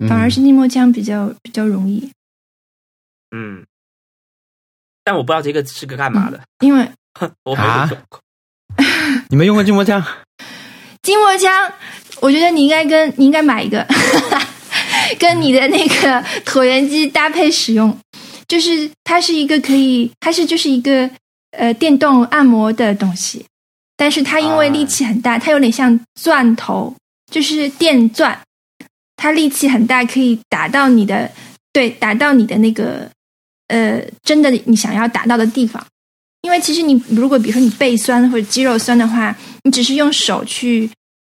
[0.09, 2.11] 反而是筋膜枪比较比较容易，
[3.31, 3.63] 嗯，
[5.05, 6.91] 但我不知道这个是个干嘛的，因为
[7.45, 8.21] 我没有啊用过。
[9.29, 10.03] 你们用过筋膜枪？
[11.03, 11.73] 筋膜枪，
[12.21, 13.85] 我觉得你应该跟你应该买一个，
[15.19, 17.97] 跟你的那个椭圆机搭配使用，
[18.47, 21.09] 就是它是一个可以，它是就是一个
[21.53, 23.45] 呃电动按摩的东西，
[23.97, 26.95] 但是它因为力气很大，它有点像钻头，
[27.31, 28.39] 就是电钻，
[29.17, 31.31] 它力气很大，可以打到你的
[31.73, 33.09] 对，打到你的那个
[33.69, 35.85] 呃真的你想要达到的地方。
[36.43, 40.89] 因为其实你如果比如说你背酸或者肌肉酸的话，你只是用手去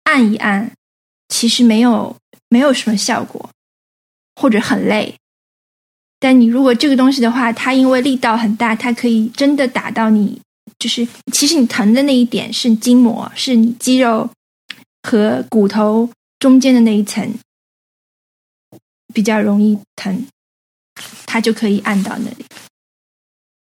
[0.04, 0.72] 按一按，
[1.28, 2.16] 其实没有
[2.50, 3.50] 没有什么效果，
[4.36, 5.14] 或者很累。
[6.20, 10.40] 但你如果这个东西的话，它因为力道很大，它可以真的打到你，
[10.80, 14.30] 就是其实你疼的那一点是筋膜，是你肌肉
[15.04, 16.10] 和骨头
[16.40, 17.34] 中间的那一层
[19.14, 20.26] 比较容易疼，
[21.26, 22.46] 它就可以按到那里。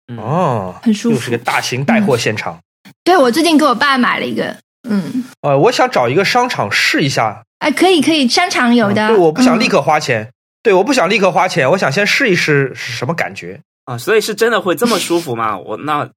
[0.10, 2.60] 嗯，哦，很舒服又是个大型带货现场。
[3.04, 4.56] 对我最近给我爸买了一个，
[4.90, 7.44] 嗯，呃，我想找一个商场试一下。
[7.60, 9.08] 哎，可以可以，商场有的。
[9.10, 10.30] 对，我不想立嗯刻花钱。
[10.62, 13.60] 对，我不想立刻花钱，我想先试一试是什么感觉。
[13.86, 15.58] 啊，所以是真的会这么舒服吗？
[15.60, 16.10] 我那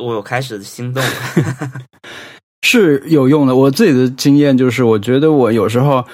[0.00, 1.10] 我开始心动了。
[2.62, 3.54] 是有用的。
[3.54, 6.04] 我自己的经验就是，我觉得我有时候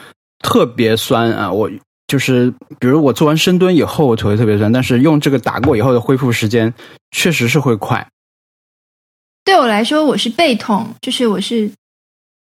[0.40, 1.70] 特别酸啊，我
[2.12, 6.70] 就是比如我做完深蹲以后，我腿会特别酸，但是用这个打过以后的恢复时间
[7.12, 8.06] 确实是会快。
[9.46, 11.72] 对我来说，我是背痛，就是我是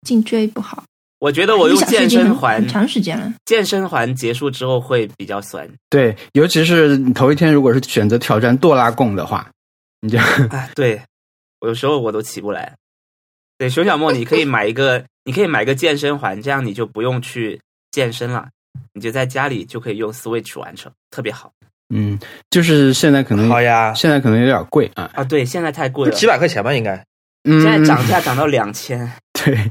[0.06, 0.82] 颈椎不好。
[1.18, 3.30] 我觉得我用健身环很，长时间了。
[3.44, 5.68] 健身环结束之后会比较酸。
[5.90, 9.50] 对，尤其是你头一天如果是选择挑战多拉贡的话，
[10.00, 10.18] 你就
[10.48, 10.98] 啊，对，
[11.60, 12.74] 我有时候我都起不来。
[13.58, 18.48] 对，熊小莫，你可以买一个，你可以买个健身环，这样你就不用去健身了，
[18.98, 21.52] 你就在家里就可以用 Switch 完成，特别好
[21.94, 22.18] 嗯，
[22.50, 25.08] 就是现在可能好呀，现在可能有点贵啊。
[25.14, 25.22] 啊！
[25.22, 27.02] 对，现在太贵了，几百块钱吧，应该
[27.48, 29.70] 嗯，现在涨价涨到两千，对，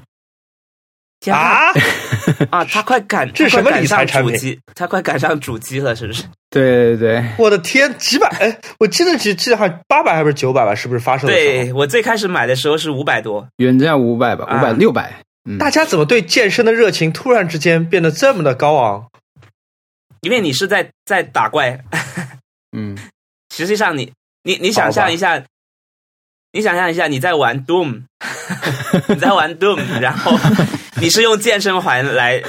[1.32, 1.70] 啊？
[2.50, 2.66] 啊！
[2.66, 6.24] 他快赶， 这是什么理财产品主机，他快赶上主机了，是不是？
[6.50, 8.28] 对对对，我的天，几百！
[8.40, 10.74] 哎，我记得只记得好像八百还是九百吧？
[10.74, 11.74] 是不是发售的时对？
[11.74, 15.14] 我最开始买的时候是五百多，原价五百吧，啊五百六百。
[15.48, 19.06] 嗯，大家怎么对健身的热情突然之间变得这么的高昂？
[20.22, 21.80] 因为你是在在打怪，
[22.76, 22.98] 嗯，
[23.56, 24.12] 实际上你
[24.44, 25.44] 你你想象一下，
[26.54, 28.04] 你想象一下你在玩 Doom，
[29.10, 30.38] 你在玩 Doom， 然后
[31.02, 32.42] 你是用健身环来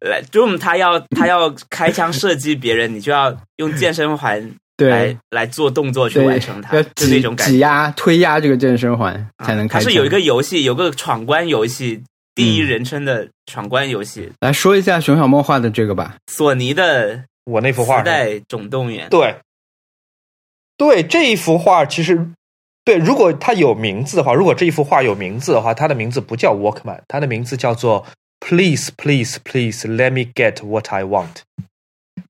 [0.00, 4.40] 来 Doom，他要他要开枪射击别人，你就要用健身环
[4.78, 7.52] 来对来做动作去，完成它，要就那挤种感觉。
[7.52, 9.14] 挤压、推压这个健身环
[9.44, 9.84] 才能啊它开。
[9.84, 12.02] 是有一个游戏，有个闯关游戏，
[12.34, 16.16] 第一人称的闯关游戏，来说一下熊小莫画的这个吧。
[16.28, 19.08] 索尼的我那幅画时代总动员。
[19.10, 19.36] 对，
[20.76, 22.30] 对这一幅画其实
[22.84, 28.06] 对，如果它有名字的话，如果这一幅画有名字的话，它的名字不叫 Walkman，它的名字叫做
[28.40, 31.42] Please Please Please Let Me Get What I Want。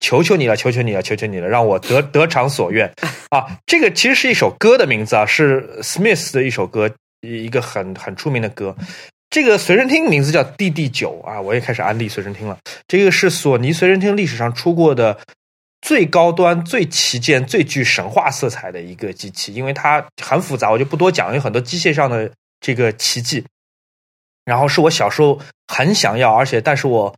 [0.00, 2.92] 求求你了，求求你了，求求你了，让我得 得偿所愿
[3.30, 3.58] 啊！
[3.66, 6.90] 这个其实是一首歌的名字啊，是 Smith 的一首歌，
[7.20, 8.74] 一一个很很出名的歌。
[9.30, 12.58] 这个随身听名字叫 DD 九啊，我也开始安利随身听了。
[12.88, 15.18] 这个是索尼随身听历史上出过的
[15.80, 22.30] 最高端、最旗舰、最具神话色彩的一个机器，因为它很复杂，我就不多讲，有很多机械上的
[22.60, 23.44] 这个奇迹。
[24.44, 27.14] 然后是我小时候很想要，而且但是我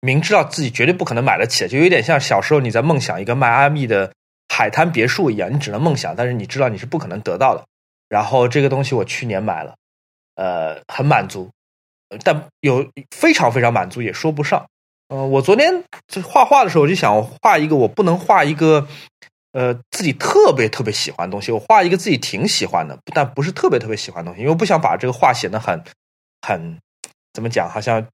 [0.00, 4.12] 明知道自己绝对不可能买得起，就有点像小时候你在梦想一个迈阿密的
[4.48, 7.64] 海滩别墅一样，你只能梦想，但是你知道你是不可能得到的。
[8.08, 9.74] 然后这个东西我去年买了，
[10.36, 11.50] 呃，很满足，
[12.24, 14.66] 但有非常非常满足也说不上。
[15.08, 18.86] 呃，我昨天就画画的时候，我就想画一个，我不能画一个，
[19.52, 25.80] 呃，自己特别特别喜欢的东西，我画一个自己挺喜欢的，但不是特别特别喜欢的东西，因为我不想把这个画显得很
[26.42, 26.78] 很
[27.32, 28.04] 怎么讲，好像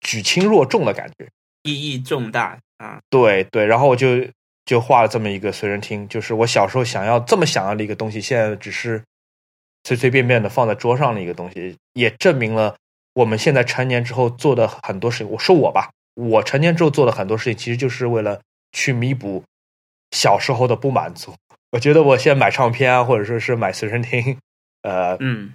[0.00, 1.26] 举轻若重的感觉。
[1.64, 3.00] 意义重大啊！
[3.10, 4.24] 对对，然后我就
[4.64, 9.02] 就画了这么一个随身听，就是我小时候想要这么想要的一个东西，现在只是
[9.82, 12.76] 随随便便的放在桌上的一个东西，也证明了
[13.18, 18.40] 我们现在成年之后做的很多事情，我说我吧，我成年之后做的很多事情，其实就是为了
[18.70, 19.42] 去弥补
[20.12, 21.34] 小时候的不满足。
[21.72, 24.38] 我觉得我现在买唱片啊，或者说是买随身听，
[24.82, 25.52] 呃，嗯，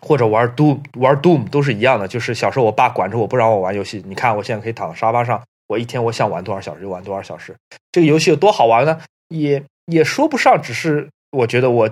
[0.00, 7.54] 或者玩 Doom 玩 Doom 都是一样的，就是小时候我爸管着我不让我玩游戏，你看我现在可以躺在沙发上，我一天我想玩多少小时就玩多少小时。
[7.92, 8.98] 这个游戏有多好玩呢？
[9.28, 11.90] 也也说不上，只是我觉得我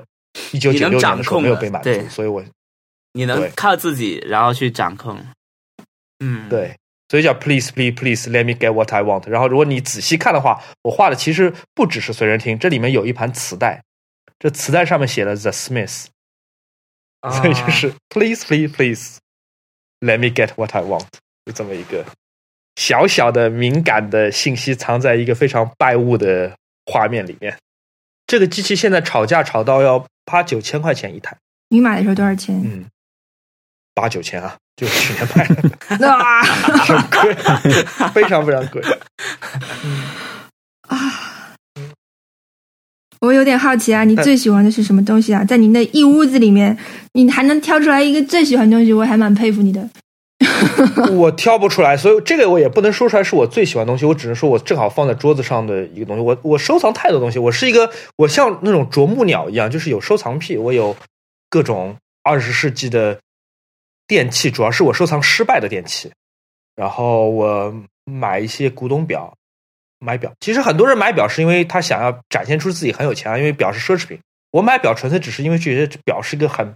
[0.52, 2.42] 一九九六年的时候没有被满足，所以我
[3.12, 5.19] 你能靠自己然后去掌控。
[6.19, 6.77] 嗯，对，
[7.09, 9.28] 所以叫 Please Please Please Let me get what I want。
[9.28, 13.82] 然后如果你仔细看的话，我画的其实不只是随身听，这里面有一盘磁带，
[14.39, 16.07] 这磁带上面写了 The Smiths。
[17.23, 19.19] 所以就是 please please please
[20.01, 21.05] let me get what I want，
[21.45, 22.05] 就这么一个
[22.77, 26.57] 小小的敏感的信息藏在一个非常拜物的
[26.87, 27.59] 画面里面。
[28.27, 31.37] 这个机器现在炒价炒到要八九千块钱一台。
[31.69, 32.59] 你买的时候多少钱？
[32.65, 32.87] 嗯，
[33.94, 35.46] 八九千啊，就去年买
[35.98, 36.08] 的。
[36.12, 37.34] 啊，很贵，
[38.14, 38.82] 非常非常贵。
[40.88, 40.96] 啊。
[43.20, 45.44] 我有点好奇啊，你最喜欢的是什么东西啊？
[45.44, 46.74] 在你那一屋子里面，
[47.12, 49.86] 你还能挑出来一个最喜欢的东西，我还蛮佩服你的。
[51.12, 56.22] 我挑不出来，所以这个我也不能说出来是我最喜欢的东西，我只能说我正好放在桌子上的一个东西。
[56.22, 60.56] 我我收藏太多东西，我是一个我像那种啄木鸟一样，就是有收藏癖。
[60.56, 60.96] 我有
[61.50, 63.18] 各种二十世纪的
[64.11, 66.12] 电器，主要是我收藏失败的电器，
[66.74, 67.73] 然后我
[68.05, 69.32] 买一些古董表。
[70.01, 74.19] 买表，其实很多人买表是因为他想要展现出自己很有钱啊，因为表是奢侈品。
[74.51, 76.74] 我买表纯粹只是因为觉得表是一个很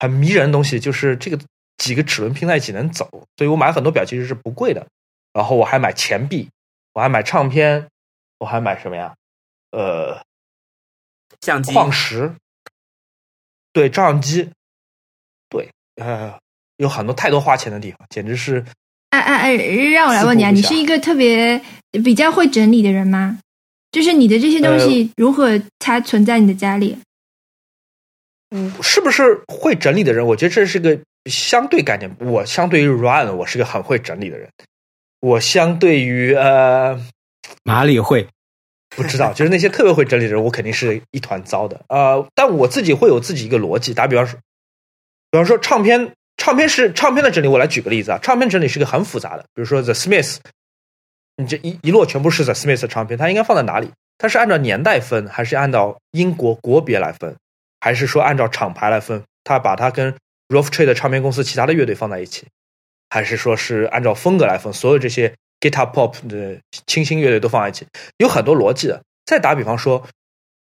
[0.00, 1.38] 很迷人的东西，就是这个
[1.78, 3.08] 几个齿轮拼在一起能走，
[3.38, 4.86] 所以我买很多表其实是不贵的。
[5.32, 6.50] 然后我还买钱币，
[6.92, 7.88] 我还买唱片，
[8.38, 9.14] 我还买什么呀？
[9.70, 10.20] 呃，
[11.40, 12.34] 相机、矿石，
[13.72, 14.50] 对，照相机，
[15.48, 16.36] 对，呃，
[16.78, 18.64] 有很多太多花钱的地方，简直是。
[19.10, 19.56] 哎哎哎，
[19.92, 21.58] 让我来问你啊，你是一个特别
[22.04, 23.38] 比较会整理的人吗？
[23.92, 26.98] 就是你的这些东西如何它存在你的家里？
[28.50, 30.26] 嗯，是不是会整理的人？
[30.26, 30.98] 我觉得这是个
[31.30, 32.14] 相对概念。
[32.18, 34.50] 我相对于 Run，我是个很会整理的人。
[35.20, 37.00] 我相对于呃
[37.62, 38.26] 哪里会
[38.90, 41.80] 不知道，就是那些特别会整理的人，我肯定是一团糟的。
[41.88, 43.94] 呃，但我自己会有自己一个逻辑。
[43.94, 44.38] 打比方说，
[45.30, 46.12] 比方说唱片。
[46.36, 48.18] 唱片是唱片的整理，我来举个例子啊。
[48.22, 50.38] 唱片整理是个很复杂的，比如说 The Smiths，
[51.36, 53.90] 你这一一摞全部是 The Smiths 的唱片，它应该放在哪里？
[54.18, 57.36] 它是按照年代分，还是按照英国国别来分，
[57.80, 59.22] 还是说按照厂牌来分？
[59.44, 60.14] 它把它跟
[60.48, 62.46] Rough Trade 唱片公司其他的乐队放在一起，
[63.10, 64.72] 还是说是按照风格来分？
[64.72, 67.86] 所有这些 Guitar Pop 的清新乐队都放在一起，
[68.18, 69.02] 有很多逻辑的。
[69.24, 70.06] 再打比方说，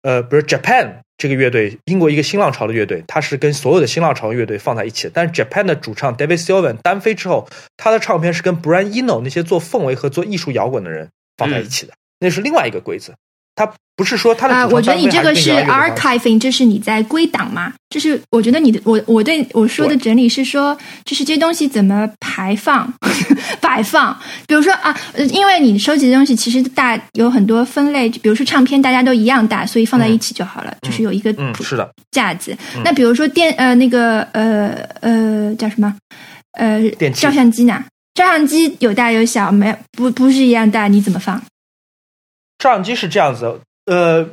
[0.05, 1.01] 呃，比如 Japan。
[1.17, 5.09] 这个乐队，英国一个新浪潮的乐队，它是跟所有的新浪潮乐队放在一起。
[5.15, 13.15] 但是 Japan 的主唱 David Sylvian 单飞之后，他的唱片是跟 Brian Eno 那些做氛围和做艺术摇滚的人放在一起的，那是另外一个规则。
[13.57, 17.73] 他不是说他的啊，我觉得你这个是 archiving，这是你在归档嘛？
[17.91, 22.93] 就是我觉得你的我我对我说的整理是说，就是这些东西怎么排放
[23.61, 24.19] 摆放？
[24.49, 24.97] 比如说啊，
[25.31, 32.57] 因为你收集的东西其实大有很多分类，比如说唱片大家都一样大，所以放在一起就好了，就是有一个嗯是的架子。
[32.85, 34.71] 那比如说电呃那个呃
[35.01, 35.95] 呃叫什么
[36.59, 36.83] 呃
[37.15, 37.85] 照相机呢？
[38.15, 41.41] 照相机有大有小，没不不是一样大，你怎么放？
[42.65, 44.27] 照相机是这样子，呃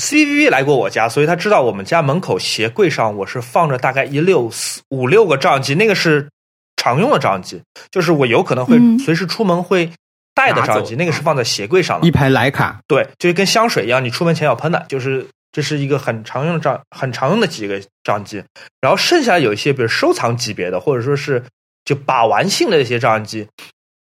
[0.00, 6.28] ，C V V 来过我家，所以他知道我们家门口鞋柜上我是放着大概一六四五六个照相机，那个是
[6.76, 9.92] 常用的照相机，就是我有可能会随时出门会
[10.34, 12.06] 带的照相机，那个是放在鞋柜上的。
[12.08, 18.42] 一排徕卡，对，就是跟香水一样，你出门前要喷的，就是这是一个很常用的照，很常用的几个照相机。
[18.80, 21.44] 然后剩下有一些，比如收藏级别的，或者说是
[21.84, 23.46] 就把玩性的一些照相机，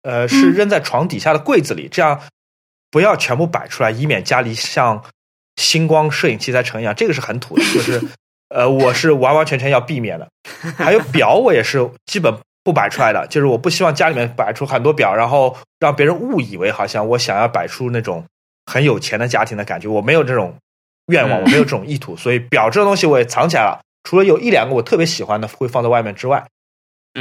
[0.01, 2.19] 呃，是扔在床底下的柜子里，这样。
[2.91, 5.03] 不要全部摆出来，以免家里像
[5.57, 7.63] 星光摄影器材城一样，这个是很土的。
[7.73, 8.01] 就是，
[8.49, 10.27] 呃，我是完完全全要避免的。
[10.77, 12.33] 还有表，我也是基本
[12.63, 13.27] 不摆出来的。
[13.27, 18.25] 就是我不希望家里面摆出很多表，然后让别人误以为好像我想要摆出那种
[18.65, 19.87] 很有钱的家庭的感觉。
[19.87, 20.55] 我没有这种
[21.07, 22.15] 愿望，我没有这种意图。
[22.17, 23.79] 所以表这个东西我也藏起来了。
[24.03, 26.43] 除了有一两个我特别喜欢的会放在外面之外，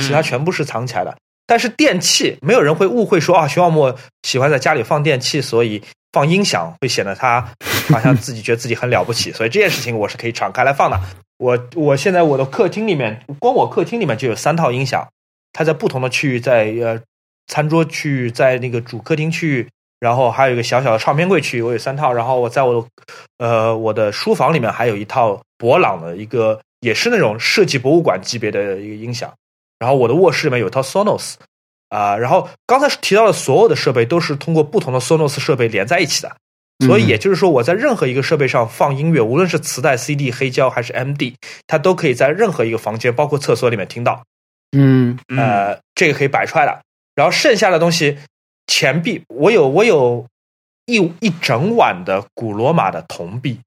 [0.01, 1.17] 其他全部是藏起来的。
[1.49, 7.41] 但是电器，没有人会误会说啊，徐浩墨喜欢在家里放电器，所以放音响会显得他
[7.91, 9.33] 好像自己觉得自己很了不起。
[9.33, 11.01] 所以这件事情我是可以敞开来放的。
[11.39, 15.09] 我我现在我的客厅里面，光我客厅里面就有三套音响，
[15.55, 17.01] 它在不同的区域，在呃
[17.47, 19.67] 餐桌区域，在那个主客厅区域，
[20.01, 22.13] 然后还有一个小小的唱片柜区域，我有三套。
[22.13, 22.87] 然后我在我
[23.39, 29.33] 呃我的书房里面还有一套博朗的一个，也是那种设计博物馆级别的一个音响。
[29.79, 31.35] 然后我的卧室里面有套 Sonos
[31.89, 36.37] 啊、然后刚才提到的所有的设备都是通过不同的 Sonos 设备连在一起的，
[36.85, 41.35] 所以也就是说我在任何一个设备上放音乐，无论是磁带、CD、黑胶还是 MD，
[41.67, 44.23] 它都可以在任何一个房间，包括厕所里面听到。
[44.73, 46.83] 嗯嗯呃，这个可以摆出来的。
[47.15, 48.19] 然后剩下的东西，
[48.67, 50.27] 钱币，我有我有
[50.85, 53.59] 一一整晚的古罗马的铜币，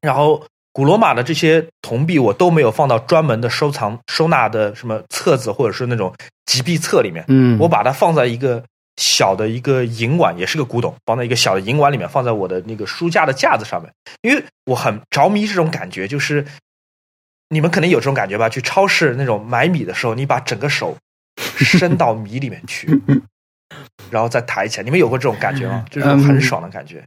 [0.00, 6.14] 然后古罗马的这些铜币我都没有放到专门的收藏收纳的什么册子或者是那种
[6.46, 8.64] 集币册里面，嗯，我把它放在一个
[8.96, 13.92] 小的一个银碗，也是个古董，放在一个小的银碗里面，放在我的那个书架的架子上面，
[14.22, 16.44] 因为我很着迷这种感觉，就是
[17.48, 18.48] 你们可能有这种感觉吧？
[18.48, 20.96] 去超市那种买米的时候，你把整个手
[21.56, 22.88] 伸到米里面去，
[24.10, 25.84] 然后再抬起来，你们有过这种感觉吗？
[25.90, 27.02] 这种很爽的感觉。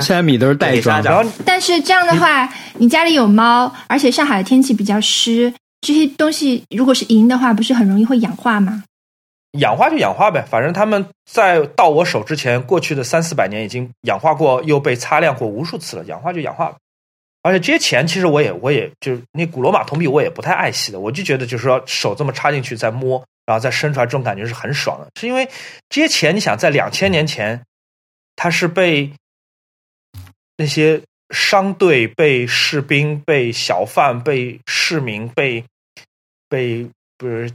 [0.00, 8.84] 现在米都是袋装的然后但是这样的话，你家里有猫，而且上海的天气比较湿，这些东西如果是银的话，不是很容易会氧化吗？
[9.58, 16.76] 氧化就氧化呗，反正他们在到我手之前，过去的三四百年已经氧化过，又被擦亮过无数次了，氧化就氧化了。
[17.42, 20.98] 而且这些钱，其实我也我也就是那古罗马铜币，我也不太爱惜的。
[20.98, 25.06] 我就觉得就是说手这么插进去再摸，然后再伸出来，这种感觉是很爽的。
[25.20, 25.48] 是因为
[25.88, 27.62] 这些钱，你想在两千年前，
[28.34, 29.10] 它是被
[30.56, 31.00] 那些
[31.30, 35.64] 商队、被士兵、被小贩、被市民、被
[36.48, 37.50] 被不是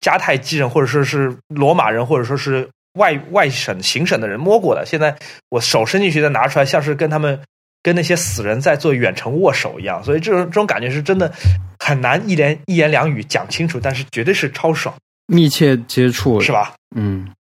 [0.00, 4.84] 迦太基人，或者说是罗马人，或者说是外外省行省的人摸过的。
[4.86, 5.16] 现在
[5.50, 7.38] 我手伸进去再拿出来，像是跟他们
[7.82, 10.02] 跟那些死人在做远程握手一样。
[10.02, 11.32] 所以这种这种感觉是真的
[11.78, 14.94] 很难一言一言两语讲清楚，但是绝对是超爽，
[15.26, 16.52] 密切接触是？
[16.52, 16.74] 吧？
[16.96, 17.32] 嗯，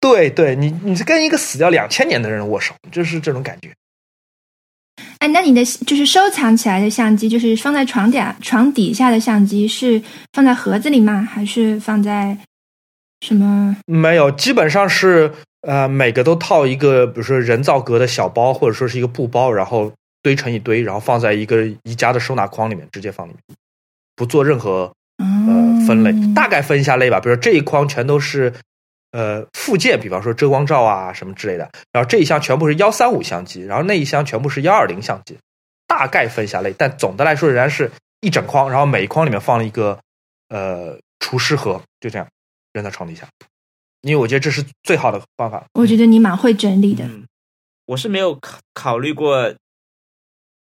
[0.00, 3.72] 对对，你你是跟一个死掉两千年的人握手，就是这种感觉。
[5.18, 10.00] 哎，那你的就是收藏起来的相机，就是放在床底床底下的相机，是
[10.32, 11.22] 放在盒子里吗？
[11.22, 12.36] 还是放在
[13.20, 13.76] 什么？
[13.86, 15.32] 没有，基本上是
[15.62, 19.92] 呃每个都套一个，比如说人造革的小包，或者说是一个布包，然后
[20.22, 23.40] 堆成一堆，然后放在一个宜家的收纳筐里面，直接放里面，
[24.14, 27.20] 不做任何呃嗯分类，大概分一下类吧。
[27.20, 28.52] 比如说这一筐全都是
[29.12, 35.38] 呃附件，比方说遮光罩啊什么之类的，然后这一箱全部是幺三五相机，然后那一箱全部是幺二零相机，
[35.86, 37.90] 大概分一下类，但总的来说仍然是
[38.20, 39.98] 一整筐，然后每一筐里面放了一个
[40.48, 42.26] 呃除湿盒，就这样
[42.72, 43.26] 扔在床底下，
[44.02, 45.64] 因为我觉得这是最好的方法。
[45.74, 47.04] 我觉得你蛮会整理的。
[47.04, 47.26] 嗯，
[47.86, 49.54] 我是没有考考虑过，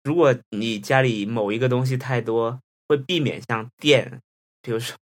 [0.04, 4.20] 如果你家里某一个东西太多，会避免像店，
[4.62, 4.96] 比如说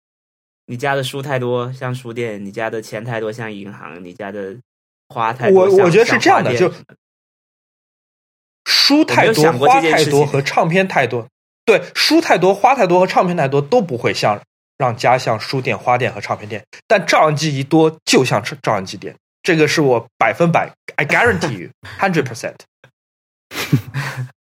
[0.66, 4.56] 你家的书太多像书店，你家的钱太多像银行，你家的
[5.08, 6.72] 花太多我我觉得是这样的，就
[8.64, 11.28] 书太多、花太多和唱片太多，
[11.64, 14.40] 对，书太多、花太多和唱片太多都不会像
[14.76, 21.70] 让家像书店、花店和唱片店，但照相机一多就像照照相机店，这个是我百分百，I guarantee you
[22.00, 22.56] hundred percent。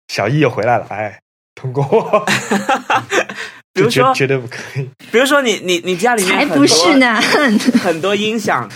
[0.07, 1.19] 小易又回来了，哎，
[1.55, 1.83] 通过，
[3.73, 4.89] 比如说绝绝对不可以。
[5.11, 7.21] 比如说你你你家里面才很多不是呢！
[7.81, 8.69] 很多音响，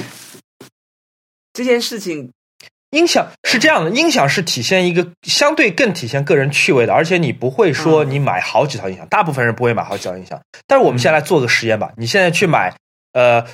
[1.53, 2.31] 这件事情
[2.91, 10.39] 音响是这样的，音响是体现一个相对更体现个人趣味的，而且你不会说嗯你买好几套音响，大部分人不会买好几套音响。
[10.65, 12.73] 但是我们现在来做个实验吧，你现在去买
[13.13, 13.45] 呃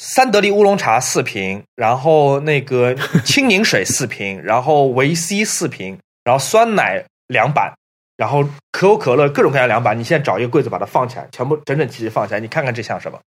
[0.00, 7.72] 三得利乌龙茶四瓶，然后那个青柠水四瓶，然后维 C 四瓶，然后酸奶两板，
[8.18, 8.42] 然后
[8.72, 13.18] 可口可乐各种各样凉板，你现在找一个柜子把它放起来，全部整整齐齐放起来，你看看这像什么？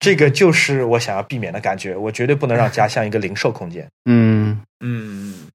[0.00, 3.88] 这个就是我想要避免的感觉，我绝对不能让家像一个零售空间。
[4.04, 5.46] 嗯，嗯，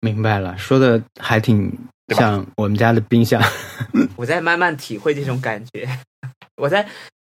[0.00, 1.70] 明白了，说的还挺
[2.16, 3.42] 像我们家的冰箱。
[4.16, 5.86] 我在慢慢体会这种感觉。
[6.56, 6.86] 我在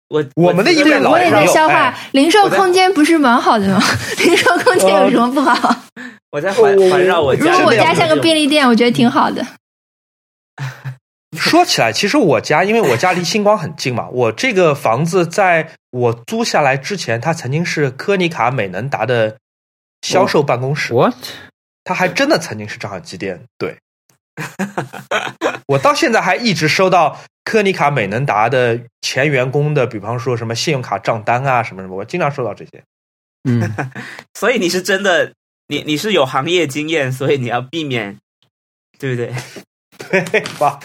[0.08, 2.08] 我我们的一位对，我也老朋友在消化哎。
[2.12, 3.80] 零售空间不是蛮好的吗？
[4.24, 5.76] 零售空间有什么不好？
[6.30, 7.44] 我在环环绕我家。
[7.44, 9.44] 如果我家像个便利店，我觉得挺好的。
[11.36, 19.36] 说起来，其实我家因为我家离星光很近嘛， 我这个房子在我租下来之前，它曾经是科尼卡美能达的
[20.02, 21.14] 销售办公室，What？
[21.84, 23.44] 它还真的曾经是照相机店。
[23.56, 23.78] 对，
[25.68, 32.82] 我到现在还一直收到科尼卡美能达的前员工的，比方说什么信用卡账单啊，什么什么，我经常收到这些。
[33.48, 33.62] 嗯，
[34.34, 35.32] 所以你是真的，
[35.68, 38.18] 你你是有行业经验，所以你要避免，
[38.98, 39.32] 对不对？
[40.08, 40.78] 对吧？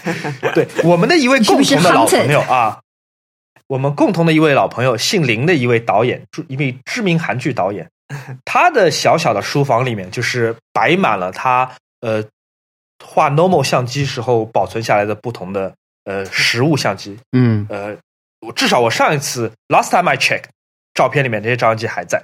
[0.54, 2.80] 对，我们的一位共同的老朋友啊，
[3.68, 7.90] 我们共同的一位老朋友，姓林的一位导演，著一位知名韩剧导演，
[8.46, 11.72] 他的小小的书房里面就是摆满了他
[12.02, 12.24] 呃
[13.04, 15.74] 画 normal 相机时候保存下来的不同的
[16.06, 17.96] 呃实物相机，嗯呃
[18.56, 20.44] 至少我上一次 last time I check
[20.94, 22.24] 照片里面这些照相机还在。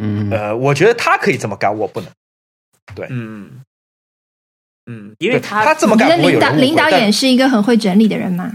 [0.00, 2.10] 嗯，呃，我觉得他可以这么干，我不能。
[2.94, 3.60] 对嗯
[4.86, 8.52] 嗯，因为他他这么你的干不会有领导领导演是一个很会整理的人吗？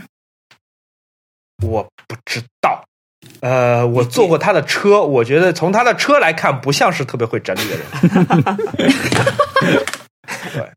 [1.64, 2.84] 我不知道。
[3.40, 7.86] 呃，我坐过他的车，我觉得从他的车来看，不像是特别会整理的人。
[10.54, 10.70] 对。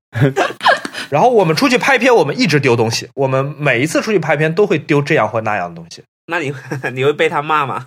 [1.10, 3.09] 然后我们出去拍片，我们一直丢东西。
[3.14, 6.02] 我们每一次出去拍片都会丢这样或那样的东西。
[6.27, 6.52] 那你
[6.94, 7.86] 你会被他骂吗？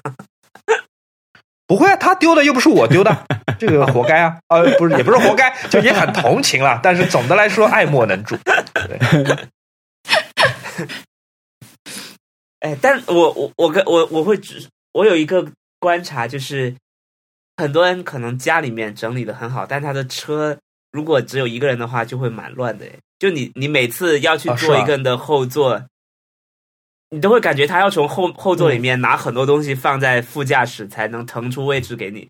[1.74, 3.26] 不会啊，他丢的又不是我丢的，
[3.58, 4.38] 这个活该啊！
[4.50, 6.80] 呃，不是，也不是活该，就也很同情了。
[6.84, 8.38] 但是总的来说，爱莫能助。
[8.46, 9.38] 对，
[12.60, 15.44] 哎，但我我我跟我我会只我有一个
[15.80, 16.76] 观察，就是
[17.58, 20.56] 很多人可能家里面整理的很好，但他的车
[20.92, 22.86] 如果只有一个人的话，就会蛮乱的。
[22.86, 25.82] 哎就你你每次要去坐一个人的后座，
[27.14, 32.28] 你都会感觉他要从后后座里面拿很多东西放在副驾驶，才能腾出位置给你。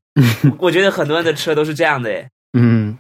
[0.60, 2.98] 我觉得很多人的车都是这样的，诶，嗯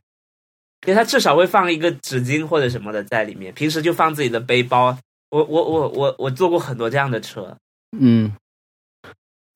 [0.87, 4.97] 因为他至少会放一个纸巾或者什么的在里面，平时就放自己的背包。
[5.29, 7.57] 我我我我我坐过很多这样的车，
[7.99, 8.31] 嗯，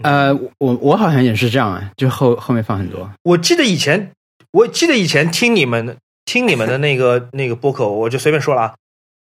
[0.03, 3.09] 呃，我我好像也是这样啊，就后后面放很多。
[3.23, 4.11] 我记得以前，
[4.51, 5.95] 我记得以前听你们
[6.25, 8.75] 听你们的那个那个播客，我就随便说了啊，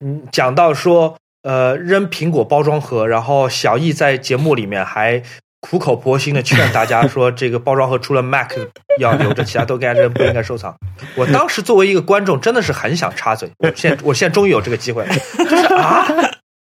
[0.03, 5.21] 嗯，讲到说，呃，扔苹果包装盒，然后小易在节目里面还
[5.59, 8.51] 苦口婆心的劝大家 说，这个包装盒除了 Mac
[8.99, 10.75] 要留着，其他都该扔，不应该收藏。
[11.15, 13.49] 我当时作为一个观众，真的是很想插嘴。
[13.59, 16.07] 我现在我现在终于有这个机会了，就是啊。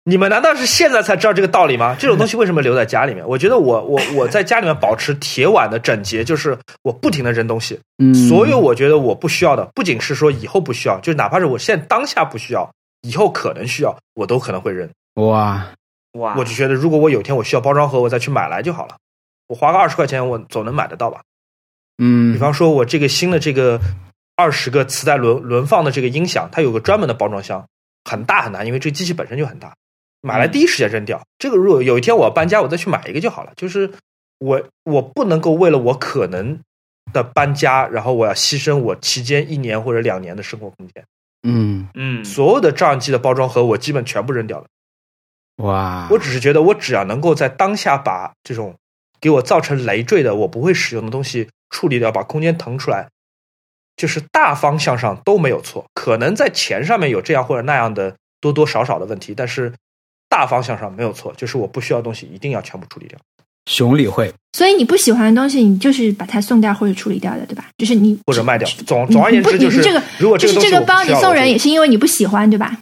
[0.06, 1.96] 你们难道是现在才知道这个道理吗？
[2.00, 3.24] 这种东西为什么留在家里面？
[3.28, 14.90] 我觉得我我我在家里面保持铁碗的整洁，就是我不停的扔东西，嗯，所有我觉得我不需要的，不仅是说以后不需要，就哪怕是我现在当下不需要，以后可能需要，我都可能会扔。
[15.16, 15.74] 哇，
[16.14, 16.36] 哇！
[16.38, 18.98] 我就觉得，如果我有一天我需要包装盒，我再去买来就好了。
[19.48, 21.22] 我花个二十块钱，我总能买得到吧？
[21.98, 23.82] 嗯，比方说，我这个新的这个
[24.36, 27.68] 二十个磁带轮轮放的这个音响，它有个专门的包装箱，
[28.06, 29.76] 很大很大，因为这个机器本身就很大，
[30.22, 31.22] 买来第一时间扔掉。
[31.38, 33.52] 这个如果有一天我要搬家，我再去买一个就好了。
[33.56, 33.92] 就是
[34.38, 36.60] 我我不能够为了我可能
[37.12, 41.04] 的搬家，然后我要牺牲我期间一年或者两年的生活空间。
[41.44, 44.66] 嗯，嗯，所有的照相机的包装盒，我基本全部扔掉了。
[45.58, 48.76] 哇，我只是觉得，我只要能够在当下把这种
[49.20, 53.10] 给我造成累赘的、我不会使用的东西处理掉，把空间腾出来，
[53.96, 55.86] 就是大方向上都没有错。
[55.94, 59.74] 可能在钱上面有这样或者那样的多多少少的问题，但是
[60.30, 63.20] 大方向上没有错，就是我不需要东西一定要全部处理掉。
[63.70, 67.68] 熊理会，所以你不喜欢的东西，你就是把它送掉或者处理掉的，对吧？
[67.78, 68.68] 就是你或者卖掉。
[68.88, 72.80] 总总而言之，就是你这个如果这就是个包你送人也是因为你不喜欢，对吧？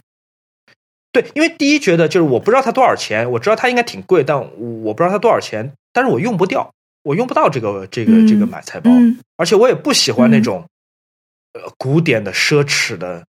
[1.12, 4.38] 对，因为第一觉得就是我不知道它多少钱，我知道它应该挺贵，但
[4.82, 6.70] 我不知道它多少钱，但是我用不掉，
[7.02, 10.64] 我用不到这个这个嗯这个买菜包，嗯而且我也不喜欢那种、
[11.52, 13.24] 呃古典的奢侈的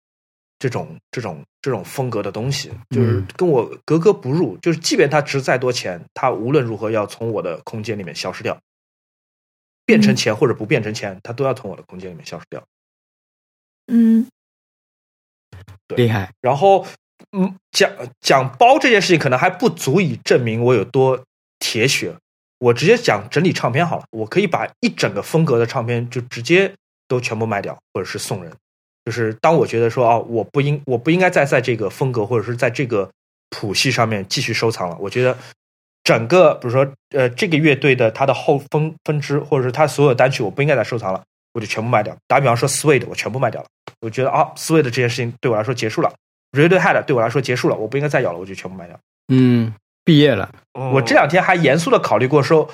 [0.64, 4.56] 这种这种这种风格的东西，就是嗯跟我格格不入。
[4.62, 8.58] 就是即便它值再多钱，它无论如何要从我的空间里面消失掉，
[9.84, 12.64] 变成嗯钱或者不变成钱，它都要从我的空间里面消失掉。
[13.88, 14.26] 嗯
[15.94, 16.86] 厉害，然后，
[17.32, 17.92] 嗯，讲
[18.22, 21.22] 讲包这件事情，可能还不足以证明我有多
[21.58, 22.16] 铁血。
[22.56, 26.74] 我直接讲整理唱片好了，我可以把一整个风格的唱片就直接
[27.06, 28.50] 都全部卖掉，或者是送人。
[29.04, 33.10] 就是当我觉得说哦，我不应我不应该再在这个风格或者是在这个
[33.50, 34.96] 谱系上面继续收藏了。
[34.98, 35.36] 我觉得
[36.02, 41.22] 整个比如说呃这个乐队的它的后分分支或者是它所有单曲，我不应该再收藏了，
[41.52, 42.16] 我就全部卖掉。
[42.26, 43.66] 打比方说 Suede，我全部卖掉了。
[44.00, 46.12] 我觉得啊，Suede 这件事情对我来说结束了
[46.52, 48.98] ，Radiohead 对我来说结束了，我不应该再要了，我就全部卖掉。
[49.28, 49.74] 嗯，
[50.04, 52.68] 毕业了，哦我这两天还严肃的考虑过说，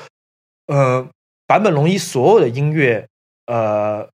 [0.66, 1.08] 呃，
[1.46, 3.06] 坂本龙一所有的音乐，
[3.46, 4.08] 呃，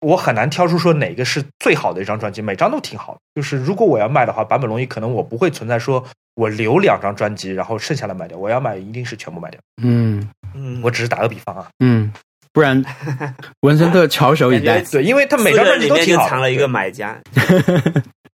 [0.00, 3.20] 我很难挑出说哪个是最好的一张专辑，每张都挺好的。
[3.34, 6.04] 就是如果我要卖的话，坂本龙一可能我不会存在说
[6.34, 8.36] 我留两张专辑，然后剩下的卖掉。
[8.36, 9.60] 我要买一定是全部卖掉。
[9.82, 12.12] 嗯嗯，我只是打个比方啊，嗯，
[12.52, 12.84] 不然
[13.60, 14.82] 文森特翘首以待。
[14.82, 17.20] 对，因为他每张专辑人里面就都挺好的，藏了一个买家，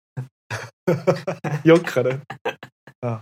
[1.64, 2.20] 有可能
[3.02, 3.22] 啊。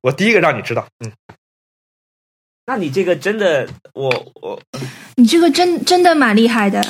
[0.00, 1.12] 我第一个让你知道，嗯，
[2.68, 4.10] 那你这个真的，我
[4.42, 4.60] 我
[5.16, 6.84] 你这个真真的蛮厉害的，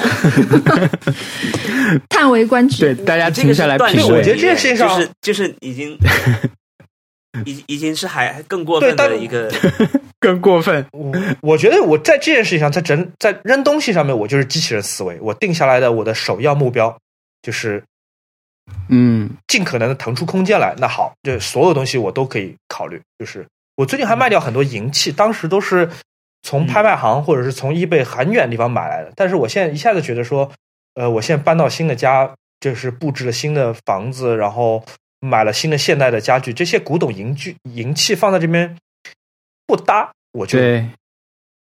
[2.10, 2.92] 叹为观止。
[2.92, 4.18] 对，大家这个停下来是断品味。
[4.18, 5.96] 我觉得这件事情上就是就是已经
[7.46, 9.48] 已已经是还更过分的一个，
[10.18, 10.84] 更过分。
[10.90, 15.16] 我我觉得我在这件事情上，在整在扔东西上面，我就是机器人思维。
[15.20, 16.98] 我定下来的我的首要目标
[17.40, 17.80] 就是
[18.88, 20.74] 嗯尽可能的腾出空间来。
[20.76, 23.00] 那好，这所有东西我都可以考虑。
[23.16, 23.46] 就是
[23.78, 25.88] 我最近还卖掉很多银器，当时都是
[26.42, 29.12] 从拍卖行或者是从 eBay 很远的地方买来的。
[29.14, 30.50] 但是我现在一下子觉得说，
[30.94, 34.84] 呃，我现在搬到新的家，就是布置了新的房子，然后
[35.20, 38.76] 买了新的现代的家具，这些古董银具银器放在这边
[39.64, 40.84] 不搭，我就对，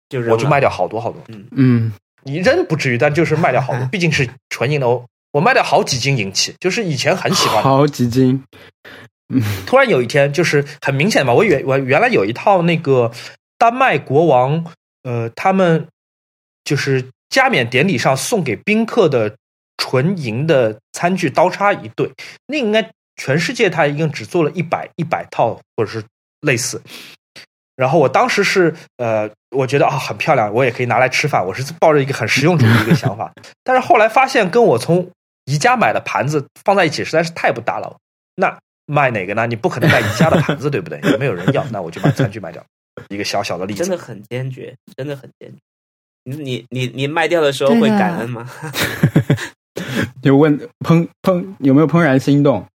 [0.08, 1.22] 就我就卖掉好多好多。
[1.28, 4.86] 嗯嗯你扔不至于，但就是卖掉好多， 毕竟是纯银的。
[4.86, 8.42] 哦我卖掉好几斤银器，就是以前很喜欢，好几斤，
[9.66, 13.10] 突然有一天，就是很明显嘛，我原我原来有一套那个
[13.58, 14.64] 丹麦国王，
[15.02, 15.88] 呃，他们
[16.64, 19.36] 就是加冕典礼上送给宾客的
[19.76, 22.10] 纯银的餐具刀叉一对，
[22.46, 26.04] 那应该全世界他一共只做了一百一百套或者是
[26.40, 26.80] 类似。
[27.74, 33.30] 然后我当时是呃，我觉得啊、很漂亮，我也可以拿来吃饭，我是抱着一个很实用主义的一个想法。
[33.62, 35.10] 但是后来发现跟我从
[35.44, 37.96] 宜家买的盘子放在一起实在是太不搭了。
[38.34, 39.46] 那卖哪个呢？
[39.46, 41.00] 你不可能卖宜家的盘子，对不对？
[41.10, 42.64] 也没有人要，那我就把餐具卖掉。
[43.08, 45.58] 一个小小的例子，真的很坚决，真的很坚决。
[46.24, 48.48] 你你你你卖掉的时候会感恩吗？
[50.22, 52.66] 就 问怦怦有没有怦然心动？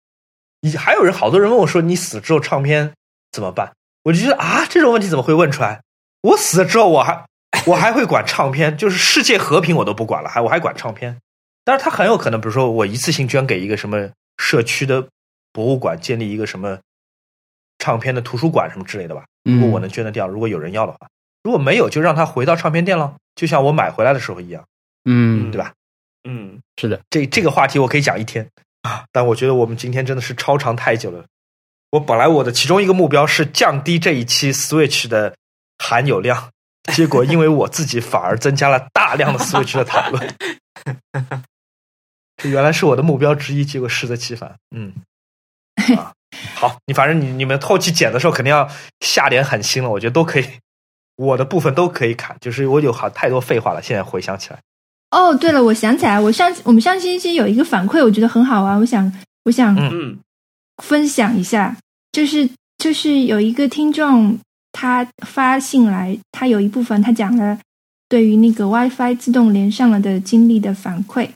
[0.61, 2.93] 你还有人，好多人问我说，你死之后唱片
[3.33, 3.73] 怎么办？
[4.03, 5.81] 我就觉得啊，这种问题怎么会问出来？
[6.23, 7.25] 我死了之后，我还
[7.67, 11.17] 我还会管唱片，就是世界和平我都不管了，还我还管唱片。
[11.65, 15.09] 但是他很有可能，比如说我一次性捐给一个什么社区的
[15.53, 16.79] 博物馆，建立一个什么
[17.79, 19.25] 唱片的图书馆什么之类的吧。
[19.45, 20.99] 如果嗯，我能捐得掉，如果有人要的话，
[21.43, 24.65] 如果没有，就让他回到唱片店了，就像我买回来的时候一样，
[25.05, 25.73] 嗯，对吧？
[26.25, 28.47] 嗯，是的，这这个话题我可以讲一天
[28.83, 31.25] 啊， 但我觉得我们今天真的是超长太久了。
[31.91, 35.35] 我本来我的其中一个目标是降低这一期 Switch 的
[35.79, 36.51] 含有量，
[36.93, 40.35] 结果因为我自己反而增加了大量的 Switch 的讨论。
[42.37, 44.55] 这原来是我的目标之一，结果适得其反。
[44.71, 44.95] 嗯，
[45.97, 46.13] 啊，
[46.55, 48.69] 好，你反正你你们后期剪的时候肯定要
[49.01, 50.45] 下点狠心了，我觉得都可以，
[51.17, 54.59] 我的部分都可以砍，就是我有好太多废话了，现在回想起来。
[55.11, 59.13] 哦，对了，我想起来，我上我们上星期有一个反馈，我觉得很好玩，我想
[59.45, 60.19] 我想嗯嗯
[60.83, 61.77] 分享一下，
[62.13, 62.49] 就是
[62.79, 64.39] 就是有一个听众
[64.73, 67.59] 他发信来，他有一部分他讲了
[68.09, 71.29] 对于那个 WiFi 自动连上了的经历的反馈，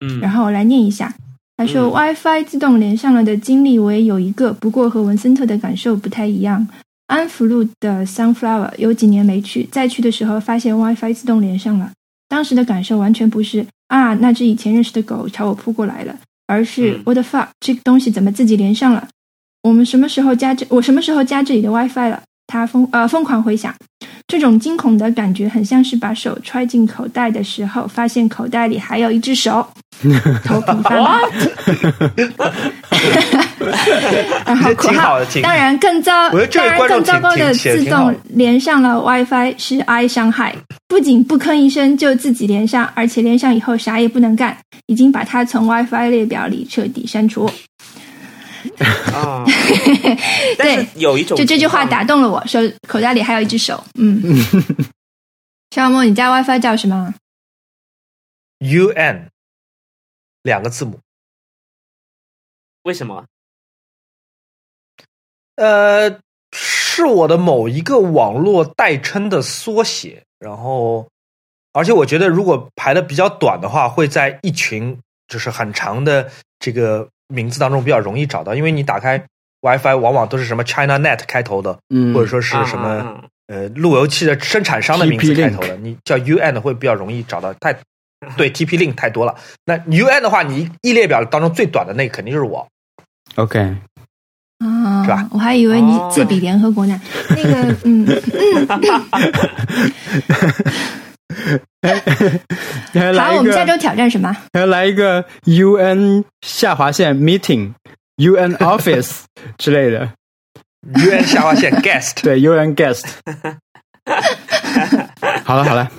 [0.00, 1.12] 嗯，然后我来念一下。
[1.56, 6.66] 他说、嗯 WiFi 自动连上了的经历我也有一个，不过和文森特的感受不太一样。
[7.06, 11.92] 安福路的 Sunflower 有几年没去，再去的时候发现 WiFi 自动连上了，
[12.28, 19.08] 当时的感受完全不是啊那只以前认识的狗朝我扑过来了，而是嗯 What the fuck 这个东西怎么自己连上了？
[19.62, 20.66] 我们什么时候加这？
[20.68, 22.22] 我什么时候加这里的 WiFi 了？
[22.48, 23.74] 他疯呃疯狂回响，
[24.28, 29.66] 这种惊恐的感觉很像是把手揣进口袋的时候，发现口袋里还有一只手，
[30.44, 31.20] 头皮发麻。
[34.44, 40.54] 然后括号挺好的，当然更糟，当然更糟糕的自动连上了 WiFi 是 I 伤害，
[40.88, 47.48] 不仅不吭一声就自己连上，而且连上以后啥也不能干，已经把它从 WiFi 列表里彻底删除。
[49.14, 49.44] 啊，
[50.58, 53.82] 但是有一种就这句话打动了我，说口袋里还有一只手。
[53.94, 54.20] 嗯，
[55.70, 57.14] 小莫，你家 WiFi 叫什么
[58.60, 59.30] ？U N
[60.42, 61.00] 两个字母，
[62.82, 63.26] 为什么？
[65.56, 66.20] 呃，
[66.52, 70.22] 是我的某一个网络代称的缩写。
[70.38, 71.08] 然后，
[71.72, 74.98] 而且我觉得如果排的比较短的话，会在一群
[75.28, 79.18] 就是很长的这个名字当中比较容易找到，因为你打开
[79.62, 87.52] WiFi 往往都是什么 ChinaNet 开头的，嗯，或者说是什么、呃路由器的生产商的名字开头的，你叫 UN 会比较容易找到。
[87.60, 87.76] 太
[88.36, 89.34] 对 TP Link 太多了。
[89.66, 92.66] 那 UN 的话，你一列表当中最短的那个肯定就是我。
[93.34, 93.58] OK，
[94.58, 96.98] 啊，是吧我还以为你哦自比联合国呢。
[97.28, 98.06] 那个，嗯，
[103.18, 104.34] 好，我们下，周挑战什么？
[104.52, 107.72] 还要来一个 UN 下划线 meeting。
[108.16, 109.24] UN office
[109.58, 110.08] 之类的
[110.94, 113.04] ，UN 下划线 guest， 对 UN guest。
[115.44, 115.90] 好了好了，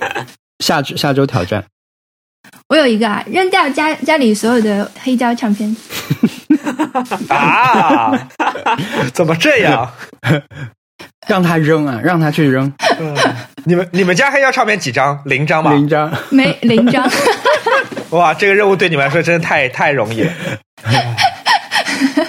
[0.58, 1.64] 下周下周挑战。
[2.68, 5.76] 我有一个啊，扔掉家家里所有的黑胶唱片。
[7.28, 8.28] 啊，
[9.14, 9.88] 怎么这样？
[11.28, 13.16] 让他扔啊，让他去扔，嗯，
[13.64, 15.20] 你们你们家黑胶唱片几张？
[15.24, 15.72] 零张吧？
[15.72, 16.12] 零张。
[16.30, 17.08] 没零张，
[18.10, 20.32] 哇，这个任务对你们来说真的太太容易了。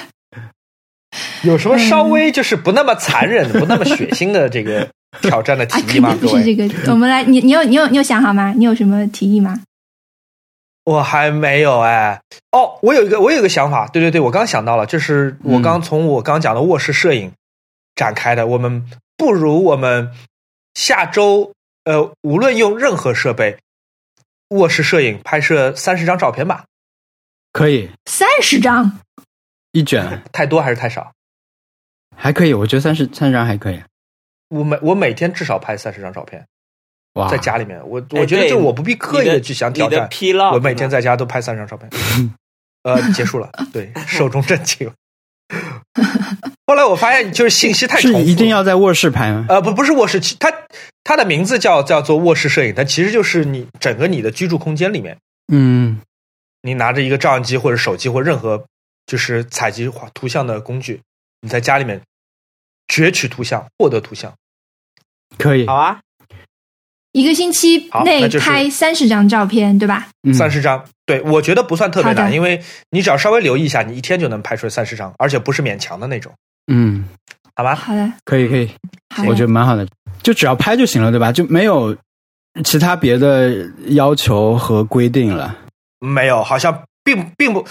[1.44, 4.86] 有什么稍微就是不那么残忍、不那么血腥的这个
[5.22, 6.14] 挑战的啊，提议吗？
[6.20, 6.92] 不各位，是这个。
[6.92, 8.54] 我们来，你你有你有你有想好吗？
[8.58, 9.62] 你有什么提议吗？
[10.84, 12.20] 我还没有哎。
[12.52, 13.88] 哦，我有一个，我有一个想法。
[13.88, 17.32] 对对对，我刚想到了，就是我刚从我刚讲的卧室摄影
[18.00, 18.48] 展开的。
[18.48, 20.16] 我们不如我们
[20.74, 21.54] 下周
[21.84, 23.60] 呃，无论用任何设备，
[24.48, 26.64] 卧室摄影拍摄三十张照片吧。
[27.52, 29.00] 可以三十张，
[29.74, 31.12] 一卷太多还是太少？
[32.16, 33.84] 还可以，我觉得三十三十张还可以。
[34.48, 36.48] 我每我每天至少拍三十张照片，
[37.16, 40.08] 哇，在家里面，我哎我觉得对就我不必刻意的的去想挑战
[40.54, 41.90] 我每天在家都拍三张照片。
[42.84, 44.90] 呃，结束了，对，寿终正寝。
[46.70, 49.48] 后来我发现，就是信息太重复，是一定要在卧室拍吗？
[49.50, 50.54] 呃不不是卧室，其它
[51.04, 55.18] 它的名字叫叫做卧室摄影，它其实就是你整个你的居住空间里面，
[55.52, 56.00] 嗯，
[56.62, 58.64] 你拿着一个照相机或者手机或任何
[59.08, 61.02] 就是采集图像的工具，
[61.42, 62.00] 你在家里面
[62.88, 64.32] 攫取图像，获得图像。
[65.40, 65.66] 可以。
[65.66, 66.00] 好，啊，
[67.14, 70.08] 一个星期内拍三十张照片，对吧？
[70.22, 70.32] 嗯。
[70.36, 76.32] 三十张，对我觉得不算特别难，因为你只要稍微留意一下，你一天就能拍出来三十张，而且不是勉强的那种，
[76.72, 77.04] 嗯，
[77.56, 77.76] 好吧？
[77.76, 78.70] 好的，可以可以，
[79.16, 79.86] 好我觉得蛮好的，
[80.24, 81.32] 就只要拍就行了，对吧？
[81.32, 81.96] 就没有
[82.64, 83.54] 其他别的
[83.88, 85.56] 要求和规定了。
[86.00, 87.66] 没有，好像并并不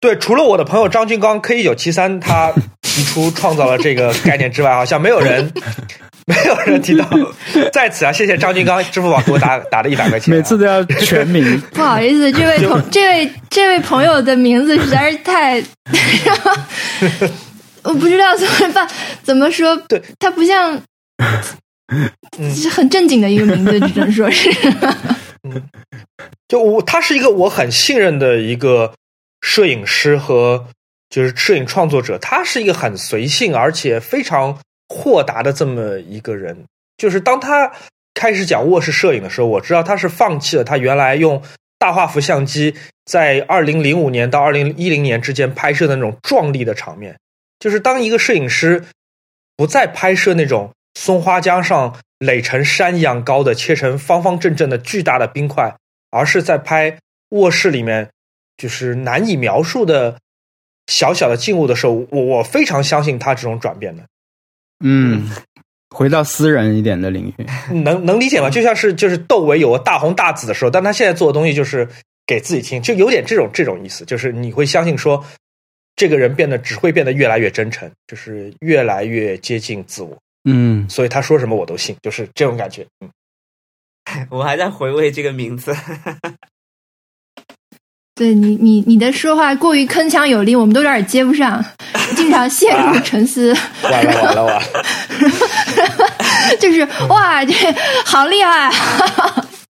[0.00, 0.16] 对。
[0.18, 2.52] 除了我的朋友张俊刚 K 一九七三他
[2.82, 5.52] 提出创造了这个概念之外，好像没有人
[6.26, 7.08] 没有人提到。
[7.72, 15.60] 在此啊，谢谢张金刚支付宝给我打打了一百块钱啊、每次都要全名， 不好意思，这位同这位这位朋友的名字实在是太，
[17.84, 18.88] 我不知道怎么办，
[19.22, 19.76] 怎么说？
[19.88, 20.80] 对，他不像，
[22.38, 24.50] 嗯是很正经的一个名字，只能说是。
[26.48, 28.94] 就我他是一个我很信任的一个
[29.40, 30.66] 摄影师和
[31.10, 34.56] 就是摄影创作者，他是一个很随性而且非常
[34.88, 36.64] 豁达的这么一个人。
[36.96, 37.72] 就是当他
[38.14, 41.42] 开始讲卧室摄影的时候，我知道他是放弃了他原来用
[41.78, 42.72] 大画幅相机
[43.06, 47.16] 在二零零五年到二零一零年之间拍摄的那种壮丽的场面。
[47.62, 48.82] 就是当一个摄影师
[49.56, 55.72] 不再拍摄那种松花江上垒成山一样高的、切成方方正正的巨大的冰块，
[56.10, 56.98] 而是在拍
[57.28, 58.10] 卧室里面
[58.56, 60.18] 就是难以描述的
[60.88, 64.02] 小小的静物的时候，我我非常相信他这种转变的，
[64.84, 65.30] 嗯，
[65.94, 67.46] 回到私人一点的领域，
[67.84, 68.50] 能能理解吗？
[68.50, 71.88] 就像是就是窦唯有个大红大紫的时候，但他现在做的东西就是
[72.26, 75.24] 给自己听，就有点这种这种意思，就是你会相信说，
[76.02, 80.18] 这个人变得只会变得越来越真诚，就是越来越接近自我，
[80.50, 82.84] 嗯，所以他说什么我都信，就是这种感觉。
[82.98, 85.72] 嗯， 我还在回味这个名字。
[88.16, 91.64] 对你，你你的说话过于铿锵有力，我们都有点接不上，
[92.16, 93.54] 经常陷入沉思。
[93.84, 94.62] 完了完了完了，
[96.58, 97.54] 就是哇，这
[98.04, 98.68] 好厉害！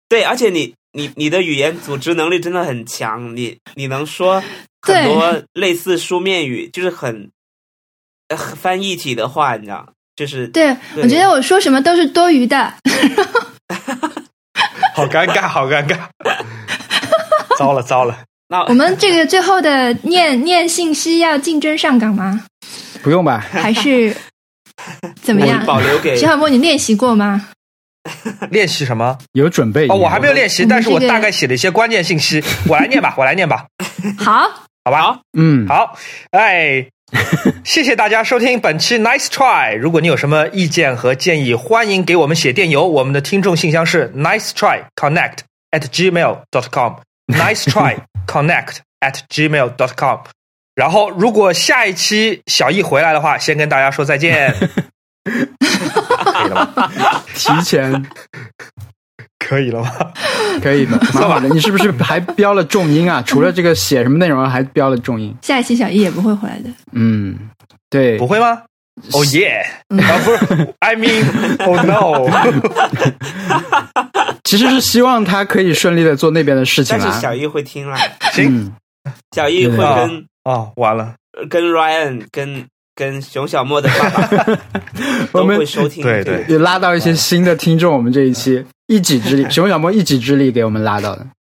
[0.10, 4.48] 对，而且你你你的语言组织能力真的很强，你你能说对
[4.94, 7.30] 很多类似书面语，就是很
[8.30, 12.74] 呃翻译体的话，你知道，就是对对我觉得我说什么都是多余的。
[14.96, 15.98] 好尴尬，好尴尬，
[17.60, 18.18] 糟了糟了。
[18.50, 22.44] 那我们这个最后的念 念信息要竞争上岗吗？
[23.04, 23.46] 不用吧？
[23.52, 24.16] 还是
[25.22, 25.64] 怎么样？
[25.66, 27.48] 保留给徐海波，你练习过吗？
[28.50, 29.16] 练习什么？
[29.34, 33.68] 有准备哦，我还没有练习，但是我大概写了一些关键信息，我来念吧，我来念吧，
[34.18, 35.20] 好，好吧？
[35.38, 35.98] 嗯，好，
[36.32, 36.88] 哎，
[37.66, 39.76] 谢谢大家收听本期 Nice Try。
[39.76, 45.40] 如果你有什么意见和建议，欢迎给我们写电邮，我们的听众信箱是 Nice Try Connect
[45.72, 46.94] at gmail dot com。
[47.28, 47.98] Nice Try
[48.28, 50.20] Connect at gmail dot com。
[50.74, 54.56] 然后，如果下一期小易回来的话，先跟大家说再见，
[55.26, 57.24] 可以了吗？
[57.36, 57.92] 提前
[59.40, 60.12] 可以了吧？
[60.62, 61.48] 可以的， 蛮好的。
[61.50, 63.22] 你是不是还标了重音啊？
[63.26, 65.34] 除了这个写什么内容，还标了重音。
[65.42, 66.70] 下一期小易也不会回来的。
[66.94, 67.38] 嗯，
[67.90, 68.62] 对不，会吗？
[69.14, 69.64] 哦耶！
[69.90, 71.24] 啊，不是，I mean,
[71.64, 72.28] oh no！
[74.44, 77.04] 其实是希望他可以顺利的做那边的事情啦。
[77.06, 77.96] 但是小易会听啦，
[78.34, 78.48] 行
[79.06, 81.14] 嗯，小易会啊跟哦，完了，
[81.50, 82.66] 跟 Ryan 跟
[82.98, 84.44] 跟熊小莫的爸爸
[85.32, 87.94] 我们都会收听对对也拉到一些新的听众。
[87.94, 91.28] 我们这一期一己之力， 熊小莫一己之力给我们拉到的。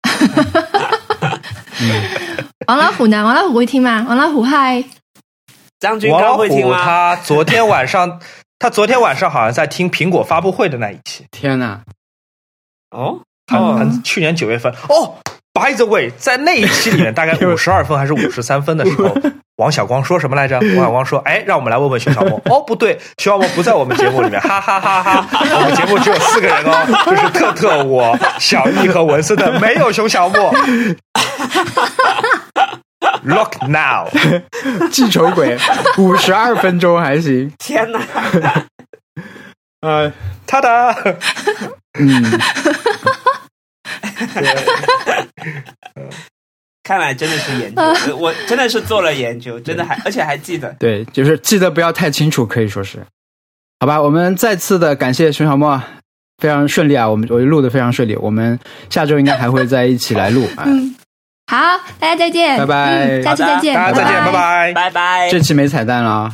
[2.68, 3.24] 王老虎呢？
[3.24, 4.06] 王老虎会听吗？
[4.08, 4.84] 王老虎嗨，
[5.80, 6.84] 张军王老虎刚会听吗？
[6.84, 8.20] 他昨天晚上，
[8.60, 11.82] 他昨天晚上好像在听苹果发布会的那一期，天哪！
[12.92, 15.16] 哦很哦，很去年九月份哦。
[15.54, 19.18] By the way，在那一期里面，大概五十二分还是五十三分的时候，
[19.58, 20.60] 王小光说什么来着？
[20.76, 25.28] 王小光说：“哎，让我们来问问熊小莫。”哦，不对，熊小莫不在我们节目里面，哈哈哈哈！
[25.32, 30.54] 我们节目只有四个人哦，就是特特、我、小易和文森特，没有熊小莫。
[33.24, 34.08] Look now，
[34.92, 35.58] 记仇鬼，
[35.98, 37.52] 五十二分钟还行。
[37.58, 38.00] 天哪！
[39.82, 40.12] 呃，
[40.46, 41.18] 他的
[42.00, 42.40] 嗯，
[46.88, 47.82] 看来真的是研究，
[48.16, 50.74] 我 我真的是做了研究，真的还而且还记得。
[50.80, 53.00] 对，就是记得不要太清楚，可以说是。
[53.82, 55.82] 好吧，我们再次的感谢熊小莫，
[56.38, 58.58] 非常顺利啊，我们我录的非常顺利，我们
[58.90, 60.64] 下周应该还会在一起来录啊。
[60.66, 60.96] 嗯，
[61.52, 61.58] 好，
[62.00, 64.74] 大家再见，拜拜嗯下期再见，大家再见，拜拜拜。
[64.74, 65.30] 拜拜。
[65.30, 66.34] 这期没彩蛋了啊。